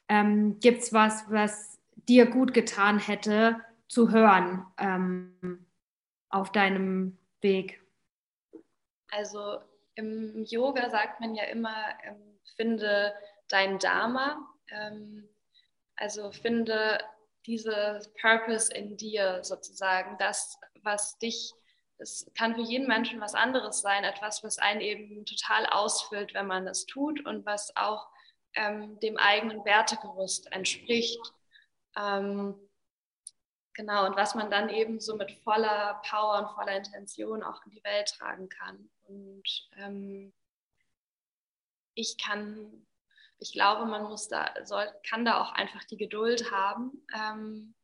ähm, 0.08 0.60
gibt 0.60 0.84
es 0.84 0.94
was, 0.94 1.26
was 1.30 1.80
dir 2.08 2.26
gut 2.26 2.54
getan 2.54 3.00
hätte, 3.00 3.58
zu 3.88 4.12
hören 4.12 4.66
ähm, 4.78 5.66
auf 6.30 6.52
deinem 6.52 7.18
Weg? 7.42 7.82
Also 9.12 9.60
im 9.96 10.46
Yoga 10.46 10.90
sagt 10.90 11.20
man 11.20 11.36
ja 11.36 11.44
immer, 11.46 11.76
ähm, 12.04 12.40
finde 12.56 13.14
dein 13.48 13.80
Dharma, 13.80 14.38
ähm, 14.70 15.28
also 15.96 16.32
finde 16.32 17.00
dieses 17.46 18.14
Purpose 18.14 18.74
in 18.74 18.96
dir 18.98 19.44
sozusagen, 19.44 20.18
das, 20.20 20.58
was 20.84 21.18
dich, 21.20 21.54
es 21.98 22.30
kann 22.38 22.56
für 22.56 22.62
jeden 22.62 22.88
Menschen 22.88 23.20
was 23.20 23.34
anderes 23.34 23.82
sein, 23.82 24.04
etwas, 24.04 24.44
was 24.44 24.58
einen 24.60 24.82
eben 24.82 25.26
total 25.26 25.66
ausfüllt, 25.66 26.34
wenn 26.34 26.48
man 26.48 26.68
es 26.68 26.86
tut 26.86 27.26
und 27.26 27.46
was 27.46 27.76
auch 27.76 28.08
ähm, 28.54 29.00
dem 29.00 29.18
eigenen 29.18 29.64
Wertegerüst 29.66 30.52
entspricht. 30.52 31.20
Ähm, 31.98 32.56
genau, 33.74 34.06
und 34.06 34.16
was 34.16 34.36
man 34.36 34.50
dann 34.50 34.70
eben 34.70 35.00
so 35.00 35.16
mit 35.16 35.32
voller 35.44 36.02
Power 36.08 36.40
und 36.40 36.56
voller 36.56 36.78
Intention 36.78 37.44
auch 37.44 37.66
in 37.66 37.72
die 37.72 37.84
Welt 37.84 38.14
tragen 38.18 38.48
kann. 38.50 38.90
Und 39.10 39.70
ähm, 39.78 40.34
ich 41.96 42.18
kann, 42.18 42.86
ich 43.40 43.52
glaube, 43.54 43.86
man 43.86 44.04
muss 44.04 44.28
da, 44.28 44.54
soll, 44.64 44.88
kann 45.08 45.26
da 45.26 45.42
auch 45.42 45.52
einfach 45.52 45.84
die 45.86 45.98
Geduld 45.98 46.52
haben. 46.52 47.06
Ähm, 47.16 47.76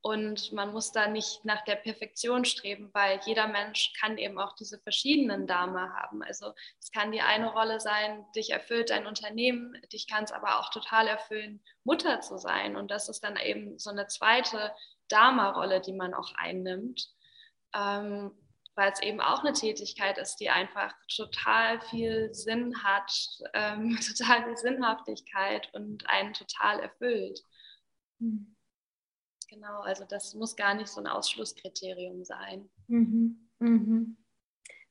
und 0.00 0.52
man 0.52 0.72
muss 0.72 0.92
da 0.92 1.08
nicht 1.08 1.44
nach 1.44 1.64
der 1.64 1.74
Perfektion 1.74 2.44
streben, 2.44 2.88
weil 2.94 3.20
jeder 3.26 3.48
Mensch 3.48 3.92
kann 4.00 4.16
eben 4.16 4.38
auch 4.38 4.54
diese 4.54 4.78
verschiedenen 4.78 5.48
Dharma 5.48 5.92
haben. 5.92 6.22
Also 6.22 6.54
es 6.80 6.92
kann 6.92 7.10
die 7.10 7.20
eine 7.20 7.52
Rolle 7.52 7.80
sein, 7.80 8.24
dich 8.34 8.50
erfüllt 8.50 8.90
dein 8.90 9.08
Unternehmen, 9.08 9.76
dich 9.92 10.06
kann 10.06 10.22
es 10.22 10.30
aber 10.30 10.60
auch 10.60 10.70
total 10.70 11.08
erfüllen, 11.08 11.60
Mutter 11.82 12.20
zu 12.20 12.38
sein. 12.38 12.76
Und 12.76 12.92
das 12.92 13.08
ist 13.08 13.24
dann 13.24 13.36
eben 13.36 13.76
so 13.78 13.90
eine 13.90 14.06
zweite 14.06 14.72
Dharma-Rolle, 15.08 15.80
die 15.80 15.92
man 15.92 16.14
auch 16.14 16.32
einnimmt. 16.36 17.10
Ähm, 17.74 18.30
weil 18.78 18.92
es 18.92 19.02
eben 19.02 19.20
auch 19.20 19.40
eine 19.40 19.52
Tätigkeit 19.52 20.18
ist, 20.18 20.36
die 20.36 20.50
einfach 20.50 20.94
total 21.14 21.80
viel 21.80 22.32
Sinn 22.32 22.82
hat, 22.84 23.12
ähm, 23.52 23.98
total 24.16 24.44
viel 24.44 24.56
Sinnhaftigkeit 24.56 25.68
und 25.74 26.08
einen 26.08 26.32
total 26.32 26.78
erfüllt. 26.78 27.42
Mhm. 28.20 28.54
Genau, 29.50 29.80
also 29.80 30.04
das 30.08 30.34
muss 30.34 30.54
gar 30.54 30.74
nicht 30.74 30.88
so 30.88 31.00
ein 31.00 31.08
Ausschlusskriterium 31.08 32.24
sein. 32.24 32.70
Mhm. 32.86 33.48
Mhm. 33.58 34.16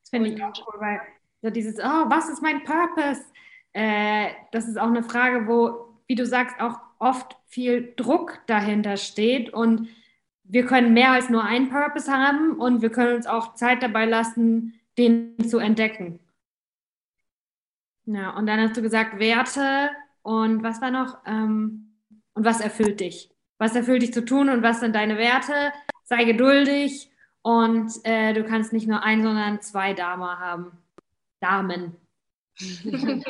Das 0.01 0.09
finde 0.09 0.29
ich 0.31 0.43
auch 0.43 0.53
cool, 0.67 0.81
weil 0.81 0.99
so 1.41 1.49
dieses, 1.49 1.79
oh, 1.79 2.09
was 2.09 2.27
ist 2.27 2.41
mein 2.41 2.63
Purpose? 2.65 3.23
Äh, 3.71 4.31
das 4.51 4.67
ist 4.67 4.77
auch 4.77 4.87
eine 4.87 5.03
Frage, 5.03 5.47
wo, 5.47 5.97
wie 6.07 6.15
du 6.15 6.25
sagst, 6.25 6.59
auch 6.59 6.77
oft 6.99 7.37
viel 7.45 7.93
Druck 7.95 8.39
dahinter 8.47 8.97
steht 8.97 9.53
und 9.53 9.87
wir 10.49 10.65
können 10.65 10.93
mehr 10.93 11.11
als 11.11 11.29
nur 11.29 11.43
einen 11.43 11.69
Purpose 11.69 12.11
haben 12.11 12.53
und 12.53 12.81
wir 12.81 12.89
können 12.89 13.15
uns 13.15 13.27
auch 13.27 13.53
Zeit 13.55 13.83
dabei 13.83 14.05
lassen, 14.05 14.79
den 14.97 15.35
zu 15.47 15.59
entdecken. 15.59 16.19
Ja, 18.05 18.31
und 18.31 18.47
dann 18.47 18.59
hast 18.61 18.77
du 18.77 18.81
gesagt, 18.81 19.19
Werte 19.19 19.91
und 20.21 20.63
was 20.63 20.81
war 20.81 20.91
noch? 20.91 21.17
Ähm, 21.25 21.97
und 22.33 22.45
was 22.45 22.61
erfüllt 22.61 23.01
dich? 23.01 23.29
Was 23.57 23.75
erfüllt 23.75 24.01
dich 24.03 24.13
zu 24.13 24.23
tun 24.23 24.49
und 24.49 24.63
was 24.63 24.79
sind 24.79 24.95
deine 24.95 25.17
Werte? 25.17 25.73
Sei 26.03 26.23
geduldig 26.23 27.11
und 27.41 27.91
äh, 28.03 28.33
du 28.33 28.45
kannst 28.45 28.71
nicht 28.71 28.87
nur 28.87 29.03
ein, 29.03 29.23
sondern 29.23 29.61
zwei 29.61 29.93
Dame 29.93 30.39
haben. 30.39 30.71
Damen. 31.41 31.97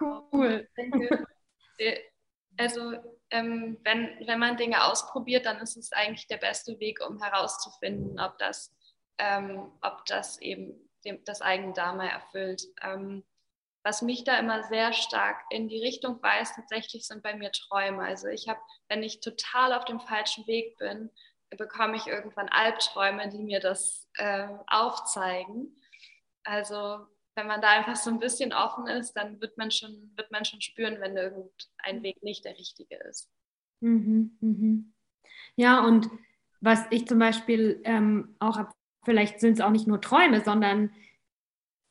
cool. 0.00 0.68
Also 2.56 2.92
ähm, 3.30 3.78
wenn, 3.84 4.26
wenn 4.26 4.38
man 4.38 4.56
Dinge 4.56 4.84
ausprobiert, 4.84 5.46
dann 5.46 5.58
ist 5.58 5.76
es 5.76 5.92
eigentlich 5.92 6.26
der 6.26 6.38
beste 6.38 6.78
Weg, 6.80 7.00
um 7.06 7.22
herauszufinden, 7.22 8.18
ob 8.20 8.38
das, 8.38 8.74
ähm, 9.18 9.72
ob 9.82 10.04
das 10.06 10.40
eben 10.40 10.90
dem, 11.04 11.24
das 11.24 11.40
eigene 11.40 11.72
Dharma 11.72 12.06
erfüllt. 12.06 12.62
Ähm, 12.82 13.24
was 13.82 14.02
mich 14.02 14.24
da 14.24 14.38
immer 14.38 14.64
sehr 14.64 14.92
stark 14.92 15.40
in 15.50 15.68
die 15.68 15.82
Richtung 15.82 16.22
weist, 16.22 16.56
tatsächlich 16.56 17.06
sind 17.06 17.22
bei 17.22 17.34
mir 17.34 17.50
Träume. 17.50 18.02
Also 18.02 18.28
ich 18.28 18.48
habe, 18.48 18.60
wenn 18.88 19.02
ich 19.02 19.20
total 19.20 19.72
auf 19.72 19.86
dem 19.86 20.00
falschen 20.00 20.46
Weg 20.46 20.76
bin, 20.76 21.10
bekomme 21.56 21.96
ich 21.96 22.06
irgendwann 22.06 22.48
Albträume, 22.48 23.28
die 23.28 23.42
mir 23.42 23.60
das 23.60 24.08
äh, 24.16 24.48
aufzeigen. 24.66 25.80
Also 26.44 27.06
wenn 27.34 27.46
man 27.46 27.60
da 27.60 27.70
einfach 27.70 27.96
so 27.96 28.10
ein 28.10 28.18
bisschen 28.18 28.52
offen 28.52 28.86
ist, 28.86 29.12
dann 29.14 29.40
wird 29.40 29.56
man 29.56 29.70
schon, 29.70 30.12
wird 30.16 30.30
man 30.30 30.44
schon 30.44 30.60
spüren, 30.60 31.00
wenn 31.00 31.16
irgendein 31.16 32.02
Weg 32.02 32.22
nicht 32.22 32.44
der 32.44 32.58
richtige 32.58 32.96
ist. 32.96 33.30
Mhm, 33.80 34.36
mhm. 34.40 34.92
Ja, 35.56 35.84
und 35.84 36.08
was 36.60 36.84
ich 36.90 37.06
zum 37.06 37.18
Beispiel 37.18 37.80
ähm, 37.84 38.34
auch 38.38 38.58
habe, 38.58 38.72
vielleicht 39.04 39.40
sind 39.40 39.54
es 39.54 39.60
auch 39.60 39.70
nicht 39.70 39.86
nur 39.86 40.00
Träume, 40.00 40.42
sondern 40.42 40.90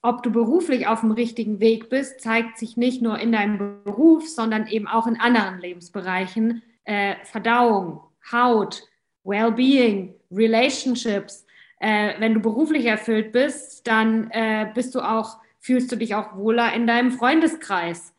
ob 0.02 0.24
du 0.24 0.32
beruflich 0.32 0.88
auf 0.88 1.02
dem 1.02 1.12
richtigen 1.12 1.60
Weg 1.60 1.90
bist, 1.90 2.22
zeigt 2.22 2.58
sich 2.58 2.78
nicht 2.78 3.02
nur 3.02 3.20
in 3.20 3.32
deinem 3.32 3.84
Beruf, 3.84 4.30
sondern 4.30 4.68
eben 4.68 4.88
auch 4.88 5.08
in 5.08 5.20
anderen 5.20 5.60
Lebensbereichen. 5.60 6.64
Äh, 6.86 7.16
Verdauung, 7.26 8.02
Haut, 8.32 8.84
Wellbeing, 9.24 10.16
Relationships. 10.32 11.46
Äh, 11.80 12.20
wenn 12.20 12.34
du 12.34 12.42
beruflich 12.42 12.86
erfüllt 12.86 13.32
bist, 13.32 13.88
dann 13.88 14.30
äh, 14.32 14.70
bist 14.74 14.96
du 14.96 15.02
auch, 15.02 15.40
fühlst 15.60 15.92
du 15.92 15.96
dich 15.96 16.16
auch 16.16 16.36
wohler 16.38 16.74
in 16.74 16.88
deinem 16.88 17.12
Freundeskreis. 17.12 18.14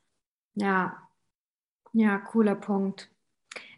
Ja, 0.54 0.96
ja, 1.92 2.18
cooler 2.18 2.54
Punkt. 2.54 3.10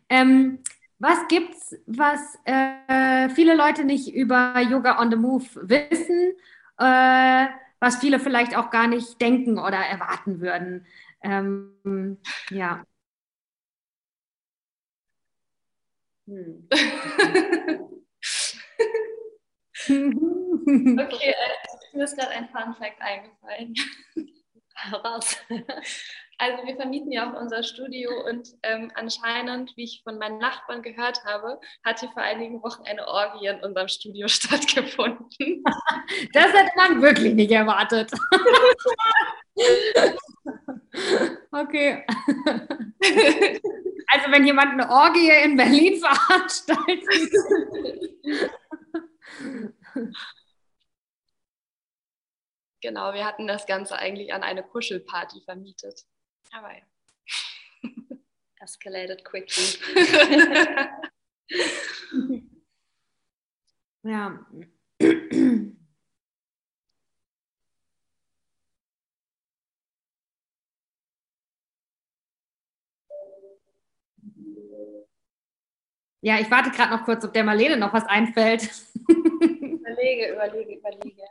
Ähm, 0.09 0.61
was 0.99 1.27
gibt's, 1.29 1.77
was 1.87 2.39
äh, 2.45 3.29
viele 3.31 3.57
Leute 3.57 3.85
nicht 3.85 4.15
über 4.15 4.61
Yoga 4.61 5.01
on 5.01 5.11
the 5.11 5.17
Move 5.17 5.45
wissen? 5.63 6.35
Äh, 6.79 7.47
was 7.81 7.97
viele 7.97 8.21
vielleicht 8.21 8.57
auch 8.57 8.71
gar 8.71 8.87
nicht 8.89 9.21
denken 9.21 9.59
oder 9.59 9.79
erwarten 9.79 10.41
würden. 10.41 10.87
Ähm, 11.23 12.19
ja. 12.51 12.85
Hm. 16.27 16.69
okay, 19.89 21.35
äh, 21.35 21.97
mir 21.97 22.05
ist 22.05 22.17
gerade 22.17 22.31
ein 22.31 22.49
Fun 22.49 22.75
Fact 22.75 23.01
eingefallen. 23.01 23.75
Raus. 25.05 25.37
Also 26.39 26.67
wir 26.67 26.75
vermieten 26.75 27.13
ja 27.13 27.31
auch 27.31 27.41
unser 27.41 27.63
Studio 27.63 28.11
und 28.29 28.49
ähm, 28.65 28.91
anscheinend, 28.95 29.73
wie 29.77 29.85
ich 29.85 30.01
von 30.03 30.19
meinen 30.19 30.39
Nachbarn 30.39 30.83
gehört 30.83 31.25
habe, 31.25 31.61
hat 31.85 32.01
hier 32.01 32.11
vor 32.11 32.23
einigen 32.23 32.61
Wochen 32.63 32.83
eine 32.85 33.07
Orgie 33.07 33.47
in 33.47 33.61
unserem 33.63 33.87
Studio 33.87 34.27
stattgefunden. 34.29 35.63
Das 36.33 36.53
hätte 36.53 36.73
man 36.77 37.01
wirklich 37.01 37.35
nicht 37.35 37.53
erwartet. 37.53 38.11
Okay. 41.53 42.05
Also 44.09 44.31
wenn 44.31 44.45
jemand 44.45 44.73
eine 44.73 44.91
Orgie 44.91 45.31
in 45.45 45.57
Berlin 45.57 46.01
veranstaltet. 46.01 47.05
Genau, 52.83 53.15
wir 53.15 53.25
hatten 53.25 53.47
das 53.47 53.67
Ganze 53.67 53.97
eigentlich 53.97 54.35
an 54.35 54.43
eine 54.43 54.65
Kuschelparty 54.65 55.43
vermietet. 55.45 56.05
Aber 56.51 56.73
ja. 56.73 56.83
Escalated 58.61 59.25
quickly. 59.25 59.79
ja. 64.03 64.47
Ja, 76.23 76.39
ich 76.39 76.51
warte 76.51 76.71
gerade 76.71 76.93
noch 76.93 77.05
kurz, 77.05 77.25
ob 77.25 77.33
der 77.33 77.45
Marlene 77.45 77.77
noch 77.77 77.93
was 77.93 78.07
einfällt. 78.07 78.71
überlege, 79.09 80.33
überlege, 80.33 80.79
überlege. 80.79 81.23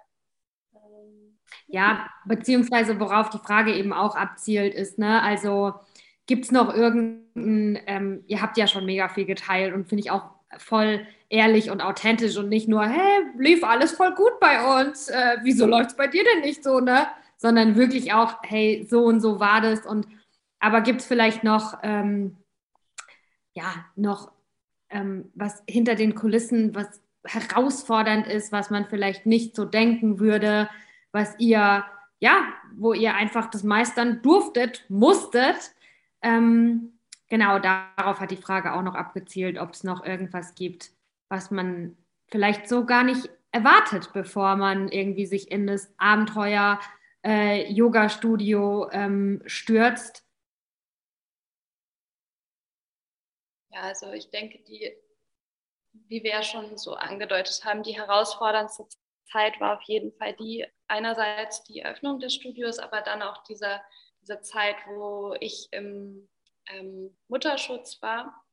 Ja, 1.68 2.10
beziehungsweise 2.26 3.00
worauf 3.00 3.30
die 3.30 3.38
Frage 3.38 3.74
eben 3.74 3.94
auch 3.94 4.16
abzielt, 4.18 4.74
ist, 4.74 5.00
ne, 5.00 5.22
also 5.24 5.74
gibt 6.26 6.46
es 6.46 6.52
noch 6.52 6.74
irgendein, 6.74 7.82
ähm, 7.88 8.24
ihr 8.28 8.42
habt 8.42 8.58
ja 8.58 8.68
schon 8.68 8.86
mega 8.86 9.08
viel 9.08 9.26
geteilt 9.26 9.74
und 9.74 9.88
finde 9.88 10.02
ich 10.04 10.12
auch 10.12 10.32
voll 10.58 11.08
ehrlich 11.30 11.72
und 11.72 11.82
authentisch 11.82 12.38
und 12.38 12.50
nicht 12.50 12.68
nur, 12.68 12.86
hey, 12.86 13.24
lief 13.38 13.64
alles 13.64 13.94
voll 13.94 14.14
gut 14.16 14.38
bei 14.42 14.82
uns, 14.82 15.08
äh, 15.08 15.38
wieso 15.44 15.66
läuft 15.66 15.92
es 15.92 15.96
bei 15.96 16.08
dir 16.08 16.24
denn 16.26 16.42
nicht 16.42 16.64
so, 16.64 16.82
ne? 16.82 17.08
Sondern 17.38 17.78
wirklich 17.78 18.14
auch, 18.14 18.36
hey, 18.44 18.86
so 18.90 19.06
und 19.06 19.22
so 19.22 19.40
war 19.40 19.62
das 19.62 19.86
und 19.86 20.08
aber 20.60 20.82
gibt 20.82 21.02
es 21.02 21.08
vielleicht 21.08 21.44
noch, 21.44 21.80
ähm, 21.84 22.38
ja, 23.54 23.86
noch 23.96 24.32
ähm, 24.92 25.32
was 25.36 25.64
hinter 25.68 25.96
den 25.96 26.16
Kulissen, 26.16 26.76
was 26.76 27.02
herausfordernd 27.26 28.28
ist, 28.28 28.52
was 28.52 28.70
man 28.70 28.86
vielleicht 28.88 29.26
nicht 29.26 29.56
so 29.56 29.66
denken 29.66 30.20
würde, 30.20 30.70
was 31.12 31.36
ihr, 31.40 31.86
ja, 32.20 32.48
wo 32.76 32.94
ihr 32.94 33.16
einfach 33.16 33.50
das 33.50 33.64
meistern 33.64 34.22
durftet, 34.22 34.86
musstet. 34.90 35.74
Ähm, 36.22 36.94
genau, 37.30 37.60
darauf 37.60 38.20
hat 38.20 38.32
die 38.32 38.38
Frage 38.38 38.74
auch 38.74 38.82
noch 38.82 38.96
abgezielt, 38.96 39.60
ob 39.60 39.72
es 39.72 39.84
noch 39.84 40.06
irgendwas 40.06 40.56
gibt, 40.56 40.92
was 41.30 41.52
man 41.52 41.96
vielleicht 42.28 42.68
so 42.68 42.86
gar 42.86 43.04
nicht 43.04 43.30
erwartet, 43.52 44.12
bevor 44.14 44.56
man 44.56 44.88
irgendwie 44.88 45.26
sich 45.26 45.52
in 45.52 45.68
das 45.68 45.94
Abenteuer 45.98 46.80
äh, 47.24 47.72
Yoga-Studio 47.72 48.90
ähm, 48.92 49.42
stürzt. 49.46 50.26
Ja, 53.72 53.82
also 53.82 54.12
ich 54.12 54.30
denke, 54.30 54.60
die, 54.60 54.96
wie 55.94 56.24
wir 56.24 56.32
ja 56.32 56.44
schon 56.44 56.78
so 56.78 56.94
angedeutet 56.94 57.64
haben, 57.64 57.84
die 57.84 57.98
herausforderndste 57.98 58.86
Zeit 59.32 59.60
war 59.60 59.78
auf 59.78 59.84
jeden 59.84 60.12
Fall 60.14 60.34
die, 60.34 60.66
einerseits 60.88 61.64
die 61.64 61.80
Eröffnung 61.80 62.20
des 62.20 62.36
Studios, 62.36 62.80
aber 62.80 63.02
dann 63.02 63.22
auch 63.22 63.44
diese, 63.44 63.82
diese 64.22 64.42
Zeit, 64.42 64.76
wo 64.88 65.36
ich 65.40 65.70
im 65.72 66.28
ähm, 66.68 67.16
Mutterschutz 67.30 68.02
war 68.02 68.44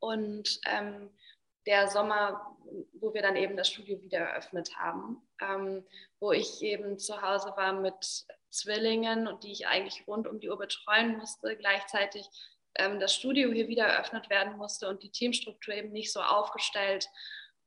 und 0.00 0.60
ähm, 0.66 1.10
der 1.66 1.88
Sommer, 1.88 2.56
wo 2.94 3.14
wir 3.14 3.22
dann 3.22 3.36
eben 3.36 3.56
das 3.56 3.68
Studio 3.68 4.00
wieder 4.02 4.18
eröffnet 4.18 4.76
haben, 4.76 5.22
ähm, 5.40 5.86
wo 6.20 6.32
ich 6.32 6.60
eben 6.62 6.98
zu 6.98 7.22
Hause 7.22 7.52
war 7.56 7.72
mit 7.72 8.26
Zwillingen 8.50 9.28
und 9.28 9.44
die 9.44 9.52
ich 9.52 9.66
eigentlich 9.66 10.06
rund 10.06 10.26
um 10.26 10.40
die 10.40 10.50
Uhr 10.50 10.58
betreuen 10.58 11.16
musste, 11.16 11.56
gleichzeitig 11.56 12.28
ähm, 12.76 13.00
das 13.00 13.14
Studio 13.14 13.50
hier 13.52 13.68
wieder 13.68 13.86
eröffnet 13.86 14.30
werden 14.30 14.56
musste 14.56 14.88
und 14.88 15.02
die 15.02 15.10
Teamstruktur 15.10 15.74
eben 15.74 15.92
nicht 15.92 16.12
so 16.12 16.20
aufgestellt 16.20 17.08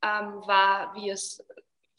ähm, 0.02 0.42
war, 0.46 0.94
wie 0.96 1.10
es 1.10 1.46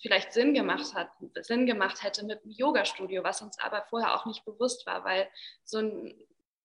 vielleicht 0.00 0.32
Sinn 0.32 0.54
gemacht 0.54 0.94
hat, 0.94 1.10
Sinn 1.40 1.66
gemacht 1.66 2.02
hätte 2.02 2.24
mit 2.24 2.42
einem 2.42 2.52
Yoga-Studio, 2.52 3.24
was 3.24 3.42
uns 3.42 3.58
aber 3.58 3.84
vorher 3.88 4.14
auch 4.14 4.26
nicht 4.26 4.44
bewusst 4.44 4.86
war, 4.86 5.04
weil 5.04 5.28
so 5.64 5.78
ein, 5.78 6.14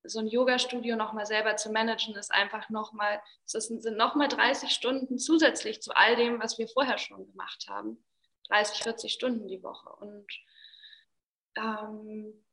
so 0.04 0.20
ein 0.20 0.28
Yoga-Studio 0.28 0.96
nochmal 0.96 1.26
selber 1.26 1.56
zu 1.56 1.72
managen, 1.72 2.16
ist 2.16 2.34
einfach 2.34 2.70
nochmal, 2.70 3.22
es 3.46 3.54
sind 3.54 3.84
nochmal 3.98 4.28
30 4.28 4.72
Stunden 4.72 5.18
zusätzlich 5.18 5.82
zu 5.82 5.96
all 5.96 6.16
dem, 6.16 6.42
was 6.42 6.58
wir 6.58 6.68
vorher 6.68 6.98
schon 6.98 7.26
gemacht 7.26 7.68
haben. 7.70 8.04
30, 8.50 8.84
40 8.84 9.14
Stunden 9.14 9.48
die 9.48 9.64
Woche. 9.64 9.90
Und 9.90 10.28
ähm, 11.56 12.44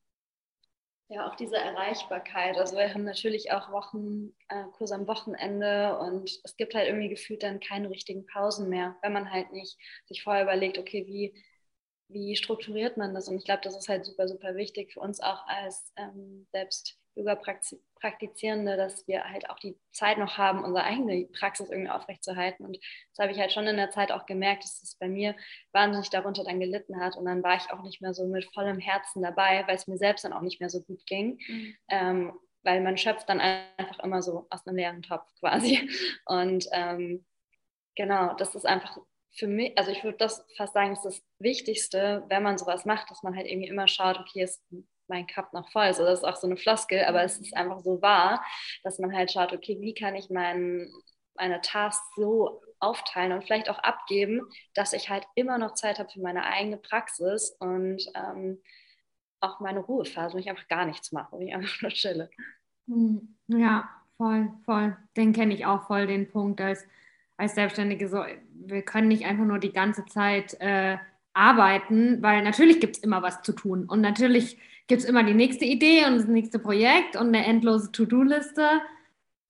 ja, 1.09 1.27
auch 1.29 1.37
diese 1.37 1.57
Erreichbarkeit. 1.57 2.57
Also 2.59 2.77
wir 2.77 2.93
haben 2.93 3.05
natürlich 3.05 3.51
auch 3.53 3.71
Wochen, 3.73 4.35
äh, 4.49 4.65
Kurs 4.77 4.93
am 4.93 5.07
Wochenende 5.07 5.99
und 5.99 6.31
es 6.45 6.57
gibt 6.57 6.75
halt 6.75 6.89
irgendwie 6.89 7.09
gefühlt 7.09 7.43
dann 7.43 7.61
keine 7.61 7.89
richtigen 7.91 8.27
Pausen 8.27 8.69
mehr, 8.69 8.97
wenn 9.03 9.13
man 9.15 9.31
halt 9.31 9.53
nicht 9.53 9.79
sich 10.07 10.23
vorher 10.23 10.43
überlegt, 10.43 10.79
okay, 10.79 11.07
wie, 11.07 11.35
wie 12.09 12.37
strukturiert 12.37 12.97
man 12.99 13.15
das? 13.15 13.29
Und 13.29 13.39
ich 13.39 13.45
glaube, 13.45 13.63
das 13.63 13.77
ist 13.77 13.89
halt 13.89 14.05
super, 14.05 14.29
super 14.29 14.55
wichtig 14.57 14.93
für 14.93 15.01
uns 15.01 15.21
auch 15.21 15.47
als 15.47 15.93
ähm, 15.97 16.47
selbst 16.53 16.98
Yoga-Praktizierende, 17.19 18.77
dass 18.77 19.07
wir 19.07 19.25
halt 19.25 19.51
auch 19.51 19.59
die 19.59 19.77
Zeit 19.93 20.19
noch 20.19 20.39
haben, 20.39 20.65
unsere 20.65 20.85
eigene 20.85 21.27
Praxis 21.27 21.69
irgendwie 21.69 21.91
aufrechtzuerhalten. 21.91 22.65
Und 22.65 22.77
das 22.77 23.23
habe 23.23 23.33
ich 23.33 23.39
halt 23.39 23.53
schon 23.53 23.67
in 23.67 23.77
der 23.77 23.91
Zeit 23.91 24.13
auch 24.13 24.27
gemerkt, 24.27 24.65
dass 24.65 24.83
es 24.83 24.97
bei 24.97 25.09
mir 25.09 25.35
wahnsinnig 25.73 26.11
darunter 26.11 26.45
dann 26.45 26.61
gelitten 26.61 27.01
hat. 27.01 27.17
Und 27.17 27.25
dann 27.25 27.43
war 27.43 27.57
ich 27.57 27.71
auch 27.71 27.83
nicht 27.83 28.01
mehr 28.01 28.15
so 28.15 28.27
mit 28.27 28.45
vollem 28.55 28.79
Herzen 28.79 29.23
dabei, 29.23 29.65
weil 29.67 29.77
es 29.77 29.87
mir 29.87 29.99
selbst 29.99 30.25
dann 30.25 30.33
auch 30.33 30.43
nicht 30.43 30.61
mehr 30.61 30.71
so 30.71 30.83
gut 30.83 31.05
ging. 31.07 31.39
Mhm. 31.49 31.77
Ähm, 31.89 32.33
weil 32.63 32.81
man 32.81 32.99
schöpft 32.99 33.29
dann 33.29 33.41
einfach 33.41 33.99
immer 34.01 34.23
so 34.23 34.47
aus 34.51 34.67
einem 34.67 34.77
leeren 34.77 35.03
Topf 35.03 35.27
quasi. 35.41 35.89
Und 36.27 36.67
ähm, 36.73 37.25
genau, 37.97 38.35
das 38.35 38.55
ist 38.55 38.67
einfach 38.67 38.99
für 39.37 39.47
mich, 39.47 39.77
also 39.79 39.91
ich 39.91 40.03
würde 40.05 40.19
das 40.19 40.45
fast 40.57 40.75
sagen, 40.75 40.93
ist 40.93 41.05
das 41.05 41.23
Wichtigste, 41.39 42.25
wenn 42.29 42.43
man 42.43 42.59
sowas 42.59 42.85
macht, 42.85 43.11
dass 43.11 43.23
man 43.23 43.37
halt 43.37 43.47
irgendwie 43.47 43.69
immer 43.69 43.87
schaut, 43.87 44.19
okay, 44.19 44.43
ist 44.43 44.63
mein 45.09 45.27
Cup 45.27 45.53
noch 45.53 45.71
voll. 45.71 45.83
Also 45.83 46.05
das 46.05 46.21
ist 46.21 46.25
auch 46.25 46.37
so 46.37 46.47
eine 46.47 46.57
Floskel, 46.57 47.05
aber 47.05 47.23
es 47.23 47.39
ist 47.39 47.57
einfach 47.57 47.81
so 47.81 48.01
wahr, 48.03 48.45
dass 48.83 48.99
man 48.99 49.15
halt 49.15 49.33
schaut, 49.33 49.53
okay, 49.53 49.79
wie 49.81 49.95
kann 49.95 50.15
ich 50.15 50.31
mein, 50.31 50.91
meine 51.35 51.61
Tasks 51.61 52.09
so 52.17 52.63
aufteilen 52.81 53.33
und 53.33 53.45
vielleicht 53.45 53.71
auch 53.71 53.79
abgeben, 53.79 54.43
dass 54.75 54.93
ich 54.93 55.11
halt 55.11 55.25
immer 55.35 55.59
noch 55.59 55.75
Zeit 55.75 55.99
habe 55.99 56.11
für 56.11 56.21
meine 56.21 56.45
eigene 56.45 56.77
Praxis 56.77 57.57
und 57.59 58.03
ähm, 58.15 58.61
auch 59.41 59.61
meine 59.61 59.81
Ruhephase, 59.81 60.35
wo 60.35 60.39
ich 60.39 60.49
einfach 60.49 60.69
gar 60.69 60.85
nichts 60.85 61.13
mache, 61.13 61.33
wo 61.33 61.41
ich 61.41 61.55
einfach 61.55 61.83
nur 61.83 61.91
chille. 61.91 62.31
Hm, 62.89 63.37
ja, 63.49 63.89
voll, 64.17 64.51
voll. 64.65 64.97
Den 65.17 65.33
kenne 65.33 65.55
ich 65.55 65.67
auch 65.67 65.87
voll, 65.87 66.07
den 66.07 66.31
Punkt 66.31 66.61
als, 66.61 66.87
als 67.37 67.55
Selbstständige. 67.55 68.09
So, 68.09 68.25
wir 68.53 68.83
können 68.83 69.09
nicht 69.09 69.25
einfach 69.27 69.45
nur 69.45 69.59
die 69.59 69.73
ganze 69.73 70.05
Zeit 70.07 70.55
äh, 70.61 70.99
arbeiten, 71.33 72.23
weil 72.23 72.43
natürlich 72.43 72.81
gibt 72.81 72.97
es 72.97 73.03
immer 73.03 73.23
was 73.23 73.43
zu 73.43 73.53
tun 73.53 73.85
und 73.87 74.01
natürlich 74.01 74.59
gibt 74.89 75.03
es 75.03 75.09
immer 75.09 75.23
die 75.23 75.35
nächste 75.35 75.67
Idee 75.67 76.07
und 76.07 76.17
das 76.17 76.27
nächste 76.27 76.59
Projekt 76.59 77.15
und 77.15 77.29
eine 77.29 77.45
endlose 77.45 77.93
To-Do-Liste. 77.93 78.81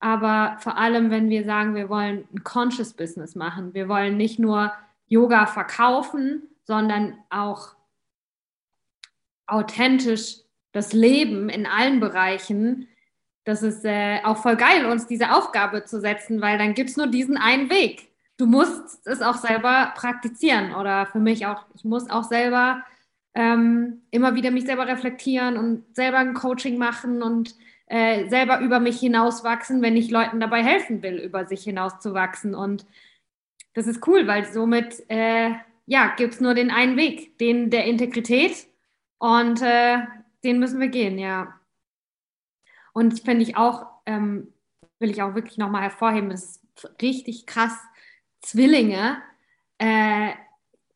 Aber 0.01 0.57
vor 0.61 0.77
allem, 0.77 1.11
wenn 1.11 1.31
wir 1.31 1.45
sagen, 1.45 1.75
wir 1.75 1.89
wollen 1.89 2.29
ein 2.35 2.45
Conscious 2.45 2.93
Business 2.93 3.35
machen, 3.35 3.73
wir 3.73 3.89
wollen 3.89 4.17
nicht 4.17 4.39
nur 4.39 4.73
Yoga 5.07 5.47
verkaufen, 5.47 6.43
sondern 6.65 7.17
auch 7.31 7.75
authentisch 9.47 10.39
das 10.73 10.93
Leben 10.93 11.49
in 11.49 11.67
allen 11.67 12.01
Bereichen. 12.01 12.89
Das 13.45 13.63
ist 13.63 13.85
äh, 13.85 14.21
auch 14.25 14.37
voll 14.37 14.57
geil, 14.57 14.87
uns 14.87 15.07
diese 15.07 15.33
Aufgabe 15.33 15.85
zu 15.85 16.01
setzen, 16.01 16.41
weil 16.41 16.59
dann 16.59 16.75
gibt 16.75 16.91
es 16.91 16.97
nur 16.97 17.07
diesen 17.07 17.37
einen 17.37 17.71
Weg. 17.71 18.09
Du 18.37 18.47
musst 18.47 19.07
es 19.07 19.23
auch 19.23 19.37
selber 19.37 19.93
praktizieren 19.97 20.75
oder 20.75 21.07
für 21.07 21.19
mich 21.19 21.47
auch, 21.47 21.65
ich 21.75 21.85
muss 21.85 22.11
auch 22.11 22.25
selber 22.25 22.85
ähm, 23.35 24.03
immer 24.11 24.35
wieder 24.35 24.51
mich 24.51 24.65
selber 24.65 24.87
reflektieren 24.87 25.57
und 25.57 25.85
selber 25.95 26.19
ein 26.19 26.35
Coaching 26.35 26.79
machen 26.79 27.23
und 27.23 27.55
äh, 27.87 28.29
selber 28.29 28.61
über 28.61 28.81
mich 28.81 29.01
hinauswachsen, 29.01 29.81
wenn 29.83 29.97
ich 29.97 30.11
Leuten 30.11 30.41
dabei 30.41 30.63
helfen 30.63 31.03
will, 31.03 31.19
über 31.19 31.47
sich 31.47 31.65
hinauszuwachsen. 31.65 32.55
Und 32.55 32.85
das 33.75 33.87
ist 33.87 34.07
cool, 34.07 34.27
weil 34.27 34.45
somit 34.45 35.05
äh, 35.09 35.53
ja, 35.89 36.15
gibt 36.17 36.35
es 36.35 36.41
nur 36.41 36.53
den 36.53 36.71
einen 36.71 36.97
Weg, 36.97 37.39
den 37.39 37.71
der 37.71 37.87
Integrität. 37.87 38.67
Und 39.19 39.63
äh, 39.63 39.99
den 40.45 40.59
müssen 40.59 40.81
wir 40.81 40.89
gehen, 40.89 41.19
ja. 41.19 41.59
Und 42.93 43.21
finde 43.21 43.43
ich 43.43 43.57
auch, 43.57 43.87
ähm, 44.05 44.53
will 44.99 45.11
ich 45.11 45.23
auch 45.23 45.35
wirklich 45.35 45.57
nochmal 45.57 45.83
hervorheben, 45.83 46.31
das 46.31 46.61
ist 46.77 47.01
richtig 47.01 47.47
krass. 47.47 47.77
Zwillinge, 48.43 49.23
äh, 49.79 50.33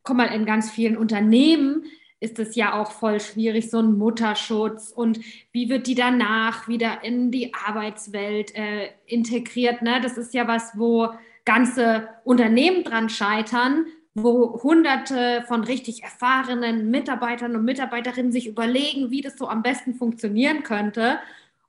guck 0.03 0.15
mal, 0.15 0.25
in 0.25 0.45
ganz 0.45 0.69
vielen 0.69 0.95
Unternehmen 0.95 1.85
ist 2.23 2.39
es 2.39 2.55
ja 2.55 2.79
auch 2.79 2.91
voll 2.91 3.19
schwierig, 3.19 3.69
so 3.69 3.79
ein 3.79 3.97
Mutterschutz 3.97 4.91
und 4.95 5.19
wie 5.51 5.69
wird 5.69 5.87
die 5.87 5.95
danach 5.95 6.67
wieder 6.67 7.03
in 7.03 7.31
die 7.31 7.53
Arbeitswelt 7.53 8.55
äh, 8.55 8.89
integriert. 9.05 9.81
Ne? 9.81 9.99
Das 10.01 10.17
ist 10.17 10.33
ja 10.33 10.47
was, 10.47 10.77
wo 10.77 11.09
ganze 11.45 12.07
Unternehmen 12.23 12.85
dran 12.85 13.09
scheitern, 13.09 13.85
wo 14.15 14.63
hunderte 14.63 15.43
von 15.47 15.63
richtig 15.63 16.03
erfahrenen 16.03 16.89
Mitarbeitern 16.89 17.55
und 17.55 17.65
Mitarbeiterinnen 17.65 18.31
sich 18.31 18.47
überlegen, 18.47 19.11
wie 19.11 19.21
das 19.21 19.37
so 19.37 19.47
am 19.47 19.61
besten 19.61 19.95
funktionieren 19.95 20.63
könnte. 20.63 21.19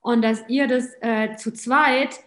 Und 0.01 0.23
dass 0.23 0.49
ihr 0.49 0.69
das 0.69 0.95
äh, 1.01 1.35
zu 1.37 1.53
zweit 1.53 2.21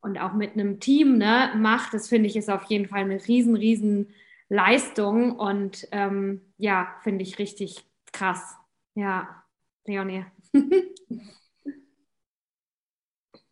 und 0.00 0.20
auch 0.20 0.34
mit 0.34 0.52
einem 0.52 0.80
Team 0.80 1.16
ne, 1.16 1.50
macht, 1.56 1.94
das 1.94 2.08
finde 2.08 2.28
ich 2.28 2.36
ist 2.36 2.50
auf 2.50 2.64
jeden 2.64 2.88
Fall 2.88 3.00
eine 3.00 3.26
riesen, 3.26 3.56
riesen 3.56 4.08
Leistung 4.48 5.36
und 5.36 5.86
ähm, 5.92 6.40
ja, 6.56 6.96
finde 7.02 7.22
ich 7.22 7.38
richtig 7.38 7.84
krass. 8.12 8.56
Ja, 8.94 9.44
Leonie. 9.84 10.24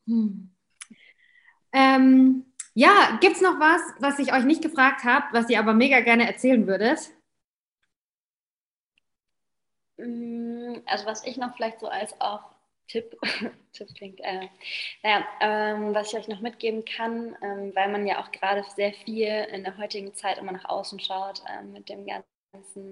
hm. 0.07 0.51
ähm, 1.73 2.47
ja, 2.75 3.19
gibt 3.21 3.37
es 3.37 3.43
noch 3.43 3.59
was, 3.59 3.81
was 4.01 4.19
ich 4.19 4.33
euch 4.33 4.45
nicht 4.45 4.63
gefragt 4.63 5.05
habe, 5.05 5.27
was 5.33 5.49
ihr 5.49 5.59
aber 5.59 5.75
mega 5.75 6.01
gerne 6.01 6.27
erzählen 6.27 6.67
würdet? 6.67 7.11
Mm, 9.99 10.77
also 10.87 11.07
was 11.07 11.25
ich 11.25 11.37
noch 11.37 11.55
vielleicht 11.57 11.81
so 11.81 11.89
als 11.89 12.21
auch 12.21 12.56
Tipp, 12.89 13.17
Tipp 13.73 13.89
klingt, 13.95 14.21
äh, 14.21 14.49
naja, 15.03 15.25
ähm, 15.41 15.95
was 15.95 16.13
ich 16.13 16.19
euch 16.19 16.29
noch 16.29 16.41
mitgeben 16.41 16.85
kann, 16.85 17.37
ähm, 17.43 17.73
weil 17.75 17.91
man 17.91 18.07
ja 18.07 18.23
auch 18.23 18.31
gerade 18.31 18.65
sehr 18.75 18.93
viel 18.93 19.29
in 19.53 19.65
der 19.65 19.77
heutigen 19.79 20.15
Zeit 20.15 20.39
immer 20.39 20.53
nach 20.53 20.69
außen 20.69 21.01
schaut, 21.01 21.43
ähm, 21.49 21.73
mit 21.73 21.89
dem 21.89 22.07
ganzen 22.07 22.25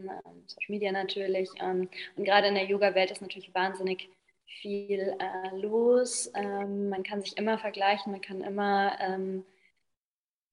ähm, 0.08 0.44
Social 0.46 0.68
Media 0.68 0.92
natürlich. 0.92 1.48
Ähm, 1.60 1.88
und 2.16 2.24
gerade 2.24 2.48
in 2.48 2.54
der 2.54 2.66
Yoga-Welt 2.66 3.10
ist 3.10 3.22
natürlich 3.22 3.54
wahnsinnig 3.54 4.10
viel 4.46 5.16
äh, 5.18 5.56
los. 5.56 6.30
Ähm, 6.34 6.88
man 6.88 7.02
kann 7.02 7.22
sich 7.22 7.36
immer 7.36 7.58
vergleichen, 7.58 8.12
man 8.12 8.20
kann 8.20 8.42
immer 8.42 9.18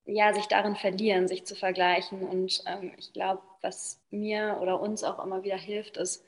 ja, 0.05 0.33
sich 0.33 0.47
darin 0.47 0.75
verlieren, 0.75 1.27
sich 1.27 1.45
zu 1.45 1.55
vergleichen. 1.55 2.23
Und 2.27 2.63
ich 2.97 3.13
glaube, 3.13 3.41
was 3.61 4.01
mir 4.09 4.57
oder 4.61 4.79
uns 4.81 5.03
auch 5.03 5.23
immer 5.23 5.43
wieder 5.43 5.57
hilft, 5.57 5.97
ist, 5.97 6.25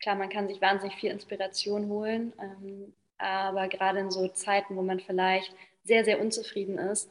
klar, 0.00 0.14
man 0.16 0.28
kann 0.28 0.48
sich 0.48 0.60
wahnsinnig 0.60 0.96
viel 0.96 1.10
Inspiration 1.10 1.88
holen, 1.88 2.32
ähm, 2.40 2.92
aber 3.18 3.68
gerade 3.68 4.00
in 4.00 4.10
so 4.10 4.28
Zeiten, 4.28 4.76
wo 4.76 4.82
man 4.82 5.00
vielleicht 5.00 5.54
sehr, 5.84 6.04
sehr 6.04 6.20
unzufrieden 6.20 6.78
ist 6.78 7.10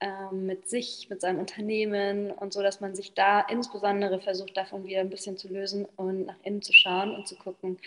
ähm, 0.00 0.46
mit 0.46 0.68
sich, 0.68 1.08
mit 1.08 1.20
seinem 1.20 1.38
Unternehmen 1.38 2.30
und 2.30 2.52
so, 2.52 2.62
dass 2.62 2.80
man 2.80 2.94
sich 2.94 3.14
da 3.14 3.40
insbesondere 3.40 4.20
versucht, 4.20 4.56
davon 4.56 4.84
wieder 4.84 5.00
ein 5.00 5.10
bisschen 5.10 5.38
zu 5.38 5.48
lösen 5.48 5.86
und 5.96 6.26
nach 6.26 6.36
innen 6.42 6.62
zu 6.62 6.72
schauen 6.72 7.14
und 7.14 7.26
zu 7.26 7.36
gucken, 7.36 7.78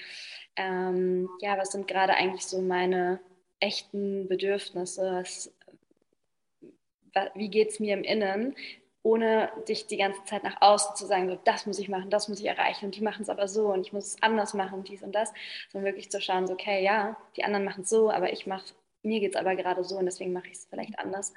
ähm, 0.55 1.29
ja, 1.41 1.57
was 1.57 1.71
sind 1.71 1.87
gerade 1.87 2.13
eigentlich 2.15 2.45
so 2.45 2.61
meine 2.61 3.19
echten 3.59 4.27
Bedürfnisse, 4.27 5.11
was, 5.13 5.53
wie 7.35 7.49
geht 7.49 7.69
es 7.69 7.79
mir 7.79 7.93
im 7.93 8.03
Innen, 8.03 8.55
ohne 9.03 9.49
dich 9.67 9.87
die 9.87 9.97
ganze 9.97 10.23
Zeit 10.25 10.43
nach 10.43 10.61
außen 10.61 10.95
zu 10.95 11.05
sagen, 11.05 11.29
so, 11.29 11.39
das 11.43 11.65
muss 11.65 11.79
ich 11.79 11.89
machen, 11.89 12.09
das 12.09 12.27
muss 12.27 12.39
ich 12.39 12.45
erreichen 12.45 12.85
und 12.85 12.95
die 12.95 13.01
machen 13.01 13.21
es 13.21 13.29
aber 13.29 13.47
so 13.47 13.71
und 13.71 13.81
ich 13.81 13.93
muss 13.93 14.07
es 14.07 14.23
anders 14.23 14.53
machen, 14.53 14.83
dies 14.83 15.03
und 15.03 15.13
das, 15.13 15.31
sondern 15.71 15.91
wirklich 15.91 16.11
zu 16.11 16.19
schauen, 16.21 16.47
so, 16.47 16.53
okay, 16.53 16.83
ja, 16.83 17.17
die 17.35 17.43
anderen 17.43 17.65
machen 17.65 17.83
es 17.83 17.89
so, 17.89 18.11
aber 18.11 18.33
ich 18.33 18.45
mache, 18.45 18.73
mir 19.01 19.19
geht 19.19 19.35
es 19.35 19.39
aber 19.39 19.55
gerade 19.55 19.83
so 19.83 19.97
und 19.97 20.05
deswegen 20.05 20.33
mache 20.33 20.47
ich 20.47 20.57
es 20.57 20.67
vielleicht 20.69 20.99
anders. 20.99 21.33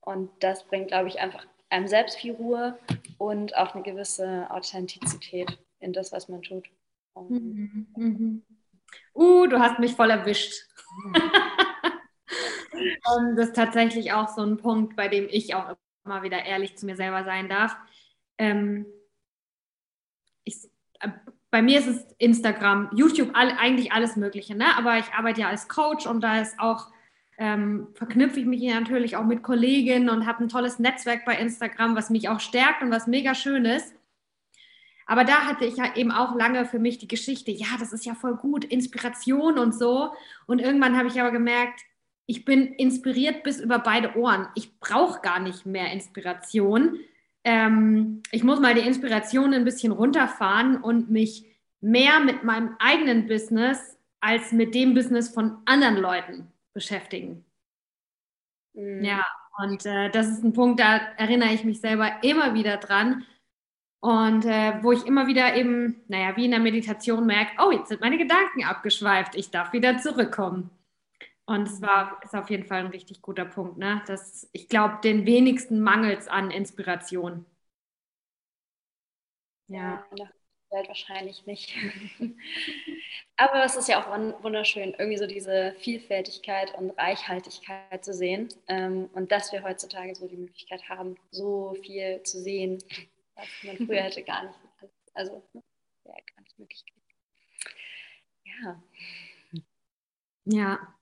Und 0.00 0.30
das 0.40 0.64
bringt, 0.64 0.88
glaube 0.88 1.08
ich, 1.08 1.20
einfach 1.20 1.46
einem 1.68 1.86
selbst 1.86 2.16
viel 2.16 2.32
Ruhe 2.32 2.78
und 3.18 3.56
auch 3.56 3.74
eine 3.74 3.82
gewisse 3.82 4.50
Authentizität 4.50 5.58
in 5.80 5.92
das, 5.92 6.12
was 6.12 6.28
man 6.28 6.42
tut. 6.42 6.68
Mhm, 7.14 7.86
mhm. 7.96 8.42
Uh, 9.14 9.46
du 9.46 9.58
hast 9.58 9.78
mich 9.78 9.94
voll 9.94 10.10
erwischt. 10.10 10.66
das 13.36 13.48
ist 13.48 13.56
tatsächlich 13.56 14.12
auch 14.12 14.28
so 14.28 14.42
ein 14.42 14.56
Punkt, 14.56 14.96
bei 14.96 15.08
dem 15.08 15.28
ich 15.30 15.54
auch 15.54 15.76
mal 16.04 16.22
wieder 16.22 16.44
ehrlich 16.44 16.76
zu 16.76 16.86
mir 16.86 16.96
selber 16.96 17.24
sein 17.24 17.48
darf. 17.48 17.76
Ähm, 18.38 18.86
ich, 20.44 20.56
äh, 21.00 21.08
bei 21.50 21.62
mir 21.62 21.78
ist 21.78 21.86
es 21.86 22.06
Instagram, 22.18 22.90
YouTube, 22.94 23.30
all, 23.34 23.50
eigentlich 23.58 23.92
alles 23.92 24.16
Mögliche, 24.16 24.54
ne? 24.54 24.76
aber 24.76 24.98
ich 24.98 25.12
arbeite 25.12 25.42
ja 25.42 25.48
als 25.48 25.68
Coach 25.68 26.06
und 26.06 26.22
da 26.22 26.40
ist 26.40 26.58
auch, 26.58 26.90
ähm, 27.38 27.88
verknüpfe 27.94 28.40
ich 28.40 28.46
mich 28.46 28.62
natürlich 28.62 29.16
auch 29.16 29.24
mit 29.24 29.42
Kolleginnen 29.42 30.08
und 30.08 30.26
habe 30.26 30.44
ein 30.44 30.48
tolles 30.48 30.78
Netzwerk 30.78 31.24
bei 31.24 31.36
Instagram, 31.36 31.94
was 31.94 32.10
mich 32.10 32.28
auch 32.28 32.40
stärkt 32.40 32.82
und 32.82 32.90
was 32.90 33.06
mega 33.06 33.34
schön 33.34 33.64
ist. 33.64 33.94
Aber 35.06 35.24
da 35.24 35.46
hatte 35.46 35.64
ich 35.64 35.76
ja 35.76 35.94
eben 35.96 36.10
auch 36.10 36.34
lange 36.34 36.64
für 36.64 36.78
mich 36.78 36.98
die 36.98 37.08
Geschichte, 37.08 37.50
ja, 37.50 37.66
das 37.78 37.92
ist 37.92 38.06
ja 38.06 38.14
voll 38.14 38.36
gut, 38.36 38.64
Inspiration 38.64 39.58
und 39.58 39.74
so. 39.74 40.14
Und 40.46 40.60
irgendwann 40.60 40.96
habe 40.96 41.08
ich 41.08 41.20
aber 41.20 41.32
gemerkt, 41.32 41.82
ich 42.26 42.44
bin 42.44 42.72
inspiriert 42.74 43.42
bis 43.42 43.60
über 43.60 43.78
beide 43.78 44.16
Ohren. 44.16 44.48
Ich 44.54 44.78
brauche 44.78 45.20
gar 45.20 45.40
nicht 45.40 45.66
mehr 45.66 45.92
Inspiration. 45.92 46.98
Ähm, 47.44 48.22
ich 48.30 48.44
muss 48.44 48.60
mal 48.60 48.74
die 48.74 48.86
Inspiration 48.86 49.52
ein 49.52 49.64
bisschen 49.64 49.92
runterfahren 49.92 50.76
und 50.80 51.10
mich 51.10 51.44
mehr 51.80 52.20
mit 52.20 52.44
meinem 52.44 52.76
eigenen 52.78 53.26
Business 53.26 53.98
als 54.20 54.52
mit 54.52 54.74
dem 54.74 54.94
Business 54.94 55.28
von 55.28 55.58
anderen 55.64 55.96
Leuten 55.96 56.52
beschäftigen. 56.72 57.44
Mhm. 58.74 59.04
Ja, 59.04 59.26
und 59.58 59.84
äh, 59.84 60.08
das 60.10 60.28
ist 60.28 60.44
ein 60.44 60.52
Punkt, 60.52 60.80
da 60.80 60.96
erinnere 61.16 61.52
ich 61.52 61.64
mich 61.64 61.80
selber 61.80 62.22
immer 62.22 62.54
wieder 62.54 62.76
dran. 62.76 63.26
Und 64.00 64.44
äh, 64.44 64.82
wo 64.82 64.90
ich 64.92 65.06
immer 65.06 65.26
wieder 65.26 65.54
eben, 65.54 66.02
naja, 66.08 66.36
wie 66.36 66.46
in 66.46 66.50
der 66.50 66.60
Meditation 66.60 67.24
merke, 67.26 67.52
oh, 67.64 67.70
jetzt 67.70 67.88
sind 67.88 68.00
meine 68.00 68.18
Gedanken 68.18 68.64
abgeschweift, 68.64 69.36
ich 69.36 69.50
darf 69.50 69.72
wieder 69.72 69.98
zurückkommen. 69.98 70.70
Und 71.44 71.68
es 71.68 71.82
war, 71.82 72.20
ist 72.22 72.34
auf 72.34 72.50
jeden 72.50 72.64
Fall 72.64 72.80
ein 72.80 72.86
richtig 72.86 73.20
guter 73.20 73.44
Punkt, 73.44 73.76
ne? 73.76 74.02
Dass 74.06 74.48
ich 74.52 74.68
glaube, 74.68 74.98
den 75.02 75.26
wenigsten 75.26 75.80
mangelt 75.80 76.28
an 76.28 76.50
Inspiration. 76.50 77.46
Ja. 79.66 80.06
ja 80.16 80.30
Welt 80.72 80.88
wahrscheinlich 80.88 81.46
nicht. 81.46 81.74
Aber 83.36 83.64
es 83.64 83.76
ist 83.76 83.88
ja 83.88 84.02
auch 84.02 84.42
wunderschön, 84.42 84.94
irgendwie 84.98 85.18
so 85.18 85.26
diese 85.26 85.74
Vielfältigkeit 85.78 86.74
und 86.76 86.90
Reichhaltigkeit 86.90 88.04
zu 88.04 88.12
sehen. 88.12 88.48
Ähm, 88.68 89.08
und 89.12 89.30
dass 89.32 89.52
wir 89.52 89.62
heutzutage 89.62 90.14
so 90.14 90.26
die 90.26 90.36
Möglichkeit 90.36 90.88
haben, 90.88 91.16
so 91.30 91.74
viel 91.82 92.22
zu 92.22 92.40
sehen, 92.40 92.82
was 93.36 93.46
man 93.62 93.76
früher 93.76 94.02
hätte 94.02 94.22
gar 94.22 94.44
nicht. 94.44 94.58
Also, 95.14 95.42
ne, 95.52 95.62
wäre 96.04 96.22
gar 96.34 96.42
nicht 96.42 96.58
möglich. 96.58 96.84
Ja. 98.44 98.82
Ja, 100.44 100.94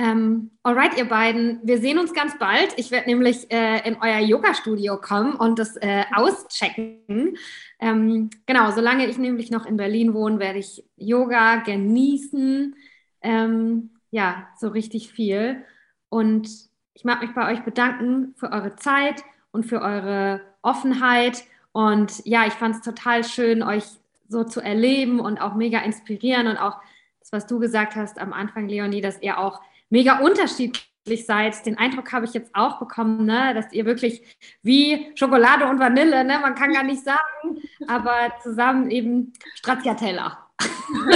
ähm, 0.00 0.50
alright, 0.62 0.96
ihr 0.96 1.04
beiden, 1.04 1.60
wir 1.62 1.76
sehen 1.76 1.98
uns 1.98 2.14
ganz 2.14 2.38
bald. 2.38 2.72
Ich 2.78 2.90
werde 2.90 3.10
nämlich 3.10 3.50
äh, 3.52 3.86
in 3.86 3.98
euer 4.00 4.20
Yoga-Studio 4.20 4.98
kommen 4.98 5.34
und 5.34 5.58
das 5.58 5.76
äh, 5.76 6.04
auschecken. 6.14 7.36
Ähm, 7.78 8.30
genau, 8.46 8.70
solange 8.70 9.06
ich 9.06 9.18
nämlich 9.18 9.50
noch 9.50 9.66
in 9.66 9.76
Berlin 9.76 10.14
wohne, 10.14 10.38
werde 10.38 10.58
ich 10.58 10.82
Yoga 10.96 11.56
genießen. 11.56 12.74
Ähm, 13.20 13.90
ja, 14.10 14.48
so 14.58 14.68
richtig 14.68 15.12
viel. 15.12 15.66
Und 16.08 16.48
ich 16.94 17.04
mag 17.04 17.20
mich 17.20 17.34
bei 17.34 17.52
euch 17.52 17.62
bedanken 17.62 18.32
für 18.36 18.52
eure 18.52 18.76
Zeit 18.76 19.22
und 19.52 19.66
für 19.66 19.82
eure 19.82 20.40
Offenheit. 20.62 21.44
Und 21.72 22.24
ja, 22.24 22.46
ich 22.46 22.54
fand 22.54 22.76
es 22.76 22.80
total 22.80 23.22
schön, 23.22 23.62
euch 23.62 23.84
so 24.28 24.44
zu 24.44 24.62
erleben 24.62 25.20
und 25.20 25.42
auch 25.42 25.56
mega 25.56 25.80
inspirieren 25.80 26.46
und 26.46 26.56
auch 26.56 26.78
das, 27.18 27.32
was 27.32 27.46
du 27.46 27.58
gesagt 27.58 27.96
hast 27.96 28.18
am 28.18 28.32
Anfang, 28.32 28.66
Leonie, 28.66 29.02
dass 29.02 29.20
ihr 29.20 29.38
auch 29.38 29.60
mega 29.90 30.20
unterschiedlich 30.20 31.26
seid. 31.26 31.66
Den 31.66 31.78
Eindruck 31.78 32.12
habe 32.12 32.24
ich 32.24 32.32
jetzt 32.32 32.54
auch 32.54 32.78
bekommen, 32.78 33.26
ne? 33.26 33.52
dass 33.54 33.72
ihr 33.72 33.84
wirklich 33.84 34.22
wie 34.62 35.12
Schokolade 35.16 35.66
und 35.66 35.78
Vanille, 35.78 36.24
ne? 36.24 36.38
man 36.40 36.54
kann 36.54 36.72
gar 36.72 36.84
nicht 36.84 37.04
sagen, 37.04 37.62
aber 37.86 38.32
zusammen 38.42 38.90
eben 38.90 39.32
Stracciatella. 39.54 40.50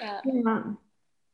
ja. 0.00 0.22
ja. 0.24 0.76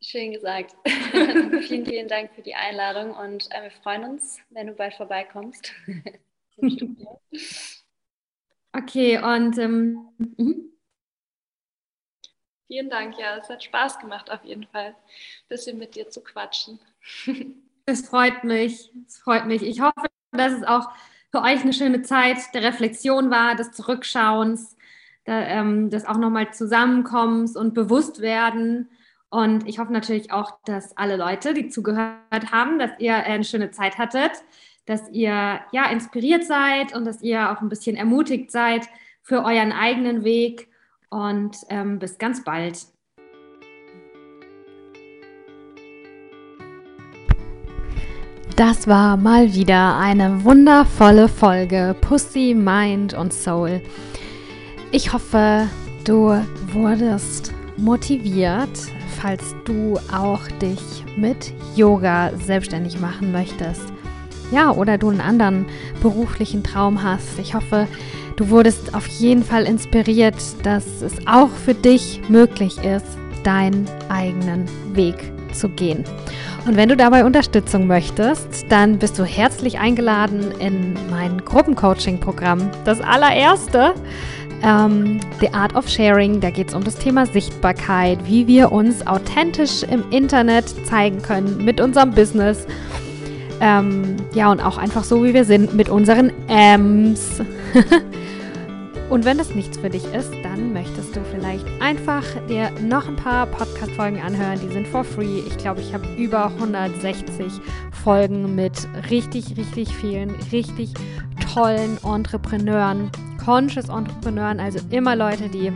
Schön 0.06 0.32
gesagt. 0.32 0.76
vielen, 0.84 1.86
vielen 1.86 2.08
Dank 2.08 2.34
für 2.34 2.42
die 2.42 2.54
Einladung 2.54 3.12
und 3.12 3.50
äh, 3.52 3.62
wir 3.62 3.70
freuen 3.70 4.04
uns, 4.04 4.38
wenn 4.50 4.66
du 4.66 4.74
bald 4.74 4.94
vorbeikommst. 4.94 5.72
okay, 8.72 9.18
und 9.18 9.58
ähm, 9.58 10.08
mhm. 10.18 10.73
Vielen 12.66 12.88
Dank, 12.88 13.18
ja, 13.18 13.36
es 13.36 13.48
hat 13.48 13.62
Spaß 13.62 13.98
gemacht 13.98 14.30
auf 14.30 14.44
jeden 14.44 14.66
Fall, 14.66 14.88
ein 14.88 15.48
bisschen 15.48 15.78
mit 15.78 15.94
dir 15.94 16.08
zu 16.08 16.22
quatschen. 16.22 16.80
Es 17.86 18.08
freut 18.08 18.44
mich, 18.44 18.90
es 19.06 19.18
freut 19.18 19.44
mich. 19.44 19.62
Ich 19.62 19.82
hoffe, 19.82 20.06
dass 20.32 20.54
es 20.54 20.62
auch 20.62 20.88
für 21.30 21.42
euch 21.42 21.60
eine 21.60 21.74
schöne 21.74 22.00
Zeit 22.00 22.38
der 22.54 22.62
Reflexion 22.62 23.30
war, 23.30 23.56
des 23.56 23.72
Zurückschauens, 23.72 24.74
ähm, 25.26 25.90
des 25.90 26.06
auch 26.06 26.16
nochmal 26.16 26.50
Zusammenkommens 26.54 27.56
und 27.56 27.74
Bewusstwerden. 27.74 28.88
Und 29.28 29.68
ich 29.68 29.78
hoffe 29.78 29.92
natürlich 29.92 30.32
auch, 30.32 30.58
dass 30.64 30.96
alle 30.96 31.16
Leute, 31.16 31.52
die 31.52 31.68
zugehört 31.68 32.52
haben, 32.52 32.78
dass 32.78 32.92
ihr 32.98 33.16
eine 33.16 33.44
schöne 33.44 33.70
Zeit 33.70 33.98
hattet, 33.98 34.32
dass 34.86 35.10
ihr 35.10 35.60
ja 35.72 35.90
inspiriert 35.90 36.44
seid 36.44 36.94
und 36.94 37.04
dass 37.04 37.20
ihr 37.20 37.50
auch 37.50 37.60
ein 37.60 37.68
bisschen 37.68 37.96
ermutigt 37.96 38.50
seid 38.50 38.88
für 39.22 39.44
euren 39.44 39.72
eigenen 39.72 40.24
Weg 40.24 40.68
und 41.14 41.56
ähm, 41.68 42.00
bis 42.00 42.18
ganz 42.18 42.42
bald. 42.42 42.78
Das 48.56 48.86
war 48.86 49.16
mal 49.16 49.52
wieder 49.54 49.96
eine 49.96 50.44
wundervolle 50.44 51.28
Folge 51.28 51.96
Pussy, 52.00 52.54
Mind 52.54 53.14
und 53.14 53.32
Soul. 53.32 53.80
Ich 54.92 55.12
hoffe, 55.12 55.68
du 56.04 56.40
wurdest 56.72 57.52
motiviert, 57.76 58.78
falls 59.20 59.54
du 59.64 59.98
auch 60.12 60.46
dich 60.60 61.04
mit 61.16 61.52
Yoga 61.74 62.30
selbstständig 62.36 63.00
machen 63.00 63.32
möchtest. 63.32 63.92
Ja, 64.52 64.70
oder 64.70 64.98
du 64.98 65.10
einen 65.10 65.20
anderen 65.20 65.66
beruflichen 66.00 66.62
Traum 66.62 67.02
hast. 67.02 67.38
Ich 67.40 67.54
hoffe, 67.54 67.88
Du 68.36 68.50
wurdest 68.50 68.94
auf 68.94 69.06
jeden 69.06 69.44
Fall 69.44 69.64
inspiriert, 69.64 70.34
dass 70.64 71.02
es 71.02 71.14
auch 71.26 71.50
für 71.50 71.74
dich 71.74 72.20
möglich 72.28 72.78
ist, 72.78 73.06
deinen 73.44 73.86
eigenen 74.08 74.66
Weg 74.92 75.32
zu 75.52 75.68
gehen. 75.68 76.04
Und 76.66 76.76
wenn 76.76 76.88
du 76.88 76.96
dabei 76.96 77.24
Unterstützung 77.24 77.86
möchtest, 77.86 78.64
dann 78.70 78.98
bist 78.98 79.18
du 79.18 79.24
herzlich 79.24 79.78
eingeladen 79.78 80.50
in 80.58 80.94
mein 81.10 81.44
Gruppencoaching-Programm. 81.44 82.70
Das 82.84 83.00
allererste, 83.00 83.94
ähm, 84.64 85.20
The 85.40 85.52
Art 85.52 85.76
of 85.76 85.88
Sharing. 85.88 86.40
Da 86.40 86.50
geht 86.50 86.68
es 86.68 86.74
um 86.74 86.82
das 86.82 86.96
Thema 86.96 87.26
Sichtbarkeit, 87.26 88.18
wie 88.24 88.46
wir 88.46 88.72
uns 88.72 89.06
authentisch 89.06 89.82
im 89.84 90.02
Internet 90.10 90.74
zeigen 90.86 91.22
können 91.22 91.64
mit 91.64 91.80
unserem 91.80 92.10
Business. 92.10 92.66
Ähm, 93.60 94.16
ja, 94.34 94.50
und 94.50 94.60
auch 94.60 94.78
einfach 94.78 95.04
so, 95.04 95.22
wie 95.22 95.34
wir 95.34 95.44
sind 95.44 95.74
mit 95.74 95.88
unseren 95.88 96.32
Ms. 96.48 97.42
Und 99.14 99.24
wenn 99.24 99.38
das 99.38 99.54
nichts 99.54 99.78
für 99.78 99.88
dich 99.88 100.04
ist, 100.06 100.32
dann 100.42 100.72
möchtest 100.72 101.14
du 101.14 101.20
vielleicht 101.22 101.64
einfach 101.80 102.24
dir 102.48 102.72
noch 102.80 103.06
ein 103.06 103.14
paar 103.14 103.46
Podcast-Folgen 103.46 104.20
anhören. 104.20 104.58
Die 104.58 104.72
sind 104.72 104.88
for 104.88 105.04
free. 105.04 105.38
Ich 105.46 105.56
glaube, 105.56 105.82
ich 105.82 105.94
habe 105.94 106.04
über 106.16 106.46
160 106.46 107.46
Folgen 108.02 108.56
mit 108.56 108.72
richtig, 109.10 109.56
richtig 109.56 109.94
vielen, 109.94 110.32
richtig 110.50 110.94
tollen 111.54 111.96
Entrepreneuren, 112.04 113.08
Conscious 113.44 113.88
Entrepreneuren, 113.88 114.58
also 114.58 114.80
immer 114.90 115.14
Leute, 115.14 115.48
die 115.48 115.72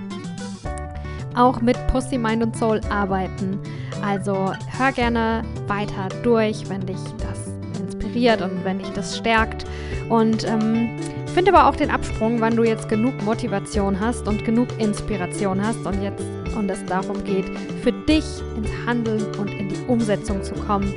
auch 1.36 1.60
mit 1.60 1.76
Pussy, 1.86 2.18
Mind 2.18 2.42
und 2.42 2.56
Soul 2.56 2.80
arbeiten. 2.90 3.60
Also 4.04 4.52
hör 4.76 4.90
gerne 4.90 5.44
weiter 5.68 6.08
durch, 6.24 6.68
wenn 6.68 6.84
dich 6.84 6.98
das 7.18 7.52
inspiriert 7.80 8.42
und 8.42 8.64
wenn 8.64 8.80
dich 8.80 8.90
das 8.94 9.16
stärkt. 9.16 9.64
Und 10.08 10.44
ähm, 10.44 10.98
Finde 11.38 11.54
aber 11.54 11.68
auch 11.68 11.76
den 11.76 11.92
Absprung, 11.92 12.40
wann 12.40 12.56
du 12.56 12.64
jetzt 12.64 12.88
genug 12.88 13.22
Motivation 13.22 14.00
hast 14.00 14.26
und 14.26 14.44
genug 14.44 14.66
Inspiration 14.80 15.64
hast 15.64 15.86
und 15.86 16.02
jetzt 16.02 16.24
und 16.56 16.68
es 16.68 16.84
darum 16.86 17.22
geht, 17.22 17.44
für 17.80 17.92
dich 17.92 18.24
ins 18.56 18.68
Handeln 18.84 19.24
und 19.36 19.46
in 19.46 19.68
die 19.68 19.78
Umsetzung 19.86 20.42
zu 20.42 20.54
kommen, 20.54 20.92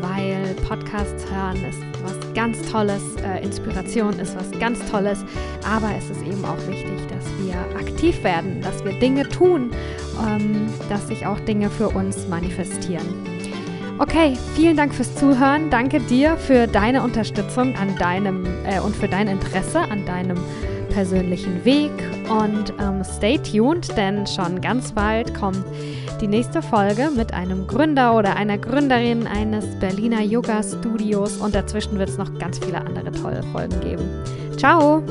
weil 0.00 0.54
Podcasts 0.68 1.28
hören 1.28 1.56
ist 1.68 1.80
was 2.04 2.34
ganz 2.34 2.62
Tolles, 2.70 3.02
äh, 3.16 3.42
Inspiration 3.42 4.16
ist 4.20 4.36
was 4.36 4.48
ganz 4.60 4.78
Tolles, 4.88 5.24
aber 5.68 5.90
es 5.98 6.08
ist 6.08 6.22
eben 6.22 6.44
auch 6.44 6.68
wichtig, 6.68 6.96
dass 7.08 7.26
wir 7.44 7.56
aktiv 7.76 8.22
werden, 8.22 8.60
dass 8.60 8.84
wir 8.84 8.92
Dinge 8.92 9.28
tun, 9.28 9.72
ähm, 10.24 10.68
dass 10.88 11.08
sich 11.08 11.26
auch 11.26 11.40
Dinge 11.40 11.68
für 11.68 11.88
uns 11.88 12.28
manifestieren. 12.28 13.29
Okay, 14.00 14.34
vielen 14.56 14.78
Dank 14.78 14.94
fürs 14.94 15.14
Zuhören. 15.14 15.68
Danke 15.68 16.00
dir 16.00 16.38
für 16.38 16.66
deine 16.66 17.02
Unterstützung 17.02 17.76
an 17.76 17.96
deinem 17.96 18.46
äh, 18.64 18.80
und 18.80 18.96
für 18.96 19.08
dein 19.08 19.28
Interesse 19.28 19.78
an 19.78 20.06
deinem 20.06 20.38
persönlichen 20.88 21.66
Weg. 21.66 21.92
Und 22.30 22.72
ähm, 22.80 23.02
stay 23.04 23.36
tuned, 23.36 23.94
denn 23.98 24.26
schon 24.26 24.62
ganz 24.62 24.92
bald 24.92 25.34
kommt 25.34 25.62
die 26.18 26.28
nächste 26.28 26.62
Folge 26.62 27.10
mit 27.14 27.34
einem 27.34 27.66
Gründer 27.66 28.16
oder 28.16 28.36
einer 28.36 28.56
Gründerin 28.56 29.26
eines 29.26 29.66
Berliner 29.78 30.22
Yoga 30.22 30.62
Studios. 30.62 31.36
Und 31.36 31.54
dazwischen 31.54 31.98
wird 31.98 32.08
es 32.08 32.16
noch 32.16 32.38
ganz 32.38 32.58
viele 32.58 32.78
andere 32.78 33.12
tolle 33.12 33.42
Folgen 33.52 33.78
geben. 33.80 34.08
Ciao! 34.56 35.02